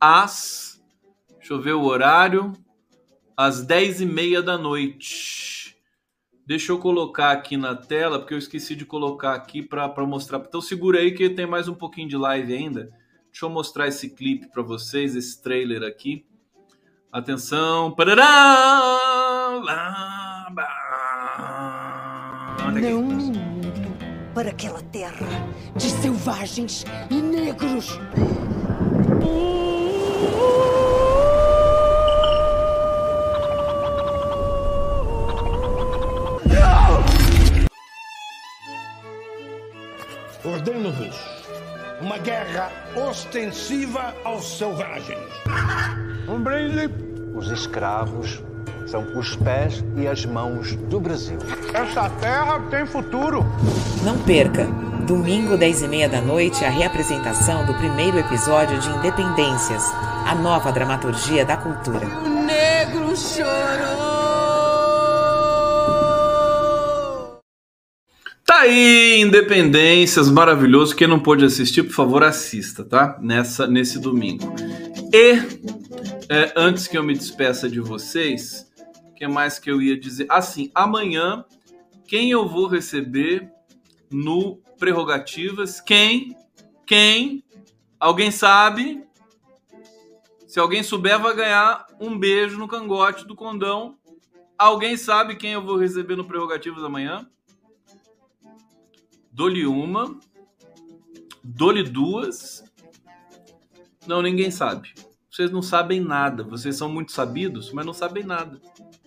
às. 0.00 0.82
Deixa 1.38 1.54
eu 1.54 1.62
ver 1.62 1.74
o 1.74 1.84
horário. 1.84 2.52
Às 3.36 3.62
10 3.64 4.00
e 4.00 4.06
meia 4.06 4.42
da 4.42 4.58
noite. 4.58 5.65
Deixa 6.46 6.70
eu 6.70 6.78
colocar 6.78 7.32
aqui 7.32 7.56
na 7.56 7.74
tela, 7.74 8.20
porque 8.20 8.32
eu 8.32 8.38
esqueci 8.38 8.76
de 8.76 8.84
colocar 8.86 9.34
aqui 9.34 9.60
para 9.62 10.06
mostrar. 10.06 10.38
Então 10.38 10.60
segura 10.60 11.00
aí 11.00 11.10
que 11.10 11.28
tem 11.28 11.44
mais 11.44 11.66
um 11.66 11.74
pouquinho 11.74 12.08
de 12.08 12.16
live 12.16 12.54
ainda. 12.54 12.92
Deixa 13.32 13.46
eu 13.46 13.50
mostrar 13.50 13.88
esse 13.88 14.10
clipe 14.10 14.46
para 14.46 14.62
vocês, 14.62 15.16
esse 15.16 15.42
trailer 15.42 15.82
aqui. 15.82 16.24
Atenção! 17.10 17.94
Não 22.80 23.02
mundo 23.02 23.96
para 24.32 24.50
aquela 24.50 24.82
terra 24.82 25.26
de 25.74 25.90
selvagens 25.90 26.84
e 27.10 27.16
negros. 27.16 27.98
Guerra 42.26 42.72
ostensiva 42.96 44.12
aos 44.24 44.58
selvagens. 44.58 45.32
Um 46.28 46.42
brinde. 46.42 46.92
Os 47.36 47.52
escravos 47.52 48.42
são 48.84 49.06
os 49.16 49.36
pés 49.36 49.84
e 49.94 50.08
as 50.08 50.26
mãos 50.26 50.74
do 50.74 50.98
Brasil. 50.98 51.38
Essa 51.72 52.10
terra 52.18 52.58
tem 52.68 52.84
futuro. 52.84 53.46
Não 54.02 54.18
perca, 54.18 54.64
domingo, 55.06 55.56
10 55.56 55.82
e 55.82 55.88
meia 55.88 56.08
da 56.08 56.20
noite, 56.20 56.64
a 56.64 56.68
reapresentação 56.68 57.64
do 57.64 57.74
primeiro 57.74 58.18
episódio 58.18 58.76
de 58.80 58.90
Independências, 58.90 59.84
a 60.26 60.34
nova 60.34 60.72
dramaturgia 60.72 61.44
da 61.44 61.56
cultura. 61.56 62.08
O 62.08 62.42
negro 62.42 63.16
chorou. 63.16 63.95
Aí, 68.66 69.20
Independências, 69.20 70.30
maravilhoso. 70.30 70.94
Quem 70.94 71.06
não 71.06 71.20
pôde 71.20 71.44
assistir, 71.44 71.84
por 71.84 71.92
favor, 71.92 72.22
assista, 72.22 72.84
tá? 72.84 73.18
Nessa, 73.20 73.66
nesse 73.66 73.98
domingo. 73.98 74.52
E, 75.12 75.34
é, 76.28 76.52
antes 76.56 76.88
que 76.88 76.98
eu 76.98 77.02
me 77.02 77.14
despeça 77.14 77.68
de 77.68 77.80
vocês, 77.80 78.70
que 79.16 79.26
mais 79.26 79.58
que 79.58 79.70
eu 79.70 79.80
ia 79.80 79.98
dizer? 79.98 80.26
Assim, 80.28 80.70
amanhã, 80.74 81.44
quem 82.06 82.30
eu 82.30 82.48
vou 82.48 82.66
receber 82.66 83.48
no 84.10 84.56
Prerrogativas? 84.78 85.80
Quem? 85.80 86.36
Quem? 86.86 87.44
Alguém 87.98 88.30
sabe? 88.30 89.02
Se 90.46 90.58
alguém 90.58 90.82
souber, 90.82 91.20
vai 91.20 91.34
ganhar 91.34 91.86
um 92.00 92.18
beijo 92.18 92.58
no 92.58 92.68
cangote 92.68 93.26
do 93.26 93.34
condão. 93.34 93.96
Alguém 94.58 94.96
sabe 94.96 95.36
quem 95.36 95.52
eu 95.52 95.62
vou 95.62 95.76
receber 95.76 96.16
no 96.16 96.24
Prerrogativas 96.24 96.82
amanhã? 96.82 97.26
Dou-lhe 99.36 99.66
uma. 99.66 100.18
Dou-lhe 101.44 101.82
duas. 101.82 102.64
Não, 104.06 104.22
ninguém 104.22 104.50
sabe. 104.50 104.94
Vocês 105.30 105.50
não 105.50 105.60
sabem 105.60 106.00
nada. 106.00 106.42
Vocês 106.42 106.74
são 106.74 106.88
muito 106.88 107.12
sabidos, 107.12 107.70
mas 107.70 107.84
não 107.84 107.92
sabem 107.92 108.24
nada. 108.24 108.58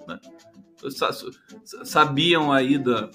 Né? 0.07 0.19
Sabiam 1.84 2.51
aí 2.51 2.77
da, 2.77 3.09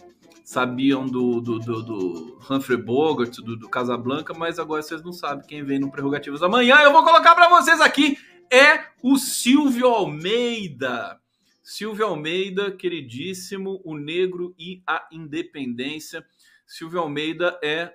sabiam 0.45 1.07
do, 1.07 1.41
do, 1.41 1.61
do, 1.61 1.83
do 1.85 2.41
Humphrey 2.51 2.83
Bogart, 2.83 3.37
do, 3.37 3.57
do 3.57 3.69
Casablanca, 3.69 4.35
mas 4.35 4.59
agora 4.59 4.83
vocês 4.83 5.01
não 5.01 5.12
sabem 5.12 5.47
quem 5.47 5.62
vem 5.62 5.79
no 5.79 5.93
Prerrogativas 5.93 6.43
amanhã. 6.43 6.81
Eu 6.81 6.91
vou 6.91 7.05
colocar 7.05 7.37
para 7.37 7.49
vocês 7.49 7.81
aqui 7.81 8.19
é 8.51 8.87
o 9.01 9.17
Silvio 9.19 9.87
Almeida. 9.87 11.21
Silvio 11.62 12.07
Almeida, 12.07 12.73
queridíssimo, 12.73 13.81
o 13.85 13.97
negro 13.97 14.53
e 14.59 14.83
a 14.85 15.07
independência. 15.12 16.27
Silvio 16.67 17.01
Almeida 17.01 17.59
é 17.62 17.93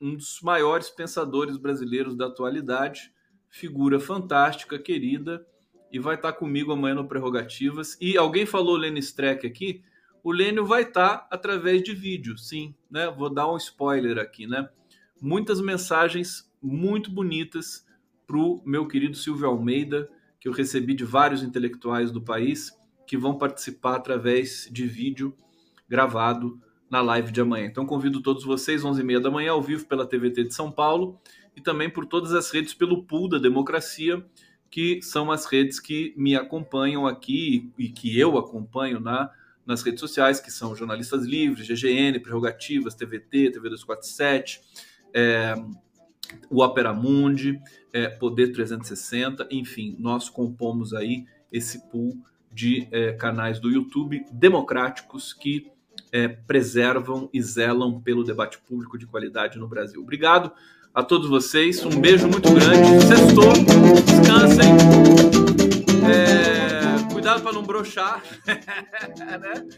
um 0.00 0.16
dos 0.16 0.40
maiores 0.42 0.88
pensadores 0.88 1.56
brasileiros 1.56 2.16
da 2.16 2.26
atualidade, 2.26 3.12
figura 3.48 4.00
fantástica, 4.00 4.78
querida, 4.78 5.46
e 5.92 5.98
vai 5.98 6.14
estar 6.14 6.32
comigo 6.32 6.72
amanhã 6.72 6.94
no 6.94 7.08
Prerrogativas. 7.08 7.98
E 8.00 8.16
alguém 8.16 8.46
falou 8.46 8.76
Lenny 8.76 9.00
Streck 9.00 9.46
aqui, 9.46 9.82
o 10.22 10.32
Lênio 10.32 10.66
vai 10.66 10.82
estar 10.82 11.26
através 11.30 11.82
de 11.82 11.94
vídeo, 11.94 12.36
sim, 12.36 12.74
né? 12.90 13.10
Vou 13.10 13.32
dar 13.32 13.50
um 13.50 13.56
spoiler 13.56 14.18
aqui, 14.18 14.46
né? 14.46 14.68
Muitas 15.20 15.60
mensagens 15.60 16.50
muito 16.62 17.10
bonitas 17.10 17.86
para 18.26 18.36
o 18.36 18.62
meu 18.64 18.86
querido 18.86 19.16
Silvio 19.16 19.48
Almeida, 19.48 20.10
que 20.38 20.48
eu 20.48 20.52
recebi 20.52 20.94
de 20.94 21.04
vários 21.04 21.42
intelectuais 21.42 22.10
do 22.10 22.22
país 22.22 22.70
que 23.06 23.16
vão 23.16 23.36
participar 23.36 23.96
através 23.96 24.68
de 24.70 24.86
vídeo 24.86 25.34
gravado 25.88 26.60
na 26.90 27.00
live 27.00 27.30
de 27.30 27.40
amanhã. 27.40 27.66
Então 27.66 27.86
convido 27.86 28.20
todos 28.20 28.44
vocês, 28.44 28.82
11h30 28.82 29.20
da 29.20 29.30
manhã, 29.30 29.52
ao 29.52 29.62
vivo 29.62 29.86
pela 29.86 30.04
TVT 30.04 30.44
de 30.44 30.54
São 30.54 30.70
Paulo 30.70 31.18
e 31.56 31.60
também 31.60 31.88
por 31.88 32.04
todas 32.04 32.34
as 32.34 32.50
redes 32.50 32.74
pelo 32.74 33.04
Pool 33.04 33.28
da 33.28 33.38
Democracia, 33.38 34.24
que 34.68 35.00
são 35.00 35.30
as 35.30 35.46
redes 35.46 35.78
que 35.78 36.12
me 36.16 36.34
acompanham 36.34 37.06
aqui 37.06 37.72
e 37.78 37.88
que 37.88 38.18
eu 38.18 38.36
acompanho 38.36 38.98
na 38.98 39.30
nas 39.66 39.82
redes 39.82 40.00
sociais, 40.00 40.40
que 40.40 40.50
são 40.50 40.74
Jornalistas 40.74 41.24
Livres, 41.24 41.68
GGN, 41.68 42.18
Prerrogativas, 42.18 42.94
TVT, 42.94 43.52
TV 43.52 43.68
247, 43.68 44.60
é, 45.14 45.54
o 46.50 46.62
Opera 46.62 46.92
Mundi, 46.92 47.60
é, 47.92 48.08
Poder 48.08 48.52
360, 48.52 49.46
enfim, 49.50 49.94
nós 49.98 50.28
compomos 50.28 50.92
aí 50.92 51.24
esse 51.52 51.88
pool 51.88 52.16
de 52.52 52.88
é, 52.90 53.12
canais 53.12 53.60
do 53.60 53.70
YouTube 53.70 54.24
democráticos 54.32 55.32
que 55.32 55.70
é, 56.12 56.28
preservam 56.28 57.28
e 57.32 57.42
zelam 57.42 58.00
pelo 58.00 58.24
debate 58.24 58.58
público 58.58 58.98
de 58.98 59.06
qualidade 59.06 59.58
no 59.58 59.68
Brasil. 59.68 60.00
Obrigado 60.00 60.52
a 60.92 61.02
todos 61.02 61.28
vocês, 61.28 61.84
um 61.84 62.00
beijo 62.00 62.26
muito 62.26 62.52
grande, 62.52 63.00
sextou, 63.06 63.52
descansem. 64.04 64.72
É, 66.10 67.12
cuidado 67.12 67.42
para 67.42 67.52
não 67.52 67.62
brochar, 67.62 68.22
né? 68.46 69.68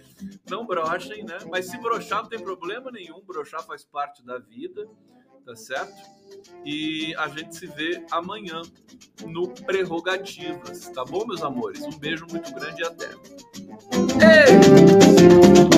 Não 0.49 0.67
brochem, 0.67 1.25
né? 1.25 1.39
Mas 1.51 1.67
se 1.67 1.77
brochar 1.79 2.23
não 2.23 2.29
tem 2.31 2.41
problema 2.41 2.91
nenhum, 2.91 3.21
brochar 3.27 3.63
faz 3.63 3.85
parte 3.85 4.25
da 4.25 4.39
vida, 4.39 4.89
tá 5.45 5.55
certo? 5.55 5.93
E 6.65 7.15
a 7.17 7.29
gente 7.29 7.57
se 7.57 7.67
vê 7.67 8.05
amanhã 8.11 8.63
no 9.27 9.49
Prerrogativas, 9.49 10.89
tá 10.89 11.05
bom, 11.05 11.27
meus 11.27 11.43
amores? 11.43 11.83
Um 11.83 11.99
beijo 11.99 12.27
muito 12.31 12.55
grande 12.55 12.81
e 12.81 12.87
até. 12.87 13.11
Ei! 14.25 15.72